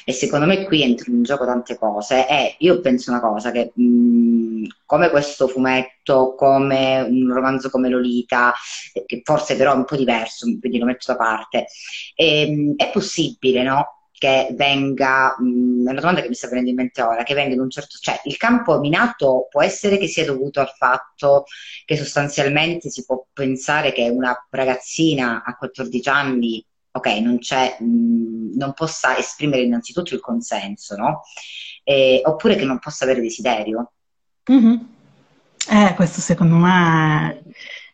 e 0.05 0.13
secondo 0.13 0.45
me 0.45 0.63
qui 0.65 0.81
entrano 0.83 1.17
in 1.17 1.23
gioco 1.23 1.45
tante 1.45 1.77
cose, 1.77 2.27
e 2.27 2.55
io 2.59 2.79
penso 2.81 3.11
una 3.11 3.19
cosa, 3.19 3.51
che 3.51 3.71
mh, 3.75 4.65
come 4.85 5.09
questo 5.09 5.47
fumetto, 5.47 6.35
come 6.35 7.01
un 7.01 7.31
romanzo 7.33 7.69
come 7.69 7.89
Lolita, 7.89 8.53
che 9.05 9.21
forse 9.23 9.55
però 9.55 9.73
è 9.73 9.75
un 9.75 9.85
po' 9.85 9.95
diverso, 9.95 10.45
quindi 10.59 10.77
lo 10.79 10.85
metto 10.85 11.05
da 11.11 11.17
parte, 11.17 11.67
ehm, 12.15 12.75
è 12.75 12.89
possibile, 12.91 13.63
no? 13.63 14.00
Che 14.21 14.49
venga, 14.51 15.35
mh, 15.35 15.87
è 15.87 15.89
una 15.89 15.99
domanda 15.99 16.21
che 16.21 16.27
mi 16.27 16.35
sta 16.35 16.47
venendo 16.47 16.69
in 16.69 16.75
mente 16.75 17.01
ora, 17.01 17.23
che 17.23 17.33
venga 17.33 17.55
in 17.55 17.59
un 17.59 17.71
certo, 17.71 17.97
cioè 17.99 18.21
il 18.25 18.37
campo 18.37 18.77
minato 18.79 19.47
può 19.49 19.63
essere 19.63 19.97
che 19.97 20.05
sia 20.05 20.23
dovuto 20.23 20.59
al 20.59 20.69
fatto 20.69 21.45
che 21.85 21.97
sostanzialmente 21.97 22.91
si 22.91 23.03
può 23.03 23.25
pensare 23.33 23.91
che 23.91 24.09
una 24.09 24.45
ragazzina 24.51 25.41
a 25.43 25.55
14 25.55 26.07
anni, 26.09 26.63
ok, 26.91 27.07
non 27.17 27.39
c'è, 27.39 27.77
mh, 27.79 28.57
non 28.57 28.73
possa 28.73 29.17
esprimere 29.17 29.63
innanzitutto 29.63 30.13
il 30.13 30.19
consenso, 30.19 30.95
no? 30.95 31.21
Eh, 31.83 32.21
oppure 32.23 32.55
che 32.55 32.65
non 32.65 32.77
possa 32.77 33.05
avere 33.05 33.21
desiderio. 33.21 33.93
Mm-hmm. 34.51 34.77
Eh, 35.67 35.93
questo 35.95 36.21
secondo 36.21 36.57
me 36.57 37.41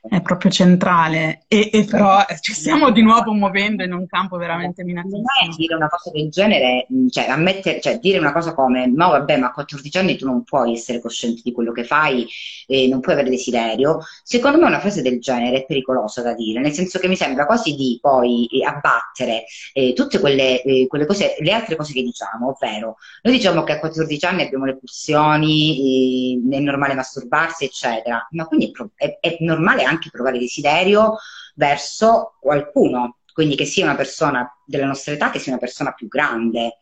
è 0.09 0.21
proprio 0.21 0.51
centrale 0.51 1.43
e, 1.47 1.69
e, 1.71 1.85
però 1.85 2.23
ci 2.41 2.53
stiamo 2.53 2.91
di 2.91 3.01
nuovo 3.01 3.33
muovendo 3.33 3.83
in 3.83 3.93
un 3.93 4.05
campo 4.07 4.37
veramente 4.37 4.83
minatissimo. 4.83 5.23
dire 5.55 5.75
una 5.75 5.89
cosa 5.89 6.11
del 6.11 6.29
genere, 6.29 6.87
cioè, 7.09 7.27
ammettere, 7.29 7.81
cioè 7.81 7.99
dire 7.99 8.17
una 8.19 8.31
cosa 8.31 8.53
come 8.53 8.87
ma 8.87 9.07
vabbè 9.07 9.37
ma 9.37 9.47
a 9.47 9.51
14 9.51 9.97
anni 9.97 10.17
tu 10.17 10.25
non 10.25 10.43
puoi 10.43 10.73
essere 10.73 11.01
cosciente 11.01 11.41
di 11.43 11.51
quello 11.51 11.71
che 11.71 11.83
fai 11.83 12.27
e 12.67 12.87
non 12.87 12.99
puoi 12.99 13.15
avere 13.15 13.29
desiderio, 13.29 13.99
secondo 14.23 14.57
me 14.59 14.65
una 14.65 14.79
frase 14.79 15.01
del 15.01 15.19
genere 15.19 15.57
è 15.57 15.65
pericolosa 15.65 16.21
da 16.21 16.33
dire, 16.33 16.59
nel 16.59 16.73
senso 16.73 16.99
che 16.99 17.07
mi 17.07 17.15
sembra 17.15 17.45
quasi 17.45 17.75
di 17.75 17.97
poi 18.01 18.47
eh, 18.47 18.65
abbattere 18.65 19.45
eh, 19.73 19.93
tutte 19.93 20.19
quelle, 20.19 20.61
eh, 20.61 20.87
quelle, 20.87 21.05
cose, 21.05 21.35
le 21.39 21.51
altre 21.51 21.75
cose 21.75 21.93
che 21.93 22.01
diciamo, 22.01 22.49
ovvero 22.49 22.97
noi 23.23 23.35
diciamo 23.35 23.63
che 23.63 23.73
a 23.73 23.79
14 23.79 24.25
anni 24.25 24.41
abbiamo 24.43 24.65
le 24.65 24.77
pulsioni, 24.77 26.33
eh, 26.33 26.55
è 26.55 26.59
normale 26.59 26.93
masturbarsi 26.93 27.65
eccetera, 27.65 28.27
ma 28.31 28.45
quindi 28.45 28.71
è, 28.95 29.17
è 29.19 29.37
normale 29.39 29.83
anche 29.83 29.96
anche 29.97 30.09
provare 30.09 30.39
desiderio 30.39 31.17
verso 31.55 32.35
qualcuno, 32.39 33.17
quindi 33.33 33.55
che 33.55 33.65
sia 33.65 33.83
una 33.83 33.95
persona 33.95 34.49
della 34.65 34.85
nostra 34.85 35.13
età, 35.13 35.29
che 35.29 35.39
sia 35.39 35.51
una 35.51 35.61
persona 35.61 35.91
più 35.91 36.07
grande. 36.07 36.77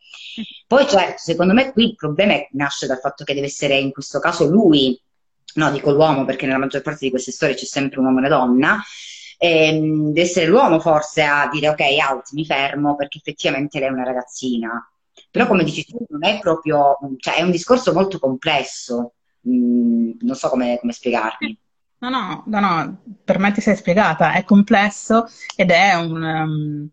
Poi 0.66 0.86
certo, 0.86 1.18
secondo 1.18 1.52
me 1.52 1.72
qui 1.72 1.88
il 1.88 1.94
problema 1.94 2.34
nasce 2.52 2.86
dal 2.86 3.00
fatto 3.00 3.24
che 3.24 3.34
deve 3.34 3.46
essere 3.46 3.76
in 3.78 3.92
questo 3.92 4.18
caso 4.20 4.46
lui, 4.46 4.98
no, 5.54 5.70
dico 5.70 5.90
l'uomo 5.90 6.24
perché 6.24 6.46
nella 6.46 6.58
maggior 6.58 6.82
parte 6.82 7.04
di 7.04 7.10
queste 7.10 7.32
storie 7.32 7.54
c'è 7.54 7.64
sempre 7.64 7.98
un 7.98 8.06
uomo 8.06 8.18
e 8.18 8.20
una 8.20 8.28
donna, 8.28 8.82
ehm, 9.38 10.08
deve 10.08 10.22
essere 10.22 10.46
l'uomo 10.46 10.80
forse 10.80 11.22
a 11.22 11.48
dire 11.50 11.68
ok, 11.68 11.80
out, 12.08 12.32
mi 12.32 12.44
fermo 12.44 12.96
perché 12.96 13.18
effettivamente 13.18 13.78
lei 13.78 13.88
è 13.88 13.92
una 13.92 14.04
ragazzina. 14.04 14.90
Però 15.30 15.46
come 15.46 15.64
dici 15.64 15.84
tu, 15.84 16.04
non 16.08 16.24
è 16.24 16.38
proprio, 16.38 16.98
cioè 17.18 17.36
è 17.36 17.42
un 17.42 17.50
discorso 17.50 17.92
molto 17.92 18.18
complesso, 18.18 19.14
mm, 19.48 20.12
non 20.20 20.34
so 20.34 20.48
come, 20.48 20.78
come 20.78 20.92
spiegarmi. 20.92 21.58
No, 21.98 22.10
no, 22.10 22.44
no, 22.46 22.60
no, 22.60 23.02
per 23.24 23.38
me 23.38 23.52
ti 23.52 23.60
sei 23.60 23.74
spiegata, 23.74 24.32
è 24.32 24.44
complesso 24.44 25.26
ed 25.56 25.70
è 25.70 25.94
un... 25.94 26.22
Um, 26.22 26.90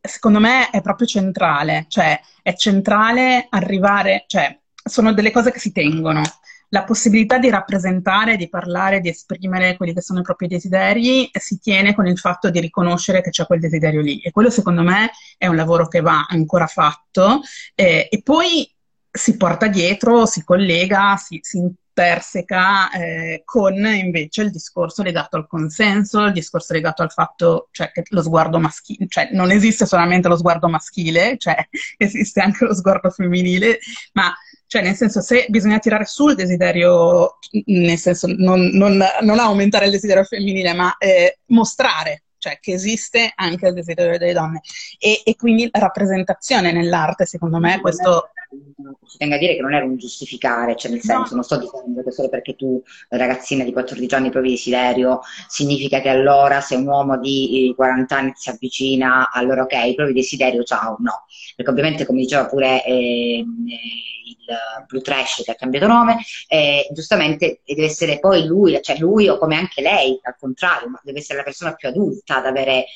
secondo 0.00 0.40
me 0.40 0.70
è 0.70 0.80
proprio 0.80 1.06
centrale, 1.06 1.86
cioè 1.88 2.18
è 2.42 2.54
centrale 2.54 3.46
arrivare, 3.50 4.24
cioè 4.26 4.58
sono 4.72 5.12
delle 5.12 5.30
cose 5.30 5.50
che 5.50 5.58
si 5.58 5.72
tengono. 5.72 6.22
La 6.70 6.84
possibilità 6.84 7.38
di 7.38 7.50
rappresentare, 7.50 8.36
di 8.36 8.48
parlare, 8.48 9.00
di 9.00 9.08
esprimere 9.08 9.76
quelli 9.76 9.94
che 9.94 10.02
sono 10.02 10.20
i 10.20 10.22
propri 10.22 10.48
desideri 10.48 11.30
si 11.32 11.58
tiene 11.60 11.94
con 11.94 12.06
il 12.06 12.18
fatto 12.18 12.50
di 12.50 12.60
riconoscere 12.60 13.22
che 13.22 13.30
c'è 13.30 13.46
quel 13.46 13.60
desiderio 13.60 14.00
lì. 14.00 14.20
E 14.20 14.30
quello 14.32 14.50
secondo 14.50 14.82
me 14.82 15.10
è 15.38 15.46
un 15.46 15.56
lavoro 15.56 15.86
che 15.86 16.00
va 16.00 16.26
ancora 16.28 16.66
fatto 16.66 17.42
eh, 17.74 18.08
e 18.10 18.22
poi 18.22 18.68
si 19.10 19.36
porta 19.36 19.68
dietro, 19.68 20.26
si 20.26 20.42
collega, 20.42 21.16
si, 21.16 21.38
si 21.42 21.60
perseca 21.94 22.90
eh, 22.90 23.42
con 23.44 23.74
invece 23.86 24.42
il 24.42 24.50
discorso 24.50 25.02
legato 25.02 25.36
al 25.36 25.46
consenso, 25.46 26.24
il 26.24 26.32
discorso 26.32 26.74
legato 26.74 27.02
al 27.02 27.12
fatto 27.12 27.68
cioè, 27.70 27.90
che 27.92 28.02
lo 28.08 28.22
sguardo 28.22 28.58
maschile, 28.58 29.06
cioè 29.08 29.30
non 29.32 29.50
esiste 29.50 29.86
solamente 29.86 30.28
lo 30.28 30.36
sguardo 30.36 30.68
maschile, 30.68 31.38
cioè 31.38 31.56
esiste 31.96 32.40
anche 32.40 32.64
lo 32.64 32.74
sguardo 32.74 33.08
femminile, 33.10 33.78
ma 34.12 34.34
cioè 34.66 34.82
nel 34.82 34.96
senso 34.96 35.20
se 35.20 35.46
bisogna 35.48 35.78
tirare 35.78 36.04
sul 36.04 36.34
desiderio, 36.34 37.38
nel 37.66 37.98
senso 37.98 38.26
non, 38.26 38.70
non, 38.72 39.02
non 39.20 39.38
aumentare 39.38 39.86
il 39.86 39.92
desiderio 39.92 40.24
femminile, 40.24 40.74
ma 40.74 40.96
eh, 40.98 41.38
mostrare 41.46 42.24
cioè 42.44 42.58
che 42.60 42.72
esiste 42.72 43.32
anche 43.34 43.68
il 43.68 43.72
desiderio 43.72 44.18
delle 44.18 44.34
donne. 44.34 44.60
E, 44.98 45.22
e 45.24 45.34
quindi 45.34 45.68
la 45.72 45.80
rappresentazione 45.80 46.72
nell'arte, 46.72 47.24
secondo 47.24 47.58
me, 47.58 47.80
questo 47.80 48.32
ci 49.06 49.18
tengo 49.18 49.34
a 49.34 49.38
dire 49.38 49.54
che 49.54 49.60
non 49.60 49.74
era 49.74 49.84
un 49.84 49.96
giustificare, 49.96 50.76
cioè 50.76 50.90
nel 50.90 51.00
senso, 51.00 51.30
no. 51.30 51.36
non 51.36 51.42
sto 51.44 51.58
dicendo 51.58 52.02
che 52.02 52.12
solo 52.12 52.28
perché 52.28 52.54
tu, 52.54 52.82
ragazzina 53.08 53.64
di 53.64 53.72
14 53.72 54.14
anni, 54.14 54.30
provi 54.30 54.50
desiderio, 54.50 55.20
significa 55.48 56.00
che 56.00 56.08
allora 56.08 56.60
se 56.60 56.76
un 56.76 56.86
uomo 56.86 57.18
di 57.18 57.72
40 57.76 58.16
anni 58.16 58.32
si 58.34 58.50
avvicina, 58.50 59.30
allora 59.30 59.62
ok, 59.62 59.94
provi 59.94 60.12
desiderio, 60.12 60.62
ciao, 60.62 60.96
no. 61.00 61.24
Perché 61.54 61.70
ovviamente, 61.70 62.06
come 62.06 62.20
diceva 62.20 62.46
pure 62.46 62.84
eh, 62.84 63.38
il 63.38 64.86
Blue 64.86 65.00
Trash 65.00 65.42
che 65.44 65.50
ha 65.52 65.56
cambiato 65.56 65.86
nome, 65.86 66.18
eh, 66.48 66.88
giustamente 66.92 67.60
deve 67.64 67.84
essere 67.84 68.18
poi 68.18 68.46
lui, 68.46 68.78
cioè 68.82 68.98
lui 68.98 69.28
o 69.28 69.38
come 69.38 69.56
anche 69.56 69.80
lei, 69.82 70.18
al 70.22 70.36
contrario, 70.38 70.88
ma 70.88 71.00
deve 71.02 71.18
essere 71.18 71.38
la 71.38 71.44
persona 71.44 71.74
più 71.74 71.88
adulta 71.88 72.38
ad 72.38 72.46
avere 72.46 72.86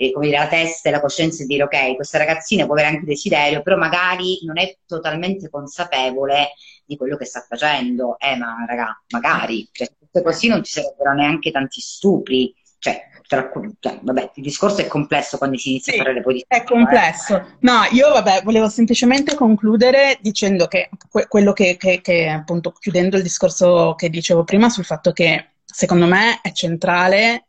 eh, 0.00 0.12
come 0.12 0.26
dire, 0.26 0.38
la 0.38 0.46
testa 0.46 0.88
e 0.88 0.92
la 0.92 1.00
coscienza 1.00 1.42
e 1.42 1.46
dire 1.46 1.64
ok, 1.64 1.96
questa 1.96 2.18
ragazzina 2.18 2.64
può 2.64 2.74
avere 2.74 2.88
anche 2.88 3.04
desiderio, 3.04 3.62
però 3.62 3.76
magari 3.76 4.38
non 4.44 4.56
è 4.56 4.78
totalmente 4.86 5.50
consapevole 5.50 6.52
di 6.84 6.96
quello 6.96 7.16
che 7.16 7.24
sta 7.24 7.44
facendo. 7.46 8.16
Eh, 8.18 8.36
ma 8.36 8.64
raga, 8.64 9.02
magari, 9.08 9.68
cioè, 9.72 9.88
se 10.10 10.22
così 10.22 10.46
non 10.46 10.62
ci 10.62 10.72
sarebbero 10.72 11.14
neanche 11.14 11.50
tanti 11.50 11.80
stupri. 11.80 12.54
Cioè, 12.78 13.08
tra, 13.26 13.50
cioè, 13.80 13.98
vabbè, 14.00 14.30
il 14.34 14.42
discorso 14.44 14.82
è 14.82 14.86
complesso 14.86 15.36
quando 15.36 15.58
si 15.58 15.70
inizia 15.70 15.92
sì, 15.92 15.98
a 15.98 16.02
parlare 16.04 16.22
poi 16.22 16.34
di 16.34 16.44
È 16.46 16.62
complesso. 16.62 17.36
Eh. 17.36 17.44
No, 17.60 17.80
io 17.90 18.12
vabbè, 18.12 18.42
volevo 18.44 18.68
semplicemente 18.68 19.34
concludere 19.34 20.16
dicendo 20.20 20.68
che 20.68 20.90
que- 21.10 21.26
quello 21.26 21.52
che, 21.52 21.76
che, 21.76 22.00
che, 22.00 22.28
appunto, 22.28 22.70
chiudendo 22.70 23.16
il 23.16 23.24
discorso 23.24 23.96
che 23.96 24.08
dicevo 24.10 24.44
prima 24.44 24.68
sul 24.68 24.84
fatto 24.84 25.10
che 25.10 25.54
secondo 25.64 26.06
me 26.06 26.38
è 26.40 26.52
centrale 26.52 27.48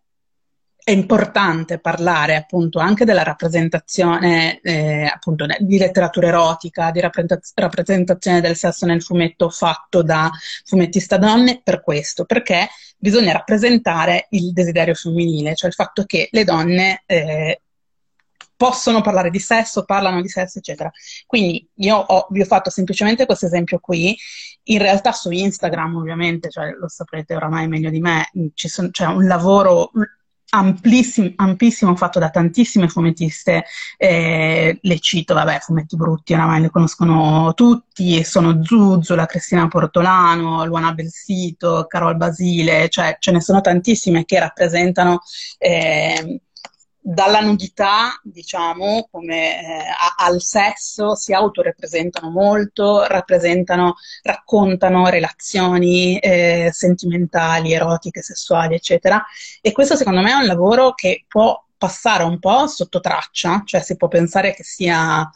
è 0.90 0.92
importante 0.92 1.78
parlare 1.78 2.36
appunto 2.36 2.80
anche 2.80 3.06
della 3.06 3.22
rappresentazione 3.22 4.60
eh, 4.62 5.04
appunto 5.04 5.46
di 5.60 5.78
letteratura 5.78 6.30
erotica, 6.30 6.90
di 6.90 7.00
rappresentazione 7.00 8.42
del 8.42 8.56
sesso 8.56 8.88
nel 8.88 9.04
fumetto 9.04 9.52
fatto 9.52 10.02
da 10.02 10.32
fumettista 10.66 11.18
donne 11.18 11.62
per 11.64 11.84
questo, 11.84 12.26
perché 12.26 12.70
bisogna 12.98 13.34
rappresentare 13.34 14.26
il 14.32 14.52
desiderio 14.52 14.96
femminile, 14.96 15.54
cioè 15.54 15.70
il 15.70 15.76
fatto 15.76 16.06
che 16.06 16.28
le 16.32 16.44
donne 16.44 17.04
eh, 17.06 17.62
possono 18.56 19.02
parlare 19.02 19.30
di 19.30 19.40
sesso, 19.40 19.86
parlano 19.86 20.24
di 20.24 20.28
sesso, 20.28 20.58
eccetera. 20.58 20.90
Quindi 21.28 21.70
io 21.76 21.98
ho, 21.98 22.26
vi 22.32 22.42
ho 22.42 22.46
fatto 22.46 22.72
semplicemente 22.72 23.28
questo 23.28 23.46
esempio 23.46 23.78
qui. 23.78 24.18
In 24.64 24.80
realtà 24.80 25.12
su 25.12 25.30
Instagram, 25.30 25.98
ovviamente, 25.98 26.50
cioè, 26.50 26.72
lo 26.72 26.90
saprete 26.90 27.36
oramai 27.36 27.68
meglio 27.68 27.92
di 27.92 28.00
me, 28.00 28.32
c'è 28.56 29.06
un 29.06 29.28
lavoro 29.28 29.92
amplissimo, 30.52 31.32
ampissimo 31.36 31.96
fatto 31.96 32.20
da 32.20 32.30
tantissime 32.30 32.88
fumettiste, 32.88 33.66
eh, 33.98 34.78
le 34.82 35.00
cito, 35.00 35.34
vabbè, 35.34 35.60
fumetti 35.60 35.96
brutti, 35.96 36.34
oramai 36.34 36.62
le 36.62 36.70
conoscono 36.70 37.54
tutti, 37.54 38.24
sono 38.24 38.64
Zuzzo, 38.64 39.16
Cristina 39.26 39.68
Portolano, 39.68 40.66
Luana 40.66 40.94
Belsito, 40.94 41.86
Carol 41.88 42.18
Basile, 42.18 42.90
cioè 42.90 43.18
ce 43.20 43.32
ne 43.32 43.42
sono 43.42 43.62
tantissime 43.62 44.26
che 44.26 44.40
rappresentano 44.40 45.22
eh, 45.58 46.42
dalla 47.12 47.40
nudità, 47.40 48.20
diciamo, 48.24 49.08
come 49.10 49.60
eh, 49.60 49.84
al 50.18 50.40
sesso, 50.42 51.16
si 51.16 51.34
autorepresentano 51.34 52.30
molto, 52.30 53.04
rappresentano, 53.08 53.96
raccontano 54.22 55.08
relazioni 55.10 56.20
eh, 56.20 56.70
sentimentali, 56.72 57.74
erotiche, 57.74 58.22
sessuali, 58.22 58.76
eccetera. 58.76 59.26
E 59.60 59.72
questo 59.72 59.96
secondo 59.96 60.22
me 60.22 60.30
è 60.30 60.36
un 60.36 60.46
lavoro 60.46 60.94
che 60.94 61.26
può 61.28 61.60
passare 61.76 62.24
un 62.24 62.38
po' 62.38 62.68
sotto 62.68 63.00
traccia, 63.00 63.64
cioè 63.66 63.82
si 63.82 63.96
può 63.96 64.08
pensare 64.08 64.54
che 64.54 64.64
sia 64.64 65.28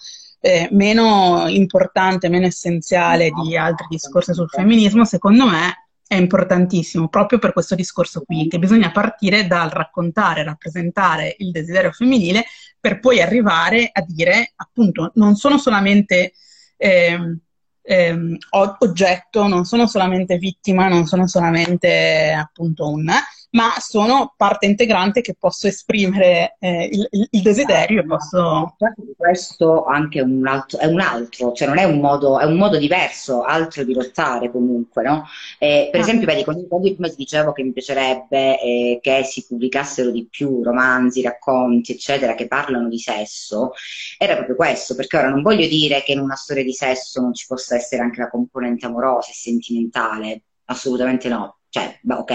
eh, 0.41 0.67
meno 0.71 1.47
importante, 1.47 2.29
meno 2.29 2.45
essenziale 2.45 3.31
di 3.31 3.57
altri 3.57 3.87
discorsi 3.89 4.33
sul 4.35 4.49
femminismo, 4.49 5.05
secondo 5.05 5.47
me 5.47 5.82
è 6.07 6.15
importantissimo 6.15 7.07
proprio 7.07 7.39
per 7.39 7.53
questo 7.53 7.75
discorso 7.75 8.21
qui, 8.21 8.47
che 8.47 8.59
bisogna 8.59 8.91
partire 8.91 9.47
dal 9.47 9.69
raccontare, 9.69 10.43
rappresentare 10.43 11.35
il 11.39 11.51
desiderio 11.51 11.91
femminile 11.91 12.45
per 12.79 12.99
poi 12.99 13.21
arrivare 13.21 13.89
a 13.91 14.03
dire, 14.05 14.53
appunto, 14.55 15.11
non 15.15 15.35
sono 15.35 15.57
solamente 15.57 16.33
eh, 16.77 17.37
eh, 17.81 18.37
oggetto, 18.49 19.47
non 19.47 19.65
sono 19.65 19.87
solamente 19.87 20.37
vittima, 20.37 20.87
non 20.87 21.05
sono 21.05 21.27
solamente 21.27 22.31
appunto 22.31 22.89
un 22.89 23.09
ma 23.53 23.73
sono 23.79 24.33
parte 24.35 24.65
integrante 24.65 25.21
che 25.21 25.35
posso 25.37 25.67
esprimere 25.67 26.55
eh, 26.59 26.89
il, 26.91 27.27
il, 27.29 27.41
desiderio 27.41 28.01
e 28.01 28.05
posso... 28.05 28.75
Questo 29.15 29.85
anche 29.85 30.21
un 30.21 30.45
altro, 30.47 30.79
è 30.79 30.85
un 30.85 30.99
altro, 30.99 31.51
cioè 31.53 31.67
non 31.67 31.77
è 31.77 31.83
un 31.83 31.99
modo, 31.99 32.39
è 32.39 32.45
un 32.45 32.55
modo 32.55 32.77
diverso, 32.77 33.43
altro 33.43 33.83
di 33.83 33.93
lottare 33.93 34.49
comunque, 34.49 35.03
no? 35.03 35.25
Eh, 35.59 35.89
per 35.91 35.99
ah. 35.99 36.03
esempio, 36.03 36.25
vedi, 36.25 36.43
quando, 36.43 36.65
quando 36.67 36.91
prima 36.93 37.09
ti 37.09 37.15
dicevo 37.15 37.51
che 37.51 37.63
mi 37.63 37.71
piacerebbe 37.71 38.59
eh, 38.59 38.99
che 39.01 39.23
si 39.23 39.45
pubblicassero 39.45 40.09
di 40.09 40.27
più 40.29 40.63
romanzi, 40.63 41.21
racconti, 41.21 41.91
eccetera, 41.91 42.33
che 42.33 42.47
parlano 42.47 42.89
di 42.89 42.97
sesso, 42.97 43.73
era 44.17 44.35
proprio 44.35 44.55
questo, 44.55 44.95
perché 44.95 45.17
ora 45.17 45.29
non 45.29 45.43
voglio 45.43 45.67
dire 45.67 46.01
che 46.01 46.13
in 46.13 46.19
una 46.19 46.35
storia 46.35 46.63
di 46.63 46.73
sesso 46.73 47.21
non 47.21 47.33
ci 47.33 47.45
possa 47.47 47.75
essere 47.75 48.01
anche 48.01 48.19
la 48.19 48.29
componente 48.29 48.87
amorosa 48.87 49.29
e 49.29 49.33
sentimentale, 49.33 50.41
assolutamente 50.65 51.29
no 51.29 51.57
cioè, 51.73 51.99
beh, 52.03 52.15
ok, 52.15 52.33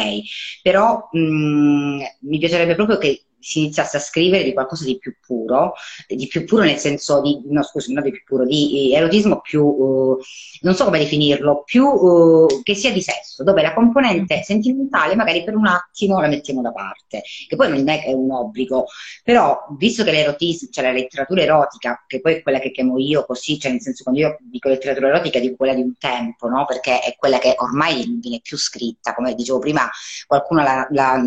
però 0.62 1.08
mh, 1.12 1.18
mm, 1.20 2.00
mi 2.22 2.38
piacerebbe 2.38 2.74
proprio 2.74 2.98
che 2.98 3.22
si 3.40 3.60
iniziasse 3.60 3.96
a 3.96 4.00
scrivere 4.00 4.44
di 4.44 4.52
qualcosa 4.52 4.84
di 4.84 4.98
più 4.98 5.14
puro, 5.24 5.74
di 6.06 6.26
più 6.26 6.44
puro 6.44 6.62
nel 6.62 6.78
senso 6.78 7.20
di, 7.20 7.40
no 7.46 7.62
scusi, 7.62 7.92
non 7.92 8.02
di 8.02 8.10
più 8.10 8.22
puro, 8.24 8.44
di 8.44 8.92
erotismo 8.94 9.40
più, 9.40 9.64
uh, 9.64 10.18
non 10.62 10.74
so 10.74 10.84
come 10.84 10.98
definirlo, 10.98 11.62
più 11.64 11.84
uh, 11.84 12.62
che 12.62 12.74
sia 12.74 12.92
di 12.92 13.02
sesso, 13.02 13.44
dove 13.44 13.62
la 13.62 13.74
componente 13.74 14.42
sentimentale 14.42 15.14
magari 15.14 15.44
per 15.44 15.54
un 15.54 15.66
attimo 15.66 16.20
la 16.20 16.28
mettiamo 16.28 16.62
da 16.62 16.72
parte, 16.72 17.22
che 17.46 17.56
poi 17.56 17.68
non 17.68 17.88
è 17.88 18.00
che 18.00 18.06
è 18.06 18.12
un 18.12 18.30
obbligo, 18.30 18.86
però 19.22 19.66
visto 19.78 20.04
che 20.04 20.10
l'erotismo, 20.10 20.68
cioè 20.70 20.84
la 20.84 20.92
letteratura 20.92 21.42
erotica, 21.42 22.04
che 22.06 22.20
poi 22.20 22.34
è 22.34 22.42
quella 22.42 22.58
che 22.58 22.70
chiamo 22.70 22.98
io 22.98 23.24
così, 23.24 23.58
cioè 23.58 23.70
nel 23.70 23.80
senso 23.80 24.02
quando 24.02 24.20
io 24.20 24.36
dico 24.50 24.68
letteratura 24.68 25.08
erotica 25.08 25.38
dico 25.38 25.56
quella 25.56 25.74
di 25.74 25.82
un 25.82 25.96
tempo, 25.98 26.48
no? 26.48 26.64
Perché 26.66 27.00
è 27.00 27.14
quella 27.16 27.38
che 27.38 27.54
ormai 27.58 28.06
non 28.06 28.18
viene 28.20 28.40
più 28.42 28.56
scritta, 28.56 29.14
come 29.14 29.34
dicevo 29.34 29.58
prima, 29.58 29.88
qualcuno 30.26 30.62
la, 30.62 30.86
la, 30.90 31.22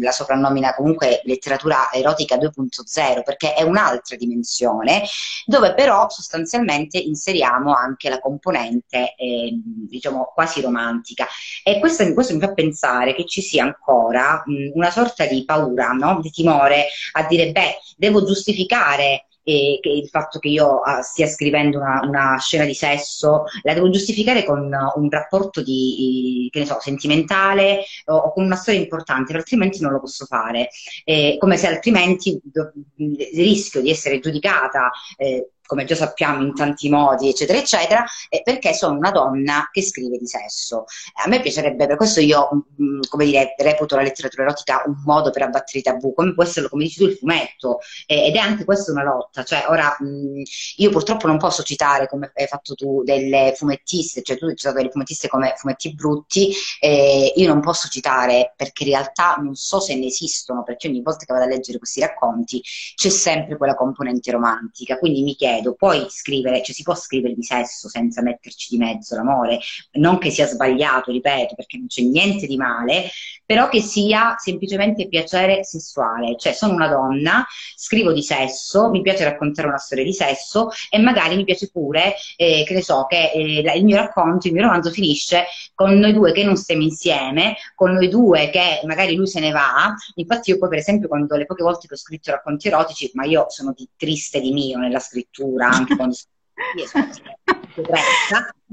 la 0.00 0.12
soprannomina 0.12 0.74
comunque 0.74 1.20
letteratura 1.34 1.92
erotica 1.92 2.36
2.0 2.36 3.22
perché 3.22 3.54
è 3.54 3.62
un'altra 3.62 4.16
dimensione 4.16 5.02
dove 5.46 5.74
però 5.74 6.08
sostanzialmente 6.08 6.98
inseriamo 6.98 7.74
anche 7.74 8.08
la 8.08 8.20
componente 8.20 9.14
eh, 9.16 9.50
diciamo 9.52 10.32
quasi 10.34 10.60
romantica 10.60 11.26
e 11.62 11.78
questo, 11.78 12.12
questo, 12.14 12.34
mi 12.34 12.40
fa 12.40 12.52
pensare 12.52 13.14
che 13.14 13.26
ci 13.26 13.42
sia 13.42 13.64
ancora 13.64 14.42
mh, 14.44 14.70
una 14.74 14.90
sorta 14.90 15.26
di 15.26 15.44
paura, 15.44 15.90
no? 15.90 16.20
di 16.20 16.30
timore 16.30 16.86
a 17.12 17.24
dire 17.24 17.50
beh 17.50 17.78
devo 17.96 18.24
giustificare 18.24 19.26
e 19.44 19.78
il 19.82 20.08
fatto 20.08 20.38
che 20.38 20.48
io 20.48 20.80
uh, 20.80 21.02
stia 21.02 21.26
scrivendo 21.26 21.78
una, 21.78 22.00
una, 22.02 22.38
scena 22.38 22.64
di 22.64 22.74
sesso 22.74 23.44
la 23.62 23.74
devo 23.74 23.90
giustificare 23.90 24.42
con 24.44 24.70
un 24.94 25.10
rapporto 25.10 25.62
di, 25.62 26.48
che 26.50 26.60
ne 26.60 26.66
so, 26.66 26.78
sentimentale 26.80 27.84
o, 28.06 28.16
o, 28.16 28.32
con 28.32 28.44
una 28.44 28.56
storia 28.56 28.80
importante, 28.80 29.34
altrimenti 29.34 29.80
non 29.80 29.92
lo 29.92 30.00
posso 30.00 30.24
fare. 30.24 30.68
Eh, 31.04 31.36
come 31.38 31.58
se 31.58 31.66
altrimenti 31.66 32.40
do, 32.42 32.72
rischio 32.96 33.82
di 33.82 33.90
essere 33.90 34.18
giudicata 34.18 34.90
eh, 35.16 35.50
come 35.66 35.84
già 35.84 35.94
sappiamo 35.94 36.42
in 36.42 36.54
tanti 36.54 36.88
modi, 36.88 37.28
eccetera, 37.28 37.58
eccetera, 37.58 38.04
eh, 38.28 38.42
perché 38.42 38.74
sono 38.74 38.96
una 38.96 39.10
donna 39.10 39.68
che 39.72 39.82
scrive 39.82 40.18
di 40.18 40.26
sesso. 40.26 40.84
A 41.24 41.28
me 41.28 41.40
piacerebbe, 41.40 41.86
per 41.86 41.96
questo 41.96 42.20
io, 42.20 42.48
mh, 42.76 42.84
mm, 42.84 43.00
come 43.08 43.24
dire, 43.24 43.54
reputo 43.56 43.96
la 43.96 44.02
letteratura 44.02 44.42
erotica 44.42 44.82
un 44.86 45.00
modo 45.04 45.30
per 45.30 45.42
abbattere 45.42 45.78
i 45.78 45.82
tabù, 45.82 46.12
come 46.12 46.34
può 46.34 46.42
essere, 46.42 46.68
come 46.68 46.84
dici 46.84 46.98
tu, 46.98 47.04
il 47.06 47.16
fumetto, 47.16 47.78
eh, 48.06 48.26
ed 48.26 48.34
è 48.34 48.38
anche 48.38 48.64
questa 48.64 48.92
una 48.92 49.04
lotta. 49.04 49.42
Cioè, 49.42 49.64
ora, 49.68 49.96
mm, 50.02 50.42
io 50.76 50.90
purtroppo 50.90 51.26
non 51.26 51.38
posso 51.38 51.62
citare, 51.62 52.08
come 52.08 52.30
hai 52.34 52.46
fatto 52.46 52.74
tu, 52.74 53.02
delle 53.02 53.54
fumettiste, 53.56 54.22
cioè 54.22 54.36
tu 54.36 54.46
hai 54.46 54.56
citato 54.56 54.76
delle 54.76 54.90
fumettiste 54.90 55.28
come 55.28 55.54
fumetti 55.56 55.94
brutti, 55.94 56.52
eh, 56.80 57.32
io 57.36 57.48
non 57.48 57.60
posso 57.60 57.88
citare 57.88 58.52
perché 58.56 58.84
in 58.84 58.90
realtà 58.90 59.36
non 59.36 59.54
so 59.54 59.80
se 59.80 59.94
ne 59.96 60.06
esistono, 60.06 60.62
perché 60.62 60.88
ogni 60.88 61.02
volta 61.02 61.24
che 61.24 61.32
vado 61.32 61.44
a 61.46 61.48
leggere 61.48 61.78
questi 61.78 62.00
racconti 62.00 62.60
c'è 62.94 63.08
sempre 63.08 63.56
quella 63.56 63.74
componente 63.74 64.30
romantica, 64.30 64.98
quindi 64.98 65.22
mi 65.22 65.34
chiedo 65.34 65.53
chiedo, 65.54 65.74
puoi 65.74 66.06
scrivere, 66.08 66.62
cioè 66.62 66.74
si 66.74 66.82
può 66.82 66.94
scrivere 66.94 67.34
di 67.34 67.42
sesso 67.42 67.88
senza 67.88 68.22
metterci 68.22 68.68
di 68.70 68.78
mezzo 68.78 69.14
l'amore, 69.14 69.60
non 69.92 70.18
che 70.18 70.30
sia 70.30 70.46
sbagliato, 70.46 71.10
ripeto, 71.10 71.54
perché 71.54 71.78
non 71.78 71.86
c'è 71.86 72.02
niente 72.02 72.46
di 72.46 72.56
male, 72.56 73.10
però 73.44 73.68
che 73.68 73.80
sia 73.80 74.36
semplicemente 74.38 75.08
piacere 75.08 75.64
sessuale, 75.64 76.36
cioè 76.38 76.52
sono 76.52 76.74
una 76.74 76.88
donna, 76.88 77.46
scrivo 77.76 78.12
di 78.12 78.22
sesso, 78.22 78.90
mi 78.90 79.02
piace 79.02 79.24
raccontare 79.24 79.68
una 79.68 79.78
storia 79.78 80.04
di 80.04 80.12
sesso 80.12 80.70
e 80.90 80.98
magari 80.98 81.36
mi 81.36 81.44
piace 81.44 81.70
pure, 81.70 82.14
eh, 82.36 82.64
che 82.66 82.74
ne 82.74 82.82
so, 82.82 83.06
che 83.08 83.30
eh, 83.32 83.76
il 83.76 83.84
mio 83.84 83.96
racconto, 83.96 84.46
il 84.46 84.54
mio 84.54 84.62
romanzo 84.62 84.90
finisce 84.90 85.44
con 85.74 85.94
noi 85.98 86.12
due 86.12 86.32
che 86.32 86.44
non 86.44 86.56
stiamo 86.56 86.82
insieme, 86.82 87.56
con 87.74 87.92
noi 87.92 88.08
due 88.08 88.50
che 88.50 88.80
magari 88.84 89.14
lui 89.14 89.26
se 89.26 89.40
ne 89.40 89.50
va, 89.50 89.94
infatti 90.14 90.50
io 90.50 90.58
poi 90.58 90.68
per 90.68 90.78
esempio 90.78 91.08
quando 91.08 91.36
le 91.36 91.46
poche 91.46 91.62
volte 91.62 91.86
che 91.86 91.94
ho 91.94 91.98
scritto 91.98 92.30
racconti 92.30 92.68
erotici, 92.68 93.10
ma 93.14 93.24
io 93.24 93.46
sono 93.48 93.72
di, 93.76 93.88
triste 93.96 94.40
di 94.40 94.52
mio 94.52 94.78
nella 94.78 95.00
scrittura, 95.00 95.43
anche 95.66 95.96
quando 95.96 96.14
sono 96.14 96.28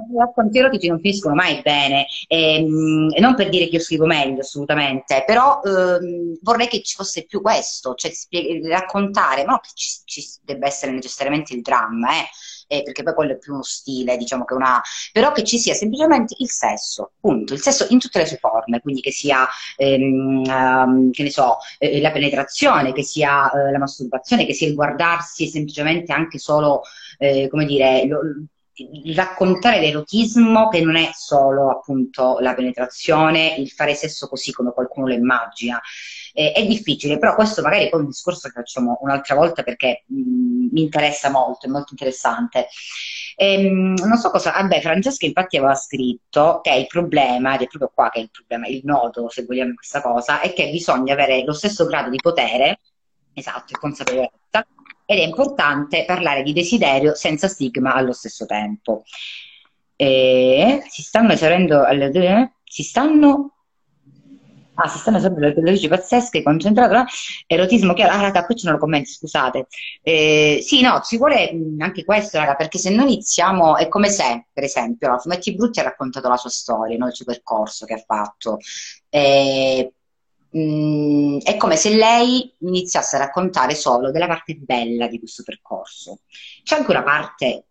i 0.09 0.17
racconti 0.17 0.59
erotici 0.59 0.87
non 0.87 0.99
finiscono 0.99 1.35
mai 1.35 1.61
bene, 1.61 2.05
e, 2.27 2.55
ehm, 2.55 3.09
e, 3.13 3.19
non 3.19 3.35
per 3.35 3.49
dire 3.49 3.67
che 3.67 3.75
io 3.75 3.81
scrivo 3.81 4.05
meglio 4.05 4.41
assolutamente, 4.41 5.23
però 5.25 5.61
ehm, 5.63 6.37
vorrei 6.41 6.67
che 6.67 6.81
ci 6.81 6.95
fosse 6.95 7.25
più 7.25 7.41
questo, 7.41 7.95
cioè 7.95 8.11
spieg- 8.11 8.67
raccontare, 8.67 9.43
ma 9.43 9.51
non 9.51 9.59
che 9.59 9.69
ci, 9.73 9.89
ci, 10.05 10.23
debba 10.41 10.67
essere 10.67 10.91
necessariamente 10.91 11.53
il 11.53 11.61
dramma, 11.61 12.11
eh, 12.11 12.27
eh, 12.71 12.83
perché 12.83 13.03
poi 13.03 13.13
quello 13.13 13.33
è 13.33 13.37
più 13.37 13.51
uno 13.53 13.63
stile, 13.63 14.15
diciamo 14.15 14.45
che 14.45 14.53
una... 14.53 14.81
però 15.11 15.33
che 15.33 15.43
ci 15.43 15.59
sia 15.59 15.73
semplicemente 15.73 16.35
il 16.37 16.49
sesso, 16.49 17.11
punto, 17.19 17.53
il 17.53 17.59
sesso 17.59 17.85
in 17.89 17.99
tutte 17.99 18.19
le 18.19 18.25
sue 18.25 18.37
forme, 18.37 18.79
quindi 18.79 19.01
che 19.01 19.11
sia, 19.11 19.45
ehm, 19.75 20.43
um, 20.47 21.11
che 21.11 21.23
ne 21.23 21.31
so, 21.31 21.57
eh, 21.79 21.99
la 21.99 22.11
penetrazione, 22.11 22.93
che 22.93 23.03
sia 23.03 23.51
eh, 23.51 23.71
la 23.71 23.77
masturbazione, 23.77 24.45
che 24.45 24.53
sia 24.53 24.67
il 24.67 24.75
guardarsi 24.75 25.47
semplicemente 25.47 26.13
anche 26.13 26.39
solo, 26.39 26.83
eh, 27.17 27.49
come 27.49 27.65
dire, 27.65 28.05
lo, 28.05 28.19
raccontare 29.13 29.79
l'erotismo 29.79 30.69
che 30.69 30.81
non 30.81 30.95
è 30.95 31.09
solo 31.13 31.69
appunto 31.69 32.37
la 32.39 32.53
penetrazione, 32.53 33.55
il 33.57 33.69
fare 33.69 33.95
sesso 33.95 34.27
così 34.27 34.51
come 34.51 34.71
qualcuno 34.71 35.07
lo 35.07 35.13
immagina. 35.13 35.79
Eh, 36.33 36.53
è 36.53 36.65
difficile, 36.65 37.17
però 37.17 37.35
questo 37.35 37.61
magari 37.61 37.89
è 37.89 37.95
un 37.95 38.05
discorso 38.05 38.47
che 38.47 38.53
facciamo 38.53 38.97
un'altra 39.01 39.35
volta 39.35 39.63
perché 39.63 40.05
mh, 40.07 40.60
mi 40.71 40.81
interessa 40.81 41.29
molto, 41.29 41.67
è 41.67 41.69
molto 41.69 41.89
interessante. 41.91 42.67
Ehm, 43.35 43.95
non 43.95 44.17
so 44.17 44.29
cosa, 44.29 44.51
vabbè, 44.51 44.81
Francesca 44.81 45.25
infatti 45.25 45.57
aveva 45.57 45.75
scritto 45.75 46.59
che 46.61 46.73
il 46.73 46.87
problema, 46.87 47.55
ed 47.55 47.61
è 47.61 47.67
proprio 47.67 47.91
qua 47.93 48.09
che 48.09 48.19
è 48.19 48.21
il 48.23 48.31
problema, 48.31 48.67
il 48.67 48.81
nodo, 48.83 49.29
se 49.29 49.45
vogliamo, 49.45 49.73
questa 49.73 50.01
cosa, 50.01 50.41
è 50.41 50.53
che 50.53 50.69
bisogna 50.69 51.13
avere 51.13 51.43
lo 51.43 51.53
stesso 51.53 51.85
grado 51.85 52.09
di 52.09 52.19
potere, 52.21 52.81
esatto, 53.33 53.73
e 53.73 53.79
consapevolezza, 53.79 54.65
ed 55.05 55.19
è 55.19 55.23
importante 55.23 56.05
parlare 56.05 56.43
di 56.43 56.53
desiderio 56.53 57.15
senza 57.15 57.47
stigma 57.47 57.93
allo 57.93 58.13
stesso 58.13 58.45
tempo. 58.45 59.03
E 59.95 60.83
si 60.87 61.01
stanno 61.01 61.33
esaurendo, 61.33 61.85
si 62.63 62.83
stanno 62.83 63.60
Ah, 64.75 64.87
si 64.87 64.97
stanno 64.99 65.17
usando 65.17 65.39
delle 65.39 65.71
luci 65.71 65.87
pazzesche, 65.87 66.41
concentrato, 66.43 66.93
no? 66.93 67.05
Erotismo 67.45 67.93
chiaro. 67.93 68.13
Ah, 68.13 68.21
raga, 68.21 68.45
qui 68.45 68.55
ce 68.55 68.65
non 68.65 68.75
lo 68.75 68.79
commenti, 68.79 69.11
scusate. 69.11 69.67
Eh, 70.01 70.59
sì, 70.63 70.81
no, 70.81 71.01
ci 71.01 71.17
vuole 71.17 71.51
anche 71.77 72.03
questo, 72.05 72.37
raga, 72.37 72.55
perché 72.55 72.77
se 72.79 72.89
noi 72.89 73.13
iniziamo, 73.13 73.75
è 73.77 73.87
come 73.89 74.09
se, 74.09 74.47
per 74.51 74.63
esempio, 74.63 75.09
no, 75.09 75.19
Fumetti 75.19 75.53
Brutti 75.55 75.79
ha 75.79 75.83
raccontato 75.83 76.27
la 76.29 76.37
sua 76.37 76.49
storia, 76.49 76.97
no? 76.97 77.07
il 77.07 77.13
suo 77.13 77.25
percorso 77.25 77.85
che 77.85 77.93
ha 77.95 78.03
fatto. 78.05 78.57
Eh, 79.09 79.93
mh, 80.49 81.37
è 81.43 81.57
come 81.57 81.75
se 81.75 81.95
lei 81.95 82.53
iniziasse 82.59 83.17
a 83.17 83.19
raccontare 83.19 83.75
solo 83.75 84.09
della 84.11 84.27
parte 84.27 84.55
bella 84.55 85.07
di 85.07 85.19
questo 85.19 85.43
percorso. 85.43 86.21
C'è 86.63 86.75
anche 86.77 86.91
una 86.91 87.03
parte 87.03 87.65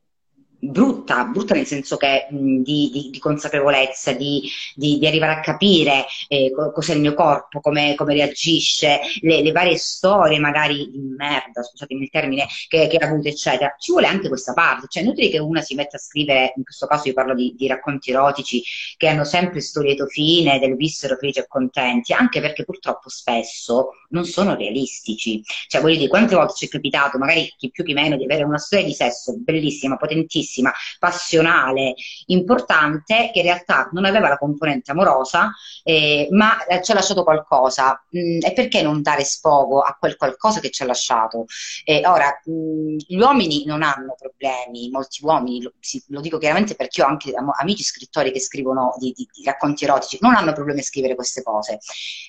brutta, 0.61 1.25
brutta 1.25 1.55
nel 1.55 1.67
senso 1.67 1.97
che 1.97 2.27
mh, 2.31 2.63
di, 2.63 2.91
di, 2.93 3.11
di, 3.11 3.19
consapevolezza, 3.19 4.13
di, 4.13 4.43
di, 4.75 5.07
arrivare 5.07 5.33
a 5.33 5.41
capire 5.41 6.05
eh, 6.29 6.53
cos'è 6.73 6.95
il 6.95 7.01
mio 7.01 7.15
corpo, 7.15 7.61
come, 7.61 7.95
come 7.95 8.15
reagisce, 8.15 9.01
le, 9.23 9.43
le, 9.43 9.53
varie 9.53 9.77
storie 9.77 10.39
magari 10.39 10.91
di 10.91 11.01
merda, 11.17 11.63
scusatemi 11.63 12.03
il 12.03 12.11
termine, 12.11 12.47
che, 12.69 12.87
che 12.89 12.97
ha 12.99 13.07
avuto, 13.07 13.29
eccetera. 13.29 13.75
Ci 13.79 13.93
vuole 13.93 14.07
anche 14.07 14.29
questa 14.29 14.53
parte, 14.53 14.87
cioè 14.89 15.03
è 15.03 15.07
inutile 15.07 15.31
che 15.31 15.39
una 15.39 15.63
si 15.63 15.75
metta 15.75 15.97
a 15.97 16.01
scrivere, 16.01 16.53
in 16.57 16.65
questo 16.65 16.87
caso 16.87 17.09
io 17.09 17.15
parlo 17.15 17.35
di, 17.35 17.55
racconti 17.67 18.11
erotici, 18.11 18.63
che 18.97 19.09
hanno 19.09 19.25
sempre 19.25 19.61
storie 19.61 19.97
fine, 20.09 20.59
del 20.59 20.77
vissero 20.77 21.17
felici 21.17 21.41
e 21.41 21.47
contenti, 21.47 22.13
anche 22.13 22.41
perché 22.41 22.65
purtroppo 22.65 23.09
spesso 23.09 23.91
non 24.11 24.25
sono 24.25 24.55
realistici. 24.55 25.43
Cioè, 25.69 25.81
voglio 25.81 25.97
dire, 25.97 26.09
quante 26.09 26.35
volte 26.35 26.55
ci 26.55 26.67
è 26.67 26.69
capitato, 26.69 27.19
magari 27.19 27.53
chi 27.57 27.71
più 27.71 27.85
chi 27.85 27.93
meno, 27.93 28.17
di 28.17 28.25
avere 28.25 28.45
una 28.45 28.59
storia 28.59 28.85
di 28.85 28.93
sesso 28.93 29.35
bellissima, 29.39 29.97
potentissima, 29.97 30.50
bellissima, 30.51 30.73
passionale, 30.99 31.95
importante, 32.27 33.31
che 33.33 33.39
in 33.39 33.45
realtà 33.45 33.89
non 33.93 34.05
aveva 34.05 34.29
la 34.29 34.37
componente 34.37 34.91
amorosa, 34.91 35.53
eh, 35.85 36.29
ma 36.33 36.59
ci 36.83 36.91
ha 36.91 36.95
lasciato 36.95 37.23
qualcosa. 37.23 38.05
Mm, 38.17 38.39
e 38.43 38.53
perché 38.53 38.83
non 38.83 39.03
dare 39.03 39.25
sfogo 39.25 39.81
a 39.81 39.97
quel 39.99 40.17
qualcosa 40.17 40.61
che 40.61 40.71
ci 40.71 40.83
ha 40.83 40.87
lasciato? 40.87 41.47
Eh, 41.85 42.03
ora, 42.07 42.41
mh, 42.45 42.53
mm, 42.53 42.97
gli 43.07 43.21
uomini 43.21 43.65
non 43.65 43.83
hanno 43.83 44.17
problemi, 44.19 44.91
molti 44.91 45.25
uomini, 45.25 45.63
lo, 45.63 45.73
lo, 46.09 46.21
dico 46.21 46.39
chiaramente 46.39 46.75
perché 46.75 47.03
ho 47.03 47.07
anche 47.07 47.33
amici 47.61 47.83
scrittori 47.83 48.33
che 48.33 48.41
scrivono 48.41 48.95
di, 48.99 49.13
di, 49.15 49.29
di 49.33 49.45
racconti 49.45 49.85
erotici, 49.85 50.19
non 50.21 50.35
hanno 50.35 50.53
problemi 50.53 50.81
a 50.81 50.83
scrivere 50.83 51.15
queste 51.15 51.43
cose. 51.43 51.79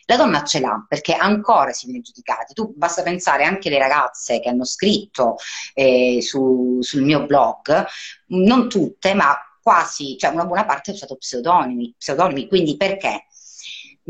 La 0.05 0.17
donna 0.17 0.43
ce 0.43 0.59
l'ha 0.59 0.85
perché 0.87 1.13
ancora 1.13 1.71
si 1.71 1.85
viene 1.87 2.01
giudicati. 2.01 2.53
Tu 2.53 2.73
basta 2.75 3.01
pensare 3.01 3.43
anche 3.43 3.69
alle 3.69 3.79
ragazze 3.79 4.39
che 4.39 4.49
hanno 4.49 4.65
scritto 4.65 5.37
eh, 5.73 6.19
su, 6.21 6.79
sul 6.81 7.03
mio 7.03 7.25
blog, 7.25 7.85
non 8.27 8.69
tutte, 8.69 9.13
ma 9.13 9.35
quasi, 9.61 10.17
cioè 10.17 10.31
una 10.31 10.45
buona 10.45 10.65
parte 10.65 10.91
ha 10.91 10.93
usato 10.93 11.15
pseudonimi, 11.15 11.95
pseudonimi. 11.97 12.47
Quindi 12.47 12.77
perché? 12.77 13.25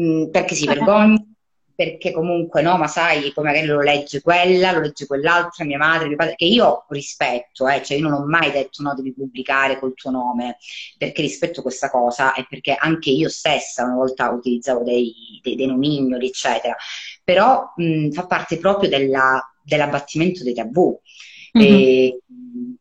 Mm, 0.02 0.30
perché 0.30 0.56
si 0.56 0.66
vergogna, 0.66 1.22
perché 1.76 2.12
comunque 2.12 2.62
no, 2.62 2.78
ma 2.78 2.88
sai, 2.88 3.32
poi 3.34 3.44
magari 3.44 3.66
lo 3.66 3.82
legge 3.82 4.22
quella, 4.22 4.72
lo 4.72 4.82
legge 4.82 5.06
quell'altra, 5.08 5.66
mia 5.66 5.78
madre, 5.78 6.08
mio 6.08 6.16
padre, 6.16 6.36
che 6.36 6.46
io 6.46 6.86
rispetto, 6.90 7.68
eh, 7.68 7.82
cioè 7.82 7.98
io 7.98 8.08
non 8.08 8.22
ho 8.22 8.26
mai 8.26 8.52
detto 8.52 8.84
no, 8.84 8.94
devi 8.94 9.14
pubblicare 9.14 9.80
col 9.80 9.94
tuo 9.96 10.12
nome, 10.12 10.58
perché 10.98 11.22
rispetto 11.22 11.62
questa 11.62 11.90
cosa 11.90 12.34
e 12.34 12.46
perché 12.48 12.76
anche 12.76 13.10
io 13.10 13.30
stessa 13.30 13.84
una 13.84 13.96
volta 13.96 14.30
utilizzavo 14.30 14.84
dei, 14.84 15.14
dei, 15.42 15.56
dei 15.56 15.66
nomignoli, 15.66 16.28
eccetera, 16.28 16.76
però 17.24 17.74
mh, 17.76 18.12
fa 18.12 18.26
parte 18.28 18.58
proprio 18.58 18.90
della, 18.90 19.42
dell'abbattimento 19.64 20.44
dei 20.44 20.54
tabù. 20.54 20.98
Mm-hmm. 21.58 21.68
E, 21.68 22.20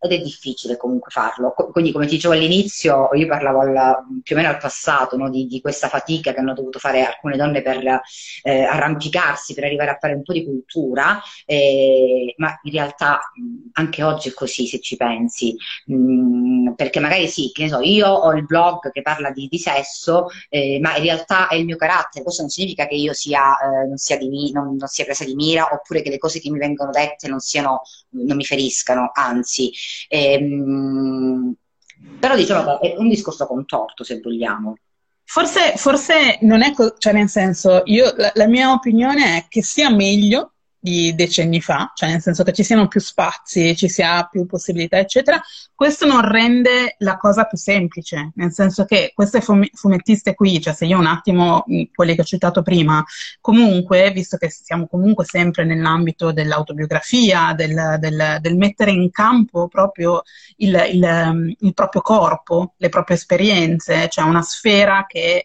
ed 0.01 0.13
è 0.13 0.19
difficile 0.19 0.79
comunque 0.79 1.11
farlo. 1.11 1.53
Quindi, 1.53 1.93
come 1.93 2.07
ti 2.07 2.15
dicevo 2.15 2.33
all'inizio, 2.33 3.11
io 3.13 3.27
parlavo 3.27 3.61
al, 3.61 4.07
più 4.23 4.35
o 4.35 4.39
meno 4.39 4.51
al 4.51 4.59
passato 4.59 5.17
no, 5.19 5.29
di, 5.29 5.47
di, 5.47 5.61
questa 5.61 5.89
fatica 5.89 6.33
che 6.33 6.41
hanno 6.41 6.55
dovuto 6.55 6.79
fare 6.79 7.05
alcune 7.05 7.37
donne 7.37 7.61
per 7.61 8.01
eh, 8.43 8.63
arrampicarsi, 8.63 9.53
per 9.53 9.65
arrivare 9.65 9.91
a 9.91 9.99
fare 10.01 10.15
un 10.15 10.23
po' 10.23 10.33
di 10.33 10.45
cultura, 10.45 11.21
eh, 11.45 12.35
ma 12.39 12.59
in 12.63 12.73
realtà 12.73 13.21
anche 13.73 14.03
oggi 14.03 14.31
è 14.31 14.33
così 14.33 14.67
se 14.67 14.81
ci 14.81 14.97
pensi, 14.97 15.55
mm, 15.93 16.73
perché 16.73 16.99
magari 16.99 17.29
sì, 17.29 17.51
che 17.53 17.65
ne 17.65 17.69
so, 17.69 17.81
io 17.81 18.09
ho 18.09 18.33
il 18.33 18.47
blog 18.47 18.91
che 18.91 19.03
parla 19.03 19.31
di, 19.31 19.49
di 19.49 19.59
sesso, 19.59 20.29
eh, 20.49 20.79
ma 20.81 20.97
in 20.97 21.03
realtà 21.03 21.49
è 21.49 21.57
il 21.57 21.67
mio 21.67 21.77
carattere, 21.77 22.25
questo 22.25 22.41
non 22.41 22.51
significa 22.51 22.87
che 22.87 22.95
io 22.95 23.13
sia, 23.13 23.59
eh, 23.59 23.87
non, 23.87 23.99
sia 23.99 24.17
di, 24.17 24.51
non, 24.53 24.77
non 24.77 24.89
sia 24.89 25.05
presa 25.05 25.25
di 25.25 25.35
mira 25.35 25.69
oppure 25.71 26.01
che 26.01 26.09
le 26.09 26.19
cose 26.19 26.41
che 26.41 26.51
mi 26.51 26.59
vengono 26.59 26.91
dette 26.91 27.29
non, 27.29 27.41
siano, 27.41 27.83
non 28.11 28.37
mi 28.37 28.45
feriscano, 28.45 29.11
anzi. 29.13 29.71
Ehm, 30.09 31.55
però 32.18 32.36
diciamo 32.36 32.78
che 32.78 32.95
è 32.95 32.99
un 32.99 33.09
discorso 33.09 33.47
contorto, 33.47 34.05
se 34.05 34.20
vogliamo. 34.20 34.76
Forse, 35.24 35.74
forse 35.76 36.38
non 36.43 36.62
è, 36.62 36.72
co- 36.72 36.97
cioè 36.99 37.12
nel 37.12 37.28
senso, 37.28 37.82
io, 37.84 38.12
la, 38.16 38.32
la 38.34 38.49
mia 38.49 38.72
opinione 38.72 39.36
è 39.36 39.47
che 39.49 39.62
sia 39.62 39.91
meglio 39.91 40.55
di 40.81 41.14
decenni 41.14 41.61
fa, 41.61 41.93
cioè 41.95 42.09
nel 42.09 42.22
senso 42.22 42.43
che 42.43 42.53
ci 42.53 42.64
siano 42.64 42.89
più 42.89 43.01
spazi, 43.01 43.76
ci 43.76 43.89
sia 43.89 44.26
più 44.31 44.47
possibilità, 44.47 44.99
eccetera, 44.99 45.41
questo 45.74 46.07
non 46.07 46.26
rende 46.26 46.97
la 46.99 47.18
cosa 47.18 47.45
più 47.45 47.59
semplice, 47.59 48.33
nel 48.37 48.53
senso 48.53 48.87
che 48.87 49.12
queste 49.14 49.43
fumettiste 49.43 50.35
qui, 50.35 50.61
cioè 50.61 50.72
se 50.72 50.87
io 50.87 50.99
un 50.99 51.07
attimo, 51.07 51.64
quelle 51.95 52.14
che 52.14 52.22
ho 52.22 52.24
citato 52.24 52.62
prima, 52.62 53.05
comunque, 53.41 54.11
visto 54.11 54.39
che 54.39 54.49
siamo 54.51 54.87
comunque 54.87 55.26
sempre 55.26 55.64
nell'ambito 55.64 56.33
dell'autobiografia, 56.33 57.53
del, 57.55 57.97
del, 57.99 58.39
del 58.41 58.57
mettere 58.57 58.91
in 58.91 59.11
campo 59.11 59.68
proprio 59.68 60.22
il, 60.57 60.83
il, 60.93 61.57
il 61.61 61.74
proprio 61.74 62.01
corpo, 62.01 62.74
le 62.78 62.89
proprie 62.89 63.16
esperienze, 63.16 64.09
cioè 64.09 64.24
una 64.24 64.43
sfera 64.43 65.05
che 65.07 65.45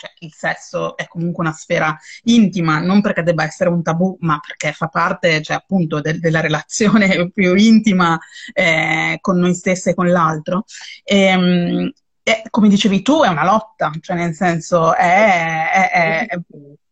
cioè 0.00 0.10
il 0.20 0.32
sesso 0.32 0.96
è 0.96 1.06
comunque 1.06 1.44
una 1.44 1.52
sfera 1.52 1.94
intima, 2.24 2.78
non 2.78 3.02
perché 3.02 3.22
debba 3.22 3.44
essere 3.44 3.68
un 3.68 3.82
tabù, 3.82 4.16
ma 4.20 4.40
perché 4.44 4.72
fa 4.72 4.88
parte, 4.88 5.42
cioè, 5.42 5.56
appunto, 5.56 6.00
de- 6.00 6.18
della 6.18 6.40
relazione 6.40 7.30
più 7.32 7.54
intima 7.54 8.18
eh, 8.54 9.18
con 9.20 9.38
noi 9.38 9.54
stessi 9.54 9.90
e 9.90 9.94
con 9.94 10.08
l'altro. 10.08 10.64
E, 11.04 11.18
ehm, 11.18 11.92
e, 12.22 12.42
come 12.48 12.68
dicevi 12.68 13.02
tu, 13.02 13.22
è 13.22 13.28
una 13.28 13.44
lotta, 13.44 13.90
cioè 14.00 14.16
nel 14.16 14.32
senso 14.32 14.94
è, 14.94 15.70
è, 15.70 16.26
è, 16.26 16.40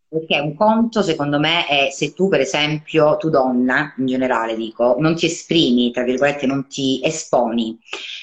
perché 0.07 0.39
un 0.39 0.53
conto, 0.55 1.01
secondo 1.01 1.39
me, 1.39 1.65
è 1.65 1.89
se 1.91 2.13
tu, 2.13 2.27
per 2.29 2.41
esempio, 2.41 3.17
tu 3.17 3.29
donna, 3.29 3.93
in 3.97 4.05
generale 4.05 4.55
dico, 4.55 4.95
non 4.99 5.15
ti 5.15 5.25
esprimi, 5.25 5.91
tra 5.91 6.03
virgolette, 6.03 6.45
non 6.45 6.67
ti 6.67 7.01
esponi 7.03 7.77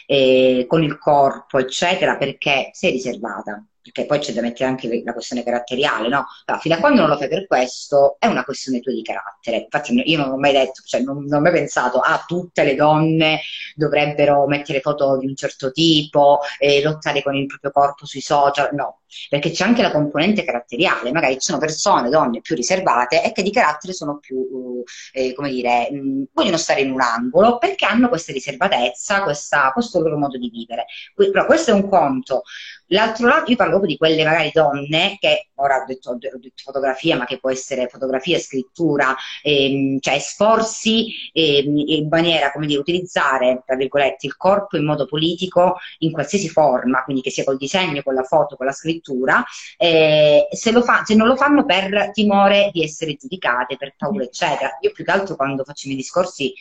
eh, 0.06 0.66
con 0.68 0.82
il 0.84 0.98
corpo, 0.98 1.58
eccetera, 1.58 2.16
perché 2.16 2.70
sei 2.72 2.92
riservata 2.92 3.64
perché 3.92 4.06
poi 4.06 4.18
c'è 4.18 4.32
da 4.32 4.40
mettere 4.40 4.68
anche 4.68 5.02
la 5.04 5.12
questione 5.12 5.42
caratteriale, 5.42 6.08
no? 6.08 6.26
Allora, 6.44 6.62
fino 6.62 6.74
a 6.74 6.78
quando 6.78 7.00
non 7.00 7.10
lo 7.10 7.16
fai 7.16 7.28
per 7.28 7.46
questo, 7.46 8.16
è 8.18 8.26
una 8.26 8.44
questione 8.44 8.80
tua 8.80 8.92
di 8.92 9.02
carattere. 9.02 9.58
Infatti 9.58 10.02
io 10.04 10.18
non 10.18 10.30
ho 10.30 10.36
mai 10.36 10.52
detto, 10.52 10.82
cioè 10.84 11.00
non, 11.02 11.24
non 11.24 11.38
ho 11.38 11.42
mai 11.42 11.52
pensato, 11.52 12.00
ah, 12.00 12.24
tutte 12.26 12.64
le 12.64 12.74
donne 12.74 13.40
dovrebbero 13.74 14.46
mettere 14.46 14.80
foto 14.80 15.18
di 15.18 15.26
un 15.26 15.36
certo 15.36 15.70
tipo, 15.70 16.40
e 16.58 16.82
lottare 16.82 17.22
con 17.22 17.34
il 17.34 17.46
proprio 17.46 17.70
corpo 17.70 18.06
sui 18.06 18.20
social, 18.20 18.70
no 18.72 19.00
perché 19.28 19.50
c'è 19.50 19.64
anche 19.64 19.82
la 19.82 19.90
componente 19.90 20.44
caratteriale, 20.44 21.12
magari 21.12 21.34
ci 21.34 21.46
sono 21.46 21.58
persone, 21.58 22.10
donne 22.10 22.40
più 22.40 22.54
riservate 22.54 23.22
e 23.22 23.32
che 23.32 23.42
di 23.42 23.50
carattere 23.50 23.92
sono 23.92 24.18
più, 24.18 24.82
eh, 25.12 25.32
come 25.34 25.50
dire, 25.50 25.88
mh, 25.90 25.96
mm, 25.96 26.22
vogliono 26.32 26.56
stare 26.56 26.80
in 26.80 26.92
un 26.92 27.00
angolo 27.00 27.58
perché 27.58 27.84
hanno 27.86 28.08
questa 28.08 28.32
riservatezza, 28.32 29.22
questa, 29.22 29.70
questo 29.72 30.00
loro 30.00 30.18
modo 30.18 30.38
di 30.38 30.48
vivere. 30.48 30.86
Però 31.14 31.46
questo 31.46 31.70
è 31.70 31.74
un 31.74 31.88
conto. 31.88 32.42
L'altro 32.90 33.26
lato, 33.26 33.50
io 33.50 33.56
parlo 33.56 33.72
proprio 33.78 33.92
di 33.92 33.98
quelle 33.98 34.22
magari 34.24 34.50
donne 34.52 35.16
che, 35.18 35.48
ora 35.56 35.82
ho 35.82 35.84
detto, 35.86 36.10
ho 36.10 36.18
detto 36.18 36.62
fotografia, 36.62 37.16
ma 37.16 37.24
che 37.24 37.38
può 37.38 37.50
essere 37.50 37.88
fotografia, 37.88 38.38
scrittura, 38.38 39.14
ehm, 39.42 39.98
cioè 39.98 40.14
esporsi 40.14 41.08
ehm, 41.32 41.76
in 41.86 42.08
maniera, 42.08 42.52
come 42.52 42.66
dire, 42.66 42.78
utilizzare, 42.78 43.62
tra 43.66 43.74
virgolette, 43.74 44.26
il 44.26 44.36
corpo 44.36 44.76
in 44.76 44.84
modo 44.84 45.06
politico 45.06 45.76
in 45.98 46.12
qualsiasi 46.12 46.48
forma, 46.48 47.02
quindi 47.02 47.22
che 47.22 47.30
sia 47.30 47.42
col 47.44 47.56
disegno, 47.56 48.02
con 48.02 48.14
la 48.14 48.22
foto, 48.22 48.54
con 48.56 48.66
la 48.66 48.72
scrittura, 48.72 49.44
eh, 49.76 50.46
se, 50.50 50.72
fa, 50.82 51.02
se, 51.04 51.14
non 51.16 51.26
lo 51.26 51.36
fanno 51.36 51.64
per 51.64 52.10
timore 52.12 52.70
di 52.72 52.82
essere 52.84 53.14
giudicate, 53.14 53.76
per 53.76 53.94
paura, 53.96 54.22
eccetera. 54.24 54.78
Io 54.80 54.92
più 54.92 55.04
che 55.04 55.10
altro 55.10 55.34
quando 55.34 55.64
faccio 55.64 55.86
i 55.86 55.90
miei 55.90 56.00
discorsi 56.02 56.52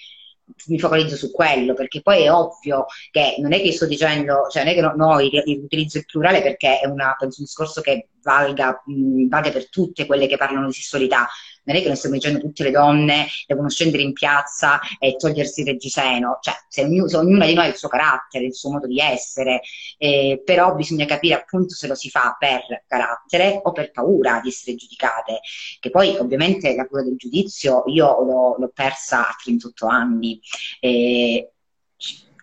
mi 0.68 0.80
focalizzo 0.80 1.16
su 1.16 1.32
quello, 1.32 1.74
perché 1.74 2.02
poi 2.02 2.24
è 2.24 2.32
ovvio 2.32 2.86
che 3.12 3.36
non 3.40 3.54
è 3.54 3.62
che 3.62 3.72
sto 3.72 3.86
dicendo, 3.86 4.48
cioè 4.50 4.64
non 4.64 4.72
è 4.72 4.76
che 4.76 4.82
no, 4.82 4.94
no 4.96 5.16
utilizzo 5.18 5.98
il 5.98 6.06
plurale 6.06 6.42
perché 6.42 6.80
è 6.80 6.88
una, 6.88 7.16
penso, 7.18 7.40
un 7.40 7.46
discorso 7.46 7.82
che 7.82 8.10
valga, 8.22 8.82
mh, 8.86 9.28
valga 9.28 9.52
per 9.52 9.70
tutte 9.70 10.06
quelle 10.06 10.28
che 10.28 10.38
parlano 10.38 10.68
di 10.68 10.74
sessualità, 10.74 11.28
non 11.66 11.76
è 11.76 11.82
che 11.82 11.88
noi 11.88 11.98
stiamo 11.98 12.16
dicendo 12.16 12.40
tutte 12.40 12.64
le 12.64 12.72
donne 12.72 13.28
devono 13.48 13.70
scendere 13.70 14.04
in 14.04 14.14
piazza 14.14 14.80
e 15.00 15.16
togliersi 15.16 15.62
il 15.62 15.68
reggiseno, 15.68 16.40
cioè 16.42 16.54
se, 16.68 16.84
ognuno, 16.84 17.08
se 17.08 17.18
ognuna 17.18 17.46
di 17.46 17.54
noi 17.54 17.66
ha 17.66 17.70
il 17.70 17.76
suo 17.76 17.90
carattere, 17.90 18.46
il 18.46 18.56
suo 18.56 18.72
modo 18.72 18.88
di 18.88 19.00
essere, 19.00 19.62
eh, 19.98 20.42
però 20.44 20.74
bisogna 20.76 21.06
capire 21.06 21.36
appunto 21.36 21.74
se 21.74 21.88
lo 21.88 21.96
si 21.96 22.10
fa 22.10 22.36
per 22.38 22.84
carattere 22.88 23.62
o 23.64 23.72
per 23.72 23.92
paura 23.92 24.40
di 24.42 24.50
essere 24.50 24.76
giudicate, 24.76 25.40
che 25.80 25.90
poi 25.90 26.16
ovviamente 26.18 26.76
la 26.76 26.86
cura 26.86 27.04
del 27.04 27.16
giudizio 27.18 27.84
io 27.88 28.24
l'ho, 28.24 28.56
l'ho 28.58 28.72
persa 28.74 29.28
a 29.28 29.36
38 29.42 29.88
anni. 29.88 30.40
Eh, 30.80 31.50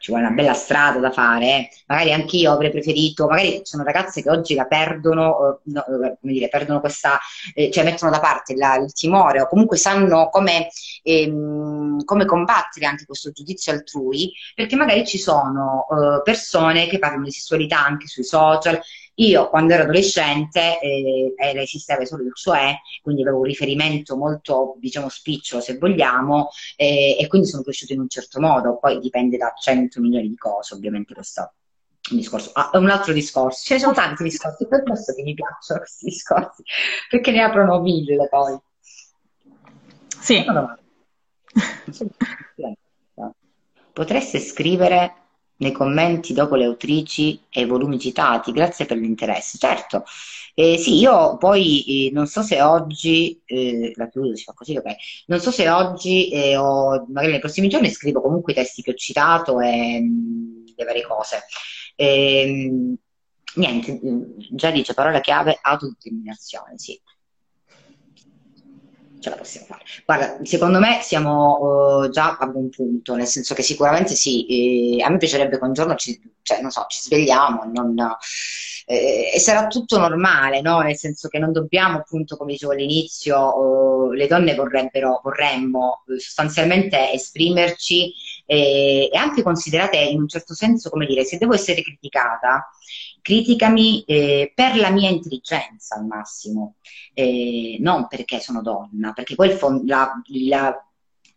ci 0.02 0.10
vuole 0.10 0.26
una 0.26 0.34
bella 0.34 0.52
strada 0.52 0.98
da 0.98 1.12
fare, 1.12 1.46
eh. 1.46 1.68
magari 1.86 2.12
anch'io 2.12 2.50
avrei 2.50 2.72
preferito, 2.72 3.28
magari 3.28 3.60
sono 3.62 3.84
ragazze 3.84 4.20
che 4.20 4.30
oggi 4.30 4.56
la 4.56 4.66
perdono, 4.66 5.60
eh, 5.64 5.70
no, 5.70 5.80
eh, 5.80 6.16
come 6.20 6.32
dire, 6.32 6.48
perdono 6.48 6.80
questa, 6.80 7.20
eh, 7.54 7.70
cioè 7.70 7.84
mettono 7.84 8.10
da 8.10 8.18
parte 8.18 8.56
la, 8.56 8.74
il 8.78 8.92
timore 8.92 9.40
o 9.40 9.46
comunque 9.46 9.76
sanno 9.76 10.28
come, 10.28 10.70
ehm, 11.04 12.02
come, 12.04 12.24
combattere 12.24 12.86
anche 12.86 13.04
questo 13.04 13.30
giudizio 13.30 13.70
altrui, 13.70 14.32
perché 14.56 14.74
magari 14.74 15.06
ci 15.06 15.18
sono 15.18 15.86
eh, 15.88 16.22
persone 16.24 16.88
che 16.88 16.98
parlano 16.98 17.22
di 17.22 17.30
sessualità 17.30 17.84
anche 17.84 18.08
sui 18.08 18.24
social, 18.24 18.80
io 19.14 19.48
quando 19.48 19.74
ero 19.74 19.82
adolescente 19.82 20.80
eh, 20.80 21.34
esisteva 21.56 22.04
solo 22.04 22.22
il 22.24 22.34
CIOE, 22.34 22.80
quindi 23.02 23.22
avevo 23.22 23.38
un 23.38 23.44
riferimento 23.44 24.16
molto, 24.16 24.76
diciamo, 24.78 25.08
spicciolo 25.08 25.60
se 25.60 25.76
vogliamo, 25.78 26.48
eh, 26.76 27.16
e 27.18 27.26
quindi 27.26 27.48
sono 27.48 27.62
cresciuto 27.62 27.92
in 27.92 28.00
un 28.00 28.08
certo 28.08 28.40
modo, 28.40 28.78
poi 28.78 28.98
dipende 28.98 29.36
da 29.36 29.52
100 29.54 30.00
milioni 30.00 30.28
di 30.28 30.36
cose, 30.36 30.74
ovviamente 30.74 31.14
questo 31.14 31.52
un 32.10 32.16
discorso. 32.16 32.50
Ah, 32.54 32.70
un 32.74 32.90
altro 32.90 33.12
discorso, 33.12 33.64
ce 33.64 33.74
ne 33.74 33.80
sono 33.80 33.92
tanti 33.92 34.22
discorsi, 34.22 34.66
per 34.66 34.82
questo 34.82 35.14
che 35.14 35.22
mi 35.22 35.34
piacciono 35.34 35.80
questi 35.80 36.06
discorsi, 36.06 36.62
perché 37.08 37.30
ne 37.30 37.42
aprono 37.42 37.80
mille 37.80 38.28
poi. 38.28 38.58
Sì. 40.20 40.44
Potreste 43.92 44.38
scrivere 44.38 45.21
nei 45.56 45.72
commenti 45.72 46.32
dopo 46.32 46.56
le 46.56 46.64
autrici 46.64 47.40
e 47.48 47.62
i 47.62 47.66
volumi 47.66 47.98
citati. 47.98 48.52
Grazie 48.52 48.86
per 48.86 48.96
l'interesse. 48.96 49.58
Certo, 49.58 50.04
eh, 50.54 50.76
sì, 50.78 50.98
io 50.98 51.36
poi 51.38 52.08
eh, 52.08 52.10
non 52.12 52.26
so 52.26 52.42
se 52.42 52.60
oggi, 52.62 53.40
eh, 53.44 53.92
la 53.96 54.08
chiudo, 54.08 54.36
si 54.36 54.44
fa 54.44 54.52
così, 54.52 54.76
ok. 54.76 54.94
Non 55.26 55.40
so 55.40 55.50
se 55.50 55.68
oggi 55.70 56.30
eh, 56.30 56.56
o 56.56 57.06
magari 57.08 57.32
nei 57.32 57.40
prossimi 57.40 57.68
giorni 57.68 57.90
scrivo 57.90 58.20
comunque 58.20 58.52
i 58.52 58.56
testi 58.56 58.82
che 58.82 58.90
ho 58.92 58.94
citato 58.94 59.60
e 59.60 60.00
mh, 60.00 60.04
mm, 60.04 60.64
le 60.76 60.84
varie 60.84 61.02
cose. 61.02 61.44
Ehm, 61.96 62.96
niente, 63.54 64.00
mm, 64.04 64.22
già 64.50 64.70
dice 64.70 64.94
parola 64.94 65.20
chiave 65.20 65.58
autodeterminazione, 65.60 66.78
sì 66.78 67.00
ce 69.22 69.30
la 69.30 69.36
possiamo 69.36 69.66
fare. 69.66 69.84
Guarda, 70.04 70.38
secondo 70.42 70.78
me 70.78 71.00
siamo 71.02 72.02
uh, 72.02 72.08
già 72.10 72.36
a 72.38 72.46
buon 72.46 72.68
punto, 72.68 73.14
nel 73.14 73.26
senso 73.26 73.54
che 73.54 73.62
sicuramente 73.62 74.14
sì, 74.14 74.98
eh, 74.98 75.02
a 75.02 75.08
me 75.08 75.16
piacerebbe 75.16 75.58
che 75.58 75.64
un 75.64 75.72
giorno 75.72 75.94
ci, 75.94 76.20
cioè, 76.42 76.60
non 76.60 76.70
so, 76.70 76.84
ci 76.88 77.00
svegliamo 77.00 77.70
non, 77.72 77.94
eh, 78.86 79.30
e 79.34 79.38
sarà 79.38 79.66
tutto 79.68 79.98
normale, 79.98 80.60
no? 80.60 80.80
nel 80.80 80.96
senso 80.96 81.28
che 81.28 81.38
non 81.38 81.52
dobbiamo, 81.52 81.98
appunto, 81.98 82.36
come 82.36 82.52
dicevo 82.52 82.72
all'inizio, 82.72 83.56
uh, 83.56 84.12
le 84.12 84.26
donne 84.26 84.54
vorrebbero, 84.54 85.20
vorremmo 85.22 86.02
uh, 86.06 86.18
sostanzialmente 86.18 87.12
esprimerci 87.12 88.12
e, 88.44 89.08
e 89.12 89.16
anche 89.16 89.42
considerate 89.42 89.96
in 89.98 90.20
un 90.20 90.28
certo 90.28 90.54
senso, 90.54 90.90
come 90.90 91.06
dire, 91.06 91.24
se 91.24 91.38
devo 91.38 91.54
essere 91.54 91.82
criticata, 91.82 92.68
criticami 93.22 94.02
eh, 94.02 94.52
per 94.54 94.76
la 94.76 94.90
mia 94.90 95.08
intelligenza 95.08 95.96
al 95.96 96.04
massimo, 96.06 96.74
eh, 97.14 97.76
non 97.80 98.08
perché 98.08 98.40
sono 98.40 98.60
donna, 98.60 99.12
perché 99.12 99.34
poi 99.36 99.50
il, 99.50 99.58
la, 99.86 100.12
la, 100.26 100.86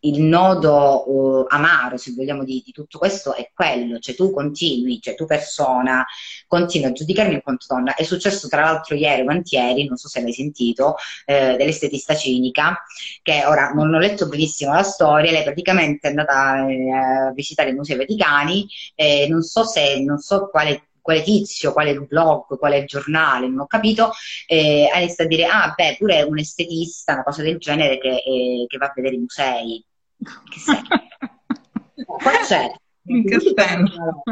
il 0.00 0.20
nodo 0.20 1.10
uh, 1.10 1.46
amaro, 1.48 1.96
se 1.96 2.12
vogliamo, 2.12 2.44
di, 2.44 2.62
di, 2.64 2.72
tutto 2.72 2.98
questo 2.98 3.34
è 3.34 3.50
quello, 3.54 3.98
cioè 3.98 4.14
tu 4.14 4.32
continui, 4.32 5.00
cioè 5.00 5.14
tu 5.14 5.26
persona, 5.26 6.04
continui 6.46 6.88
a 6.88 6.92
giudicarmi 6.92 7.34
in 7.34 7.42
quanto 7.42 7.66
donna. 7.68 7.94
È 7.94 8.02
successo 8.02 8.48
tra 8.48 8.62
l'altro 8.62 8.94
ieri 8.94 9.22
o 9.22 9.30
antieri, 9.30 9.86
non 9.86 9.96
so 9.96 10.08
se 10.08 10.20
l'hai 10.20 10.32
sentito, 10.32 10.96
eh, 11.24 11.56
dell'estetista 11.56 12.14
cinica, 12.14 12.82
che 13.22 13.44
ora 13.46 13.70
non 13.70 13.92
ho 13.94 13.98
letto 13.98 14.28
benissimo 14.28 14.72
la 14.72 14.82
storia, 14.82 15.30
lei 15.30 15.44
praticamente 15.44 16.08
è 16.08 16.10
andata 16.10 16.66
eh, 16.68 16.90
a 16.90 17.32
visitare 17.32 17.70
i 17.70 17.74
musei 17.74 17.96
vaticani, 17.96 18.66
eh, 18.94 19.26
non 19.28 19.42
so 19.42 19.64
se, 19.64 20.00
non 20.00 20.18
so 20.18 20.48
quale 20.50 20.88
quale 21.06 21.22
tizio, 21.22 21.72
quale 21.72 21.94
blog, 22.00 22.58
quale 22.58 22.84
giornale, 22.84 23.46
non 23.46 23.60
ho 23.60 23.66
capito, 23.66 24.10
eh, 24.46 24.90
ha 24.92 24.98
iniziato 24.98 25.22
a 25.22 25.26
dire, 25.26 25.44
ah 25.46 25.72
beh, 25.74 25.94
pure 25.98 26.22
un 26.22 26.36
estetista, 26.36 27.12
una 27.12 27.22
cosa 27.22 27.42
del 27.42 27.58
genere 27.58 27.98
che, 27.98 28.08
eh, 28.08 28.64
che 28.66 28.76
va 28.76 28.86
a 28.86 28.92
vedere 28.92 29.14
i 29.14 29.18
musei. 29.18 29.84
Che 30.18 30.58
sei? 30.58 30.82
Qua 32.04 32.32
c'è. 32.44 32.72
In 33.08 33.24
che 33.24 33.38
senso? 33.38 34.22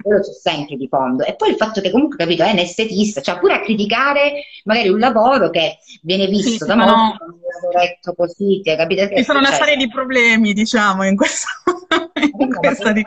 Quello 0.00 0.20
c'è 0.20 0.32
sempre 0.32 0.76
di 0.76 0.86
fondo. 0.86 1.24
E 1.24 1.34
poi 1.34 1.50
il 1.50 1.56
fatto 1.56 1.80
che 1.80 1.90
comunque, 1.90 2.18
capito, 2.18 2.44
è 2.44 2.52
un 2.52 2.58
estetista, 2.58 3.20
cioè 3.20 3.40
pure 3.40 3.54
a 3.54 3.60
criticare 3.62 4.44
magari 4.62 4.90
un 4.90 5.00
lavoro 5.00 5.50
che 5.50 5.78
viene 6.02 6.28
visto 6.28 6.64
sì, 6.64 6.66
da 6.66 6.76
molti, 6.76 6.92
no. 6.92 7.16
un 7.26 7.40
lavoretto 7.62 8.14
così, 8.14 8.60
capito? 8.62 9.08
Ci 9.08 9.24
sono 9.24 9.40
una 9.40 9.50
serie 9.50 9.74
di 9.74 9.88
problemi, 9.88 10.52
diciamo, 10.52 11.04
in 11.04 11.16
questo, 11.16 11.48
in 12.38 12.54
questa 12.54 12.92
di... 12.92 13.02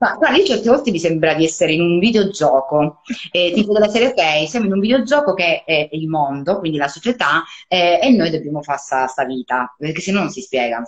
Ma 0.00 0.14
guarda, 0.14 0.38
io 0.38 0.46
certe 0.46 0.70
volte 0.70 0.90
mi 0.90 0.98
sembra 0.98 1.34
di 1.34 1.44
essere 1.44 1.74
in 1.74 1.82
un 1.82 1.98
videogioco, 1.98 3.02
eh, 3.30 3.52
tipo 3.54 3.74
della 3.74 3.88
serie 3.88 4.08
ok, 4.08 4.48
siamo 4.48 4.64
in 4.64 4.72
un 4.72 4.80
videogioco 4.80 5.34
che 5.34 5.62
è 5.62 5.90
il 5.92 6.08
mondo, 6.08 6.58
quindi 6.58 6.78
la 6.78 6.88
società, 6.88 7.44
eh, 7.68 8.00
e 8.02 8.08
noi 8.08 8.30
dobbiamo 8.30 8.62
fare 8.62 8.78
sta, 8.78 9.24
vita, 9.26 9.74
perché 9.76 10.00
se 10.00 10.10
no 10.12 10.20
non 10.20 10.30
si 10.30 10.40
spiega. 10.40 10.82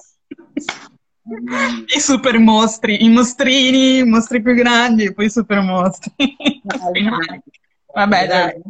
I 1.95 2.01
super 2.01 2.39
mostri, 2.39 3.05
i 3.05 3.11
mostrini, 3.11 3.99
i 3.99 4.05
mostri 4.05 4.41
più 4.41 4.55
grandi 4.55 5.05
e 5.05 5.13
poi 5.13 5.27
i 5.27 5.31
super 5.31 5.61
mostri. 5.61 6.11
Vabbè, 7.93 8.27
dai. 8.27 8.63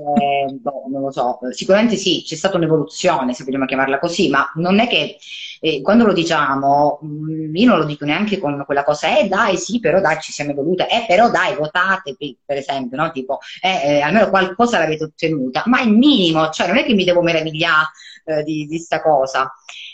Eh, 0.00 0.52
boh, 0.54 0.84
non 0.88 1.02
lo 1.02 1.10
so, 1.10 1.38
sicuramente 1.50 1.96
sì, 1.96 2.22
c'è 2.24 2.34
stata 2.34 2.56
un'evoluzione, 2.56 3.34
se 3.34 3.44
vogliamo 3.44 3.66
chiamarla 3.66 3.98
così, 3.98 4.30
ma 4.30 4.50
non 4.54 4.78
è 4.78 4.88
che 4.88 5.18
eh, 5.60 5.82
quando 5.82 6.06
lo 6.06 6.14
diciamo, 6.14 7.00
mm, 7.04 7.54
io 7.54 7.68
non 7.68 7.78
lo 7.78 7.84
dico 7.84 8.06
neanche 8.06 8.38
con 8.38 8.62
quella 8.64 8.82
cosa, 8.82 9.18
eh 9.18 9.28
dai, 9.28 9.58
sì, 9.58 9.78
però 9.78 10.00
dai, 10.00 10.18
ci 10.20 10.32
siamo 10.32 10.52
evolute, 10.52 10.88
eh 10.88 11.04
però 11.06 11.30
dai, 11.30 11.54
votate, 11.54 12.16
per 12.44 12.56
esempio, 12.56 12.96
no? 12.96 13.10
Tipo, 13.10 13.38
eh, 13.60 13.96
eh, 13.96 14.00
almeno 14.00 14.30
qualcosa 14.30 14.78
l'avete 14.78 15.04
ottenuta, 15.04 15.64
ma 15.66 15.80
è 15.80 15.86
minimo, 15.86 16.48
cioè 16.48 16.66
non 16.66 16.78
è 16.78 16.84
che 16.84 16.94
mi 16.94 17.04
devo 17.04 17.20
meravigliare 17.20 17.88
eh, 18.24 18.42
di, 18.42 18.66
di 18.66 18.78
sta 18.78 19.02
cosa. 19.02 19.52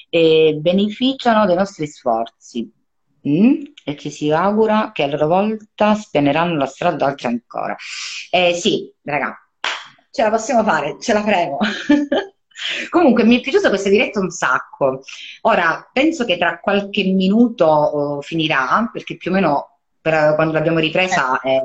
beneficiano 0.08 1.46
dei 1.46 1.56
nostri 1.56 1.86
sforzi. 1.86 2.70
Mm? 3.28 3.60
e 3.88 3.96
ci 3.96 4.10
si 4.10 4.30
augura 4.32 4.90
che 4.92 5.04
a 5.04 5.06
loro 5.06 5.26
volta 5.28 5.94
spianeranno 5.94 6.56
la 6.56 6.66
strada 6.66 6.94
ad 6.96 7.02
altri 7.02 7.28
ancora. 7.28 7.76
Eh, 8.30 8.52
sì, 8.52 8.92
raga, 9.02 9.45
ce 10.16 10.22
la 10.22 10.30
possiamo 10.30 10.64
fare, 10.64 10.96
ce 10.98 11.12
la 11.12 11.22
faremo. 11.22 11.58
Comunque 12.88 13.24
mi 13.24 13.36
è 13.36 13.40
piaciuta 13.42 13.68
questa 13.68 13.90
diretta 13.90 14.18
un 14.18 14.30
sacco. 14.30 15.02
Ora, 15.42 15.90
penso 15.92 16.24
che 16.24 16.38
tra 16.38 16.58
qualche 16.58 17.04
minuto 17.04 18.16
uh, 18.16 18.22
finirà, 18.22 18.88
perché 18.90 19.18
più 19.18 19.30
o 19.30 19.34
meno 19.34 19.78
per, 20.00 20.34
quando 20.36 20.54
l'abbiamo 20.54 20.78
ripresa 20.78 21.38
eh. 21.40 21.56
eh, 21.56 21.64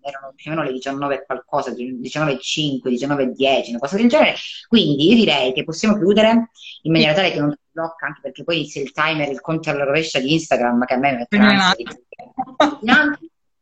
erano 0.00 0.32
più 0.34 0.50
o 0.50 0.54
meno 0.54 0.66
le 0.66 0.72
19 0.72 1.24
qualcosa, 1.24 1.70
19.05, 1.70 2.80
19.10, 2.88 3.68
una 3.68 3.78
cosa 3.78 3.96
del 3.96 4.08
genere. 4.08 4.34
Quindi 4.66 5.10
io 5.10 5.14
direi 5.14 5.52
che 5.52 5.62
possiamo 5.62 5.96
chiudere 5.96 6.50
in 6.82 6.90
maniera 6.90 7.14
tale 7.14 7.30
che 7.30 7.38
non 7.38 7.52
si 7.52 7.58
blocca, 7.70 8.06
anche 8.06 8.20
perché 8.22 8.42
poi 8.42 8.66
se 8.66 8.80
il 8.80 8.90
timer, 8.90 9.30
il 9.30 9.40
conto 9.40 9.70
alla 9.70 9.84
rovescia 9.84 10.18
di 10.18 10.32
Instagram, 10.32 10.84
che 10.84 10.94
a 10.94 10.98
me 10.98 11.12
mette 11.12 11.36
ansia 11.36 11.74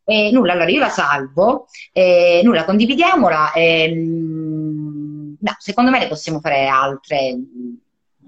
e 0.05 0.31
nulla, 0.31 0.53
allora 0.53 0.69
io 0.69 0.79
la 0.79 0.89
salvo, 0.89 1.67
e 1.91 2.41
nulla, 2.43 2.65
condividiamola. 2.65 3.53
E, 3.53 3.93
no, 5.39 5.55
secondo 5.57 5.91
me 5.91 5.99
ne 5.99 6.07
possiamo 6.07 6.39
fare 6.39 6.67
altre 6.67 7.37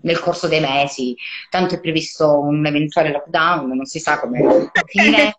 nel 0.01 0.19
corso 0.19 0.47
dei 0.47 0.59
mesi, 0.59 1.15
tanto 1.49 1.75
è 1.75 1.79
previsto 1.79 2.39
un 2.39 2.65
eventuale 2.65 3.11
lockdown, 3.11 3.75
non 3.75 3.85
si 3.85 3.99
sa 3.99 4.19
come 4.19 4.71
finire. 4.85 5.37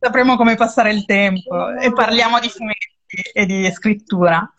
Sapremo 0.00 0.36
come 0.36 0.56
passare 0.56 0.92
il 0.92 1.04
tempo 1.04 1.70
e 1.76 1.92
parliamo 1.92 2.40
di 2.40 2.48
fumetti 2.48 2.95
e 3.32 3.46
di 3.46 3.70
scrittura. 3.72 4.52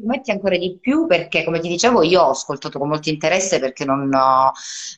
Fumetti 0.00 0.30
ancora 0.30 0.56
di 0.56 0.78
più 0.80 1.06
perché, 1.06 1.44
come 1.44 1.60
ti 1.60 1.68
dicevo, 1.68 2.02
io 2.02 2.22
ho 2.22 2.30
ascoltato 2.30 2.78
con 2.78 2.88
molto 2.88 3.08
interesse 3.08 3.60
perché 3.60 3.84
non, 3.84 4.10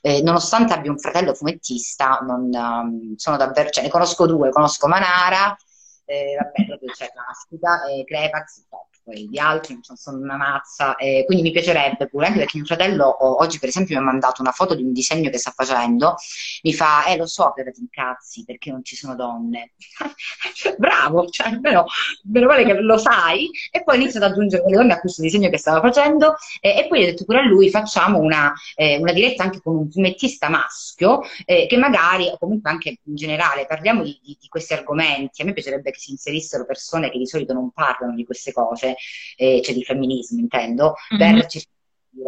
eh, 0.00 0.22
nonostante 0.22 0.72
abbia 0.72 0.90
un 0.90 0.98
fratello 0.98 1.34
fumettista, 1.34 2.18
non, 2.22 2.50
um, 2.52 3.14
sono 3.16 3.36
davvero, 3.36 3.70
cioè, 3.70 3.84
ne 3.84 3.90
conosco 3.90 4.26
due, 4.26 4.50
conosco 4.50 4.88
Manara, 4.88 5.56
eh, 6.04 6.36
vabbè, 6.38 6.66
proprio 6.66 6.90
c'è 6.92 7.10
Plastica, 7.12 7.84
e 7.86 8.04
Crepax, 8.04 8.66
poi 9.02 9.28
di 9.28 9.38
altri, 9.38 9.78
non 9.86 9.96
sono 9.96 10.18
una 10.18 10.36
mazza, 10.36 10.96
eh, 10.96 11.24
quindi 11.26 11.44
mi 11.44 11.50
piacerebbe 11.50 12.08
pure, 12.08 12.26
anche 12.26 12.38
perché 12.38 12.56
mio 12.56 12.66
fratello 12.66 13.40
oggi 13.40 13.58
per 13.58 13.68
esempio 13.68 13.96
mi 13.96 14.02
ha 14.02 14.04
mandato 14.04 14.42
una 14.42 14.52
foto 14.52 14.74
di 14.74 14.82
un 14.82 14.92
disegno 14.92 15.30
che 15.30 15.38
sta 15.38 15.52
facendo, 15.54 16.16
mi 16.62 16.72
fa, 16.72 17.04
eh 17.06 17.16
lo 17.16 17.26
so 17.26 17.52
che 17.54 17.70
ti 17.70 17.80
incazzi 17.80 18.44
perché 18.44 18.70
non 18.70 18.84
ci 18.84 18.96
sono 18.96 19.14
donne. 19.14 19.72
Bravo, 20.78 21.26
cioè, 21.28 21.58
però, 21.60 21.84
meno 22.24 22.46
male 22.46 22.64
che 22.64 22.74
lo 22.74 22.98
sai, 22.98 23.50
e 23.70 23.82
poi 23.82 23.96
inizia 23.96 24.20
ad 24.20 24.30
aggiungere 24.30 24.64
le 24.66 24.76
donne 24.76 24.92
a 24.94 25.00
questo 25.00 25.22
disegno 25.22 25.48
che 25.50 25.58
stava 25.58 25.80
facendo, 25.80 26.36
eh, 26.60 26.78
e 26.78 26.86
poi 26.88 27.02
ho 27.02 27.06
detto 27.06 27.24
pure 27.24 27.38
a 27.38 27.46
lui, 27.46 27.70
facciamo 27.70 28.18
una, 28.18 28.52
eh, 28.74 28.98
una 28.98 29.12
diretta 29.12 29.42
anche 29.42 29.60
con 29.60 29.76
un 29.76 29.90
fumettista 29.90 30.48
maschio, 30.48 31.22
eh, 31.44 31.66
che 31.66 31.76
magari, 31.76 32.28
o 32.28 32.38
comunque 32.38 32.70
anche 32.70 32.98
in 33.04 33.14
generale, 33.14 33.66
parliamo 33.66 34.02
di, 34.02 34.18
di, 34.22 34.36
di 34.40 34.48
questi 34.48 34.72
argomenti, 34.72 35.42
a 35.42 35.44
me 35.44 35.52
piacerebbe 35.52 35.90
che 35.90 35.98
si 35.98 36.10
inserissero 36.12 36.64
persone 36.64 37.10
che 37.10 37.18
di 37.18 37.26
solito 37.26 37.52
non 37.52 37.70
parlano 37.72 38.14
di 38.14 38.24
queste 38.24 38.52
cose, 38.52 38.94
eh, 39.36 39.60
cioè 39.62 39.74
di 39.74 39.84
femminismo 39.84 40.40
intendo, 40.40 40.94
mm-hmm. 41.14 41.38
per 41.38 41.46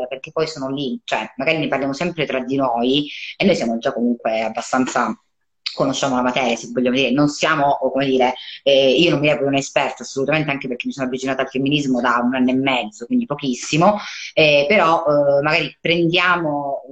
perché 0.09 0.33
poi 0.33 0.47
sono 0.47 0.71
lì, 0.71 0.99
cioè 1.05 1.31
magari 1.37 1.59
ne 1.59 1.69
parliamo 1.69 1.93
sempre 1.93 2.25
tra 2.25 2.41
di 2.41 2.57
noi 2.57 3.07
e 3.37 3.45
noi 3.45 3.55
siamo 3.55 3.77
già 3.77 3.93
comunque 3.93 4.41
abbastanza 4.41 5.15
conosciamo 5.75 6.15
la 6.15 6.23
materia, 6.23 6.57
se 6.57 6.69
vogliamo 6.73 6.97
dire, 6.97 7.11
non 7.11 7.29
siamo, 7.29 7.77
come 7.93 8.07
dire, 8.07 8.35
eh, 8.63 8.93
io 8.93 9.11
non 9.11 9.21
mi 9.21 9.29
reputo 9.29 9.49
un'esperta 9.49 10.05
assolutamente 10.05 10.51
anche 10.51 10.69
perché 10.69 10.87
mi 10.87 10.93
sono 10.93 11.07
avvicinata 11.07 11.43
al 11.43 11.49
femminismo 11.49 12.01
da 12.01 12.21
un 12.23 12.35
anno 12.35 12.51
e 12.51 12.55
mezzo, 12.55 13.07
quindi 13.07 13.27
pochissimo, 13.27 13.99
eh, 14.33 14.67
però 14.69 15.05
eh, 15.05 15.43
magari 15.43 15.77
prendiamo, 15.81 16.83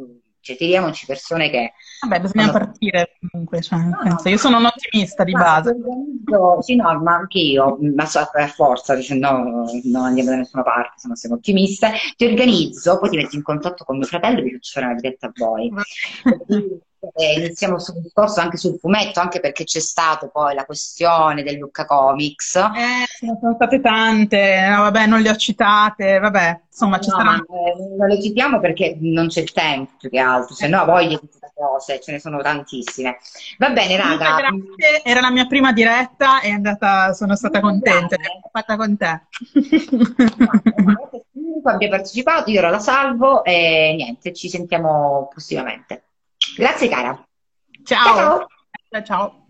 cioè 0.42 0.56
tiriamoci 0.56 1.06
persone 1.06 1.48
che... 1.48 1.72
Vabbè, 2.02 2.20
bisogna 2.20 2.46
sono... 2.46 2.58
partire 2.58 3.16
comunque, 3.30 3.62
cioè, 3.62 3.78
no, 3.78 3.98
penso, 4.02 4.28
io 4.28 4.36
sono 4.36 4.58
un 4.58 4.66
ottimista 4.66 5.22
di 5.24 5.32
base. 5.32 5.76
Sì, 6.60 6.74
no, 6.74 7.00
ma 7.00 7.14
anche 7.14 7.38
io, 7.38 7.78
ma 7.94 8.04
so, 8.06 8.28
per 8.32 8.48
forza, 8.50 8.94
dicendo 8.94 9.30
no, 9.30 9.64
non 9.84 10.04
andiamo 10.04 10.30
da 10.30 10.36
nessuna 10.36 10.62
parte, 10.64 10.94
se 10.96 11.06
non 11.06 11.16
siamo 11.16 11.36
ottimiste, 11.36 11.92
ti 12.16 12.24
organizzo, 12.26 12.98
poi 12.98 13.10
ti 13.10 13.16
metti 13.16 13.36
in 13.36 13.42
contatto 13.42 13.84
con 13.84 13.96
mio 13.96 14.06
fratello 14.06 14.40
e 14.40 14.42
vi 14.42 14.52
faccio 14.52 14.72
fare 14.72 14.86
una 14.86 14.94
diretta 14.96 15.28
a 15.28 15.32
voi. 15.34 15.72
Eh, 17.14 17.38
iniziamo 17.38 17.78
sul 17.78 18.00
discorso 18.00 18.40
anche 18.40 18.56
sul 18.56 18.78
fumetto, 18.78 19.18
anche 19.20 19.40
perché 19.40 19.64
c'è 19.64 19.80
stata 19.80 20.28
poi 20.28 20.54
la 20.54 20.64
questione 20.64 21.42
del 21.42 21.56
Lucca 21.56 21.84
Comics. 21.84 22.54
Eh, 22.56 23.38
sono 23.40 23.54
state 23.54 23.80
tante, 23.80 24.68
no, 24.68 24.82
vabbè, 24.82 25.06
non 25.06 25.20
le 25.20 25.30
ho 25.30 25.36
citate, 25.36 26.18
vabbè, 26.20 26.60
insomma, 26.70 27.00
ci 27.00 27.10
no, 27.10 27.16
saranno. 27.16 27.42
Eh, 27.42 27.96
non 27.96 28.08
le 28.08 28.22
citiamo 28.22 28.60
perché 28.60 28.96
non 29.00 29.26
c'è 29.26 29.40
il 29.40 29.52
tempo 29.52 29.92
più 29.98 30.10
che 30.10 30.18
altro, 30.18 30.54
se 30.54 30.68
no 30.68 30.84
voglio 30.84 31.18
queste 31.18 31.50
cose, 31.54 32.00
ce 32.00 32.12
ne 32.12 32.20
sono 32.20 32.40
tantissime. 32.40 33.18
Va 33.58 33.70
bene, 33.70 33.96
raga. 33.96 34.36
Grazie, 34.36 35.02
era 35.02 35.20
la 35.20 35.30
mia 35.30 35.46
prima 35.46 35.72
diretta 35.72 36.40
e 36.40 36.48
è 36.48 36.52
andata, 36.52 37.12
sono 37.14 37.34
stata 37.34 37.60
contenta, 37.60 38.16
l'ho 38.16 38.50
fatta 38.52 38.76
con 38.76 38.96
te. 38.96 39.22
Chiunque 41.32 41.72
abbia 41.72 41.88
partecipato, 41.88 42.50
io 42.50 42.60
ora 42.60 42.70
la 42.70 42.78
salvo 42.78 43.42
e 43.44 43.94
niente, 43.96 44.32
ci 44.32 44.48
sentiamo 44.48 45.28
prossimamente. 45.30 46.04
Grazie 46.56 46.88
cara. 46.88 47.24
Ciao. 47.84 48.46
Ciao. 48.90 49.02
ciao. 49.04 49.42